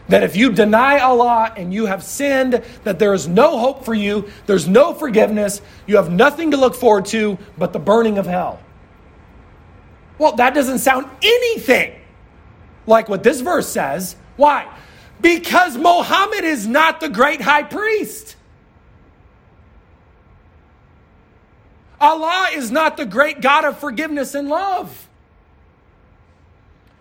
that 0.08 0.24
if 0.24 0.36
you 0.36 0.50
deny 0.50 0.98
Allah 0.98 1.52
and 1.56 1.72
you 1.72 1.86
have 1.86 2.02
sinned, 2.02 2.64
that 2.82 2.98
there 2.98 3.14
is 3.14 3.28
no 3.28 3.58
hope 3.58 3.84
for 3.84 3.94
you, 3.94 4.28
there's 4.46 4.66
no 4.66 4.92
forgiveness, 4.92 5.60
you 5.86 5.96
have 5.96 6.10
nothing 6.10 6.50
to 6.50 6.56
look 6.56 6.74
forward 6.74 7.04
to 7.06 7.38
but 7.56 7.72
the 7.72 7.78
burning 7.78 8.18
of 8.18 8.26
hell. 8.26 8.58
Well, 10.18 10.32
that 10.36 10.54
doesn't 10.54 10.78
sound 10.78 11.08
anything 11.22 11.94
like 12.86 13.08
what 13.08 13.22
this 13.22 13.40
verse 13.40 13.68
says. 13.68 14.16
Why? 14.36 14.68
Because 15.20 15.76
Mohammed 15.76 16.44
is 16.44 16.66
not 16.66 17.00
the 17.00 17.08
great 17.08 17.40
high 17.40 17.62
priest. 17.62 18.36
Allah 22.00 22.48
is 22.54 22.70
not 22.70 22.96
the 22.96 23.06
great 23.06 23.40
God 23.40 23.64
of 23.64 23.78
forgiveness 23.78 24.34
and 24.34 24.48
love. 24.48 25.08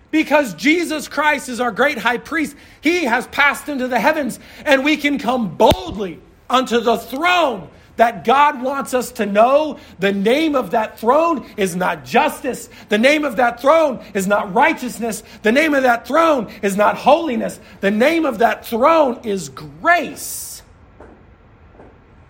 Because 0.09 0.53
Jesus 0.53 1.07
Christ 1.07 1.49
is 1.49 1.59
our 1.59 1.72
great 1.72 1.97
high 1.97 2.18
priest, 2.18 2.55
he 2.82 3.03
has 3.03 3.28
passed 3.28 3.70
into 3.70 3.88
the 3.88 3.99
heavens, 3.99 4.39
and 4.65 4.84
we 4.84 4.97
can 4.97 5.20
come 5.20 5.55
boldly 5.55 6.20
unto 6.49 6.80
the 6.80 6.97
throne 6.97 7.70
that 7.97 8.23
God 8.23 8.61
wants 8.61 8.93
us 8.93 9.11
to 9.13 9.25
know 9.25 9.79
the 9.99 10.13
name 10.13 10.55
of 10.55 10.71
that 10.71 10.99
throne 10.99 11.45
is 11.57 11.75
not 11.75 12.05
justice. 12.05 12.69
The 12.89 12.97
name 12.97 13.25
of 13.25 13.35
that 13.35 13.61
throne 13.61 14.03
is 14.13 14.25
not 14.25 14.53
righteousness. 14.53 15.23
The 15.43 15.51
name 15.51 15.73
of 15.73 15.83
that 15.83 16.07
throne 16.07 16.51
is 16.61 16.77
not 16.77 16.95
holiness. 16.95 17.59
The 17.81 17.91
name 17.91 18.25
of 18.25 18.39
that 18.39 18.65
throne 18.65 19.21
is 19.23 19.49
grace. 19.49 20.61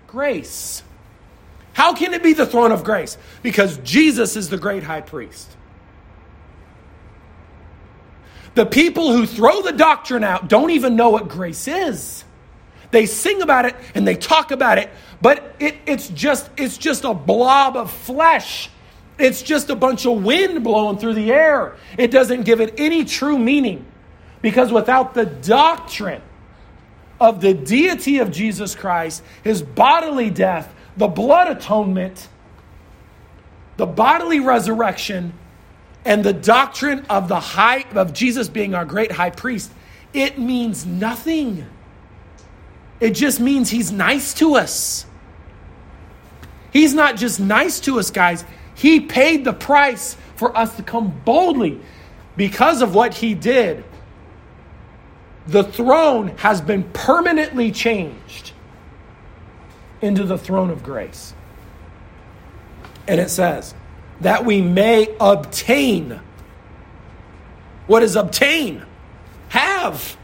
Grace. 0.08 0.84
How 1.74 1.94
can 1.94 2.14
it 2.14 2.24
be 2.24 2.34
the 2.34 2.46
throne 2.46 2.72
of 2.72 2.84
grace? 2.84 3.18
Because 3.44 3.78
Jesus 3.80 4.36
is 4.36 4.50
the 4.50 4.58
great 4.58 4.84
high 4.84 5.02
priest. 5.02 5.48
The 8.56 8.66
people 8.66 9.12
who 9.12 9.28
throw 9.28 9.62
the 9.62 9.74
doctrine 9.74 10.24
out 10.24 10.48
don't 10.48 10.72
even 10.72 10.96
know 10.96 11.10
what 11.10 11.28
grace 11.28 11.68
is. 11.68 12.24
They 12.92 13.06
sing 13.06 13.42
about 13.42 13.66
it 13.66 13.76
and 13.96 14.08
they 14.08 14.16
talk 14.16 14.52
about 14.52 14.78
it, 14.78 14.90
but 15.22 15.56
it, 15.60 15.76
it's 15.86 16.08
just 16.10 16.50
it's 16.58 16.78
just 16.78 17.04
a 17.04 17.14
blob 17.14 17.76
of 17.76 17.92
flesh. 17.92 18.70
It's 19.20 19.42
just 19.42 19.70
a 19.70 19.76
bunch 19.76 20.06
of 20.06 20.24
wind 20.24 20.64
blowing 20.64 20.98
through 20.98 21.16
the 21.16 21.32
air. 21.32 21.76
It 21.98 22.12
doesn't 22.12 22.44
give 22.44 22.62
it 22.62 22.76
any 22.78 23.04
true 23.04 23.38
meaning. 23.38 23.86
Because 24.42 24.72
without 24.72 25.14
the 25.14 25.26
doctrine 25.26 26.22
of 27.20 27.42
the 27.42 27.54
deity 27.54 28.20
of 28.20 28.32
Jesus 28.32 28.76
Christ, 28.76 29.24
his 29.44 29.62
bodily 29.64 30.30
death, 30.30 30.74
the 30.96 31.08
blood 31.08 31.50
atonement, 31.50 32.28
the 33.78 33.88
bodily 33.88 34.40
resurrection, 34.40 35.34
and 36.06 36.24
the 36.24 36.34
doctrine 36.34 37.06
of 37.10 37.28
the 37.28 37.40
high 37.40 37.86
of 37.96 38.14
Jesus 38.14 38.48
being 38.48 38.76
our 38.76 38.86
great 38.86 39.12
high 39.12 39.32
priest, 39.32 39.72
it 40.14 40.38
means 40.38 40.86
nothing. 40.86 41.66
It 43.00 43.12
just 43.12 43.40
means 43.40 43.70
he's 43.70 43.92
nice 43.92 44.34
to 44.36 44.56
us. 44.56 45.06
He's 46.72 46.94
not 46.94 47.16
just 47.16 47.40
nice 47.40 47.80
to 47.82 48.00
us, 48.00 48.10
guys. 48.10 48.44
He 48.76 49.00
paid 49.00 49.46
the 49.46 49.54
price 49.54 50.18
for 50.36 50.56
us 50.56 50.76
to 50.78 50.84
come 50.84 51.22
boldly 51.26 51.80
because 52.36 52.82
of 52.82 52.94
what 52.94 53.16
he 53.16 53.34
did. 53.34 53.84
the 55.48 55.64
throne 55.64 56.30
has 56.38 56.62
been 56.62 56.84
permanently 56.84 57.72
changed 57.72 58.52
into 60.02 60.24
the 60.24 60.38
throne 60.38 60.70
of 60.70 60.84
grace. 60.84 61.34
And 63.08 63.20
it 63.20 63.30
says, 63.30 63.74
that 64.22 64.46
we 64.46 64.62
may 64.62 65.16
obtain. 65.20 66.20
What 67.88 68.04
is 68.04 68.16
obtain? 68.16 68.86
Have. 69.50 70.18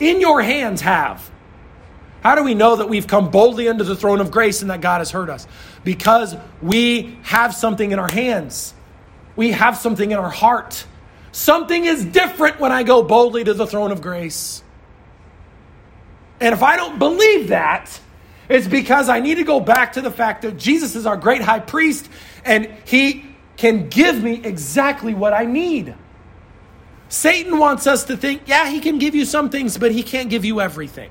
In 0.00 0.20
your 0.20 0.42
hands, 0.42 0.80
have. 0.80 1.30
How 2.22 2.34
do 2.34 2.42
we 2.42 2.54
know 2.54 2.76
that 2.76 2.88
we've 2.88 3.06
come 3.06 3.30
boldly 3.30 3.66
into 3.66 3.84
the 3.84 3.96
throne 3.96 4.20
of 4.20 4.30
grace 4.30 4.60
and 4.62 4.70
that 4.70 4.80
God 4.80 4.98
has 4.98 5.10
heard 5.10 5.30
us? 5.30 5.46
Because 5.84 6.36
we 6.60 7.18
have 7.22 7.54
something 7.54 7.92
in 7.92 7.98
our 7.98 8.10
hands, 8.10 8.74
we 9.36 9.52
have 9.52 9.76
something 9.76 10.10
in 10.10 10.18
our 10.18 10.30
heart. 10.30 10.84
Something 11.32 11.84
is 11.84 12.04
different 12.04 12.58
when 12.58 12.72
I 12.72 12.82
go 12.82 13.02
boldly 13.02 13.44
to 13.44 13.54
the 13.54 13.66
throne 13.66 13.92
of 13.92 14.02
grace. 14.02 14.64
And 16.40 16.52
if 16.52 16.62
I 16.62 16.76
don't 16.76 16.98
believe 16.98 17.48
that, 17.48 18.00
it's 18.48 18.66
because 18.66 19.08
I 19.08 19.20
need 19.20 19.36
to 19.36 19.44
go 19.44 19.60
back 19.60 19.92
to 19.92 20.00
the 20.00 20.10
fact 20.10 20.42
that 20.42 20.56
Jesus 20.56 20.96
is 20.96 21.06
our 21.06 21.16
great 21.16 21.40
high 21.40 21.60
priest 21.60 22.08
and 22.44 22.66
he 22.84 23.24
can 23.56 23.88
give 23.88 24.22
me 24.22 24.40
exactly 24.42 25.14
what 25.14 25.32
I 25.32 25.44
need. 25.44 25.94
Satan 27.08 27.58
wants 27.58 27.86
us 27.86 28.04
to 28.04 28.16
think, 28.16 28.42
yeah, 28.46 28.68
he 28.68 28.80
can 28.80 28.98
give 28.98 29.14
you 29.14 29.24
some 29.24 29.50
things, 29.50 29.78
but 29.78 29.92
he 29.92 30.02
can't 30.02 30.30
give 30.30 30.44
you 30.44 30.60
everything. 30.60 31.10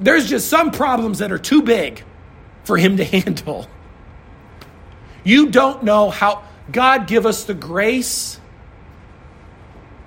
There's 0.00 0.28
just 0.28 0.48
some 0.48 0.70
problems 0.70 1.18
that 1.18 1.32
are 1.32 1.38
too 1.38 1.62
big 1.62 2.02
for 2.64 2.76
him 2.76 2.96
to 2.96 3.04
handle. 3.22 3.66
You 5.24 5.50
don't 5.50 5.84
know 5.84 6.10
how 6.10 6.44
God 6.70 7.06
give 7.06 7.26
us 7.26 7.44
the 7.44 7.54
grace 7.54 8.40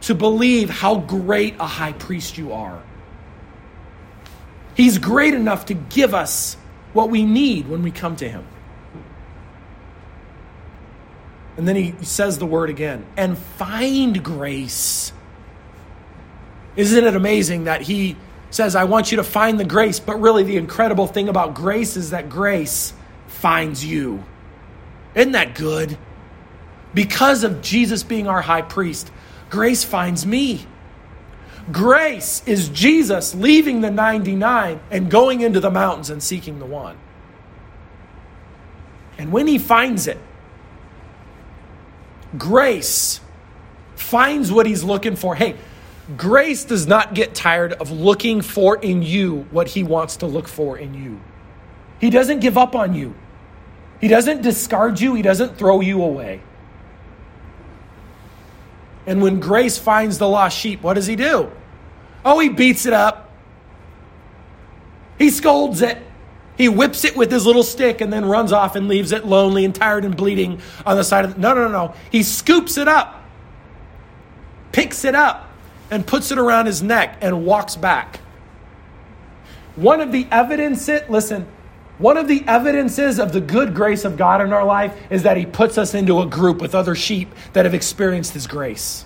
to 0.02 0.14
believe 0.14 0.70
how 0.70 0.98
great 0.98 1.56
a 1.60 1.66
high 1.66 1.94
priest 1.94 2.38
you 2.38 2.54
are. 2.54 2.82
He's 4.76 4.98
great 4.98 5.34
enough 5.34 5.68
to 5.68 5.74
give 5.74 6.14
us 6.14 6.58
what 6.94 7.10
we 7.10 7.24
need 7.24 7.68
when 7.68 7.82
we 7.82 7.92
come 7.92 8.16
to 8.18 8.30
him. 8.30 8.46
And 11.58 11.68
then 11.68 11.76
he 11.76 11.96
says 12.04 12.38
the 12.38 12.46
word 12.46 12.70
again 12.70 13.06
and 13.16 13.38
find 13.38 14.24
grace. 14.24 15.14
Isn't 16.76 17.06
it 17.06 17.16
amazing 17.16 17.64
that 17.64 17.82
he 17.82 18.18
says, 18.56 18.74
I 18.76 18.86
want 18.86 19.12
you 19.12 19.18
to 19.18 19.24
find 19.24 19.60
the 19.60 19.66
grace, 19.66 20.00
but 20.00 20.22
really 20.22 20.44
the 20.44 20.56
incredible 20.56 21.08
thing 21.08 21.28
about 21.28 21.56
grace 21.56 21.98
is 21.98 22.12
that 22.12 22.30
grace 22.30 22.94
finds 23.28 23.84
you. 23.84 24.24
Isn't 25.14 25.34
that 25.34 25.56
good? 25.56 25.98
Because 26.94 27.44
of 27.44 27.62
Jesus 27.62 28.04
being 28.04 28.28
our 28.28 28.42
high 28.42 28.62
priest, 28.62 29.12
grace 29.50 29.84
finds 29.84 30.26
me. 30.26 30.66
Grace 31.70 32.44
is 32.46 32.70
Jesus 32.70 33.36
leaving 33.36 33.82
the 33.82 33.92
99 33.92 34.80
and 34.90 35.12
going 35.12 35.42
into 35.42 35.60
the 35.60 35.72
mountains 35.72 36.10
and 36.10 36.24
seeking 36.24 36.60
the 36.60 36.66
one. 36.66 36.98
And 39.18 39.34
when 39.34 39.48
he 39.48 39.58
finds 39.58 40.08
it, 40.08 40.20
grace 42.38 43.20
finds 43.96 44.50
what 44.50 44.66
he's 44.66 44.84
looking 44.84 45.18
for. 45.18 45.36
Hey, 45.36 45.56
grace 46.18 46.66
does 46.66 46.88
not 46.88 47.14
get 47.14 47.34
tired 47.34 47.74
of 47.74 47.92
looking 47.92 48.42
for 48.42 48.78
in 48.78 49.02
you 49.02 49.48
what 49.52 49.70
he 49.70 49.84
wants 49.84 50.18
to 50.18 50.28
look 50.28 50.48
for 50.48 50.78
in 50.78 50.94
you. 50.94 51.20
He 52.00 52.10
doesn't 52.10 52.40
give 52.40 52.58
up 52.58 52.76
on 52.76 52.94
you, 52.94 53.16
he 54.00 54.08
doesn't 54.08 54.42
discard 54.42 55.00
you, 55.00 55.16
he 55.16 55.22
doesn't 55.22 55.58
throw 55.58 55.82
you 55.82 56.04
away. 56.04 56.42
And 59.08 59.22
when 59.22 59.40
grace 59.40 59.78
finds 59.78 60.18
the 60.18 60.28
lost 60.28 60.58
sheep, 60.58 60.82
what 60.82 60.96
does 60.96 61.06
he 61.06 61.16
do? 61.16 61.52
Oh, 62.24 62.40
he 62.40 62.50
beats 62.50 62.86
it 62.86 62.94
up. 62.94 63.30
He 65.20 65.30
scolds 65.30 65.82
it. 65.82 66.00
He 66.58 66.70
whips 66.70 67.04
it 67.04 67.16
with 67.16 67.32
his 67.32 67.46
little 67.46 67.64
stick 67.64 68.02
and 68.02 68.12
then 68.12 68.26
runs 68.26 68.52
off 68.52 68.76
and 68.76 68.88
leaves 68.88 69.12
it 69.12 69.26
lonely 69.26 69.66
and 69.66 69.76
tired 69.76 70.06
and 70.06 70.16
bleeding 70.16 70.62
on 70.86 70.96
the 70.96 71.04
side 71.04 71.26
of 71.26 71.36
the. 71.36 71.42
No, 71.42 71.54
no, 71.54 71.68
no, 71.68 71.72
no. 71.72 71.94
He 72.12 72.24
scoops 72.24 72.78
it 72.78 72.88
up, 72.88 73.22
picks 74.72 75.04
it 75.04 75.16
up, 75.16 75.45
and 75.92 76.06
puts 76.06 76.32
it 76.32 76.38
around 76.38 76.66
his 76.66 76.82
neck 76.82 77.18
and 77.22 77.46
walks 77.46 77.76
back. 77.76 78.20
One 79.76 80.02
of 80.02 80.12
the 80.12 80.28
evidences, 80.32 81.02
listen, 81.10 81.48
one 81.98 82.18
of 82.18 82.28
the 82.28 82.44
evidences 82.48 83.20
of 83.20 83.32
the 83.32 83.42
good 83.42 83.74
grace 83.74 84.04
of 84.04 84.18
God 84.18 84.42
in 84.42 84.52
our 84.52 84.66
life 84.66 84.96
is 85.10 85.24
that 85.24 85.38
He 85.38 85.46
puts 85.46 85.78
us 85.78 85.94
into 85.94 86.22
a 86.22 86.26
group 86.26 86.62
with 86.62 86.76
other 86.76 86.96
sheep 86.96 87.34
that 87.54 87.66
have 87.66 87.74
experienced 87.74 88.34
His 88.34 88.48
grace. 88.48 89.06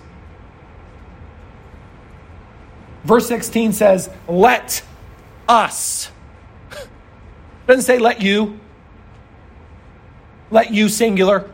Verse 3.03 3.27
16 3.27 3.73
says, 3.73 4.09
Let 4.27 4.83
us 5.47 6.11
doesn't 7.67 7.83
say 7.83 7.99
let 7.99 8.21
you. 8.21 8.59
Let 10.51 10.71
you 10.71 10.89
singular. 10.89 11.49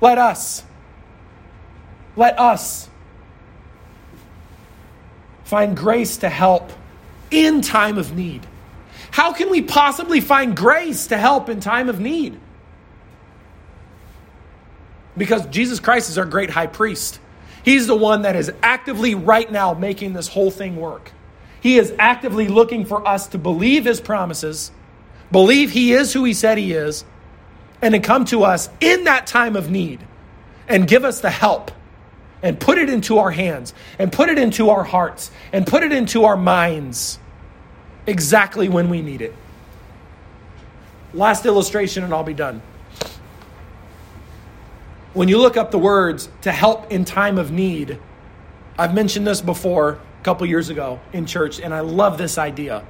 Let 0.00 0.18
us. 0.18 0.64
Let 2.16 2.38
us 2.38 2.89
find 5.50 5.76
grace 5.76 6.18
to 6.18 6.28
help 6.28 6.72
in 7.30 7.60
time 7.60 7.98
of 7.98 8.16
need. 8.16 8.46
How 9.10 9.32
can 9.32 9.50
we 9.50 9.60
possibly 9.60 10.20
find 10.20 10.56
grace 10.56 11.08
to 11.08 11.18
help 11.18 11.48
in 11.48 11.60
time 11.60 11.88
of 11.88 12.00
need? 12.00 12.38
Because 15.16 15.44
Jesus 15.46 15.80
Christ 15.80 16.08
is 16.08 16.16
our 16.16 16.24
great 16.24 16.50
high 16.50 16.68
priest. 16.68 17.18
He's 17.64 17.86
the 17.86 17.96
one 17.96 18.22
that 18.22 18.36
is 18.36 18.52
actively 18.62 19.14
right 19.14 19.50
now 19.50 19.74
making 19.74 20.12
this 20.12 20.28
whole 20.28 20.50
thing 20.50 20.76
work. 20.76 21.12
He 21.60 21.78
is 21.78 21.92
actively 21.98 22.48
looking 22.48 22.86
for 22.86 23.06
us 23.06 23.26
to 23.28 23.38
believe 23.38 23.84
his 23.84 24.00
promises 24.00 24.70
believe 25.30 25.70
He 25.70 25.92
is 25.92 26.12
who 26.12 26.24
He 26.24 26.34
said 26.34 26.58
He 26.58 26.72
is, 26.72 27.04
and 27.82 27.94
to 27.94 28.00
come 28.00 28.24
to 28.26 28.44
us 28.44 28.68
in 28.80 29.04
that 29.04 29.26
time 29.26 29.56
of 29.56 29.70
need 29.70 30.00
and 30.68 30.86
give 30.86 31.04
us 31.04 31.20
the 31.20 31.30
help 31.30 31.70
and 32.42 32.58
put 32.58 32.78
it 32.78 32.88
into 32.88 33.18
our 33.18 33.30
hands 33.30 33.74
and 33.98 34.12
put 34.12 34.28
it 34.28 34.38
into 34.38 34.70
our 34.70 34.84
hearts 34.84 35.30
and 35.52 35.66
put 35.66 35.82
it 35.82 35.92
into 35.92 36.24
our 36.24 36.36
minds 36.36 37.18
exactly 38.06 38.68
when 38.68 38.88
we 38.88 39.02
need 39.02 39.22
it. 39.22 39.34
Last 41.12 41.44
illustration, 41.44 42.04
and 42.04 42.14
I'll 42.14 42.22
be 42.22 42.34
done. 42.34 42.62
When 45.12 45.28
you 45.28 45.38
look 45.38 45.56
up 45.56 45.70
the 45.70 45.78
words 45.78 46.28
to 46.42 46.52
help 46.52 46.92
in 46.92 47.04
time 47.04 47.36
of 47.36 47.50
need, 47.50 47.98
I've 48.78 48.94
mentioned 48.94 49.26
this 49.26 49.40
before 49.40 49.98
a 50.20 50.24
couple 50.24 50.46
years 50.46 50.68
ago 50.68 51.00
in 51.12 51.26
church, 51.26 51.60
and 51.60 51.74
I 51.74 51.80
love 51.80 52.16
this 52.16 52.38
idea. 52.38 52.84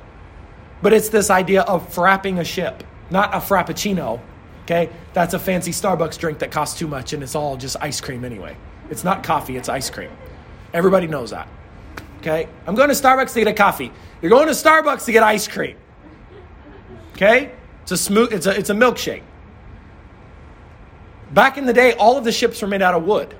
But 0.82 0.92
it's 0.92 1.08
this 1.08 1.30
idea 1.30 1.62
of 1.62 1.94
frapping 1.94 2.38
a 2.38 2.44
ship, 2.44 2.84
not 3.10 3.34
a 3.34 3.38
frappuccino. 3.38 4.20
Okay? 4.62 4.90
That's 5.14 5.34
a 5.34 5.38
fancy 5.38 5.72
Starbucks 5.72 6.18
drink 6.18 6.38
that 6.40 6.52
costs 6.52 6.78
too 6.78 6.86
much 6.86 7.12
and 7.12 7.22
it's 7.22 7.34
all 7.34 7.56
just 7.56 7.76
ice 7.80 8.00
cream 8.00 8.24
anyway. 8.24 8.56
It's 8.90 9.04
not 9.04 9.22
coffee, 9.22 9.56
it's 9.56 9.68
ice 9.68 9.88
cream. 9.88 10.10
Everybody 10.72 11.06
knows 11.06 11.30
that. 11.30 11.48
Okay? 12.18 12.48
I'm 12.66 12.74
going 12.74 12.88
to 12.88 12.94
Starbucks 12.94 13.32
to 13.34 13.40
get 13.40 13.48
a 13.48 13.52
coffee. 13.52 13.92
You're 14.20 14.30
going 14.30 14.46
to 14.46 14.52
Starbucks 14.52 15.06
to 15.06 15.12
get 15.12 15.22
ice 15.22 15.48
cream. 15.48 15.76
Okay? 17.14 17.52
It's 17.82 17.92
a 17.92 17.96
smooth 17.96 18.32
it's 18.32 18.46
a 18.46 18.56
it's 18.56 18.70
a 18.70 18.74
milkshake. 18.74 19.22
Back 21.32 21.58
in 21.58 21.66
the 21.66 21.72
day, 21.72 21.92
all 21.94 22.18
of 22.18 22.24
the 22.24 22.32
ships 22.32 22.60
were 22.60 22.68
made 22.68 22.82
out 22.82 22.94
of 22.94 23.04
wood. 23.04 23.34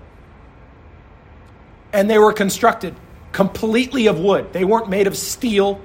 And 1.93 2.09
they 2.09 2.19
were 2.19 2.33
constructed 2.33 2.95
completely 3.33 4.07
of 4.07 4.19
wood. 4.19 4.53
They 4.53 4.65
weren't 4.65 4.89
made 4.89 5.07
of 5.07 5.17
steel 5.17 5.81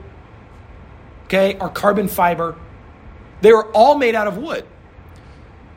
okay, 1.26 1.58
or 1.60 1.70
carbon 1.70 2.08
fiber. 2.08 2.56
They 3.42 3.52
were 3.52 3.66
all 3.72 3.98
made 3.98 4.16
out 4.16 4.28
of 4.28 4.38
wood. 4.38 4.66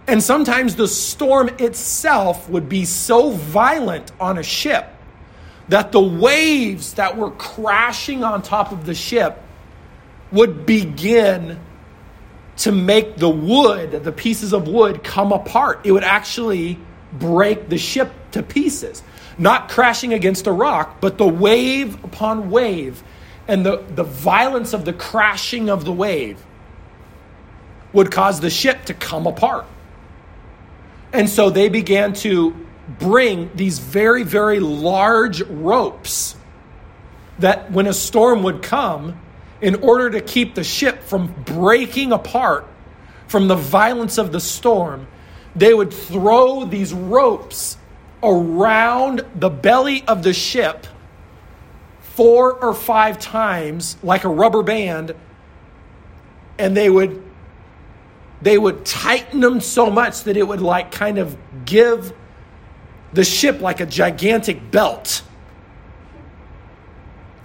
And 0.09 0.22
sometimes 0.22 0.74
the 0.74 0.88
storm 0.88 1.50
itself 1.59 2.48
would 2.48 2.66
be 2.66 2.86
so 2.86 3.30
violent 3.30 4.11
on 4.18 4.38
a 4.38 4.42
ship 4.42 4.88
that 5.68 5.92
the 5.92 6.00
waves 6.00 6.94
that 6.94 7.18
were 7.18 7.30
crashing 7.32 8.24
on 8.24 8.40
top 8.40 8.72
of 8.72 8.86
the 8.86 8.94
ship 8.94 9.42
would 10.32 10.64
begin 10.64 11.61
to 12.56 12.72
make 12.72 13.16
the 13.16 13.28
wood, 13.28 14.02
the 14.02 14.11
pieces 14.11 14.54
of 14.54 14.66
wood, 14.66 15.04
come 15.04 15.30
apart. 15.30 15.80
It 15.84 15.92
would 15.92 16.04
actually 16.04 16.78
break 17.12 17.68
the 17.68 17.76
ship 17.76 18.11
to 18.32 18.42
pieces. 18.42 19.02
Not 19.36 19.68
crashing 19.68 20.14
against 20.14 20.46
a 20.46 20.52
rock, 20.52 21.02
but 21.02 21.18
the 21.18 21.28
wave 21.28 22.02
upon 22.02 22.50
wave 22.50 23.02
and 23.46 23.64
the, 23.64 23.84
the 23.94 24.04
violence 24.04 24.72
of 24.72 24.86
the 24.86 24.94
crashing 24.94 25.68
of 25.68 25.84
the 25.84 25.92
wave 25.92 26.42
would 27.92 28.11
cause 28.11 28.40
the 28.40 28.50
ship 28.50 28.86
to 28.86 28.94
come 28.94 29.26
apart. 29.26 29.66
And 31.12 31.28
so 31.28 31.50
they 31.50 31.68
began 31.68 32.12
to 32.14 32.54
bring 32.98 33.50
these 33.54 33.78
very, 33.78 34.22
very 34.22 34.61
large 34.61 35.42
ropes 35.42 36.36
that 37.38 37.70
when 37.70 37.86
a 37.86 37.92
storm 37.92 38.42
would 38.42 38.62
come, 38.62 39.20
in 39.61 39.76
order 39.76 40.11
to 40.11 40.20
keep 40.20 40.54
the 40.54 40.64
ship 40.64 41.02
from 41.02 41.34
breaking 41.44 42.12
apart 42.12 42.66
from 43.26 43.48
the 43.48 43.56
violence 43.56 44.18
of 44.18 44.32
the 44.32 44.40
storm, 44.40 45.06
they 45.56 45.74
would 45.74 45.92
throw 45.92 46.64
these 46.64 46.92
ropes 46.92 47.76
around 48.22 49.24
the 49.34 49.50
belly 49.50 50.04
of 50.06 50.22
the 50.22 50.32
ship 50.32 50.86
four 52.00 52.52
or 52.52 52.74
five 52.74 53.18
times 53.18 53.96
like 54.02 54.24
a 54.24 54.28
rubber 54.28 54.62
band 54.62 55.14
and 56.59 56.76
they 56.76 56.90
would 56.90 57.22
they 58.41 58.57
would 58.57 58.84
tighten 58.84 59.41
them 59.41 59.61
so 59.61 59.91
much 59.91 60.24
that 60.24 60.36
it 60.36 60.47
would 60.47 60.61
like 60.61 60.93
kind 60.93 61.18
of 61.18 61.36
give 61.64 62.12
the 63.12 63.24
ship 63.24 63.61
like 63.61 63.80
a 63.80 63.86
gigantic 63.86 64.70
belt 64.70 65.22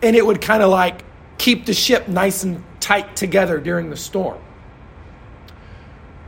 and 0.02 0.16
it 0.16 0.26
would 0.26 0.41
kind 0.41 0.62
of 0.62 0.70
like 0.70 1.04
keep 1.38 1.66
the 1.66 1.74
ship 1.74 2.08
nice 2.08 2.44
and 2.44 2.64
tight 2.80 3.16
together 3.16 3.60
during 3.60 3.89
the 3.89 3.98
storm 3.98 4.39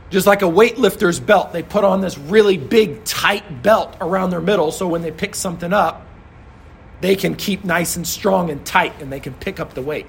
just 0.08 0.26
like 0.26 0.42
a 0.42 0.46
weightlifter's 0.46 1.20
belt 1.20 1.52
they 1.52 1.62
put 1.62 1.84
on 1.84 2.00
this 2.00 2.16
really 2.16 2.56
big 2.56 3.04
tight 3.04 3.62
belt 3.62 3.96
around 4.00 4.30
their 4.30 4.40
middle 4.40 4.72
so 4.72 4.88
when 4.88 5.02
they 5.02 5.10
pick 5.10 5.34
something 5.34 5.72
up 5.72 6.06
they 7.00 7.16
can 7.16 7.34
keep 7.34 7.64
nice 7.64 7.96
and 7.96 8.06
strong 8.06 8.50
and 8.50 8.64
tight 8.64 9.00
and 9.00 9.12
they 9.12 9.20
can 9.20 9.34
pick 9.34 9.60
up 9.60 9.74
the 9.74 9.82
weight. 9.82 10.06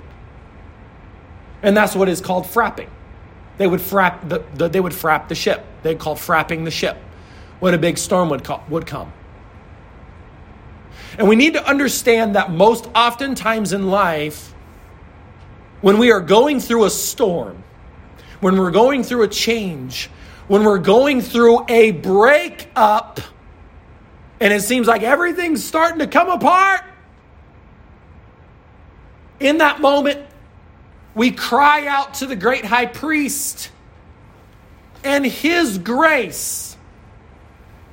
And 1.62 1.76
that's 1.76 1.96
what 1.96 2.08
is 2.08 2.22
called 2.22 2.46
frapping. 2.46 2.90
They 3.58 3.68
would 3.68 3.80
frap 3.80 4.28
the, 4.28 4.44
the 4.56 4.68
they 4.68 4.80
would 4.80 4.94
frap 4.94 5.28
the 5.28 5.36
ship. 5.36 5.66
They 5.84 5.96
call 5.96 6.16
frapping 6.16 6.64
the 6.64 6.72
ship 6.72 6.98
when 7.60 7.74
a 7.74 7.78
big 7.78 7.98
storm 7.98 8.30
would, 8.30 8.48
would 8.70 8.86
come. 8.86 9.12
And 11.18 11.28
we 11.28 11.36
need 11.36 11.54
to 11.54 11.68
understand 11.68 12.36
that 12.36 12.52
most 12.52 12.88
oftentimes 12.94 13.74
in 13.74 13.88
life, 13.88 14.54
when 15.82 15.98
we 15.98 16.12
are 16.12 16.22
going 16.22 16.60
through 16.60 16.86
a 16.86 16.90
storm, 16.90 17.64
when 18.40 18.58
we're 18.58 18.72
going 18.72 19.04
through 19.04 19.24
a 19.24 19.28
change, 19.28 20.10
when 20.48 20.64
we're 20.64 20.78
going 20.78 21.22
through 21.22 21.66
a 21.68 21.92
breakup, 21.92 23.20
and 24.40 24.54
it 24.54 24.62
seems 24.62 24.88
like 24.88 25.02
everything's 25.02 25.64
starting 25.64 26.00
to 26.00 26.08
come 26.08 26.30
apart. 26.30 26.82
In 29.40 29.58
that 29.58 29.82
moment, 29.82 30.27
we 31.18 31.32
cry 31.32 31.88
out 31.88 32.14
to 32.14 32.28
the 32.28 32.36
great 32.36 32.64
high 32.64 32.86
priest, 32.86 33.72
and 35.04 35.26
his 35.26 35.80
grace 35.80 36.78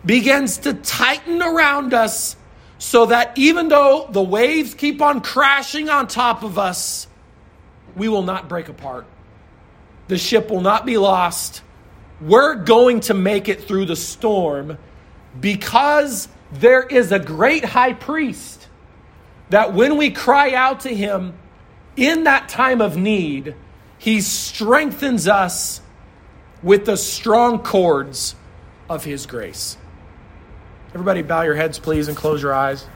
begins 0.04 0.58
to 0.58 0.74
tighten 0.74 1.40
around 1.40 1.94
us 1.94 2.36
so 2.76 3.06
that 3.06 3.32
even 3.38 3.68
though 3.68 4.06
the 4.10 4.22
waves 4.22 4.74
keep 4.74 5.00
on 5.00 5.22
crashing 5.22 5.88
on 5.88 6.06
top 6.06 6.42
of 6.42 6.58
us, 6.58 7.06
we 7.96 8.08
will 8.08 8.24
not 8.24 8.46
break 8.46 8.68
apart. 8.68 9.06
The 10.08 10.18
ship 10.18 10.50
will 10.50 10.60
not 10.60 10.84
be 10.84 10.98
lost. 10.98 11.62
We're 12.20 12.56
going 12.56 13.00
to 13.00 13.14
make 13.14 13.48
it 13.48 13.62
through 13.64 13.86
the 13.86 13.96
storm 13.96 14.76
because 15.40 16.28
there 16.52 16.82
is 16.82 17.10
a 17.10 17.18
great 17.18 17.64
high 17.64 17.94
priest 17.94 18.68
that 19.48 19.72
when 19.72 19.96
we 19.96 20.10
cry 20.10 20.52
out 20.52 20.80
to 20.80 20.94
him 20.94 21.32
in 21.96 22.24
that 22.24 22.48
time 22.48 22.80
of 22.80 22.96
need, 22.96 23.54
he 23.98 24.20
strengthens 24.20 25.28
us 25.28 25.80
with 26.62 26.86
the 26.86 26.96
strong 26.96 27.60
cords 27.60 28.34
of 28.88 29.04
his 29.04 29.26
grace. 29.26 29.76
Everybody, 30.90 31.22
bow 31.22 31.42
your 31.42 31.54
heads, 31.54 31.78
please, 31.78 32.08
and 32.08 32.16
close 32.16 32.42
your 32.42 32.54
eyes. 32.54 32.86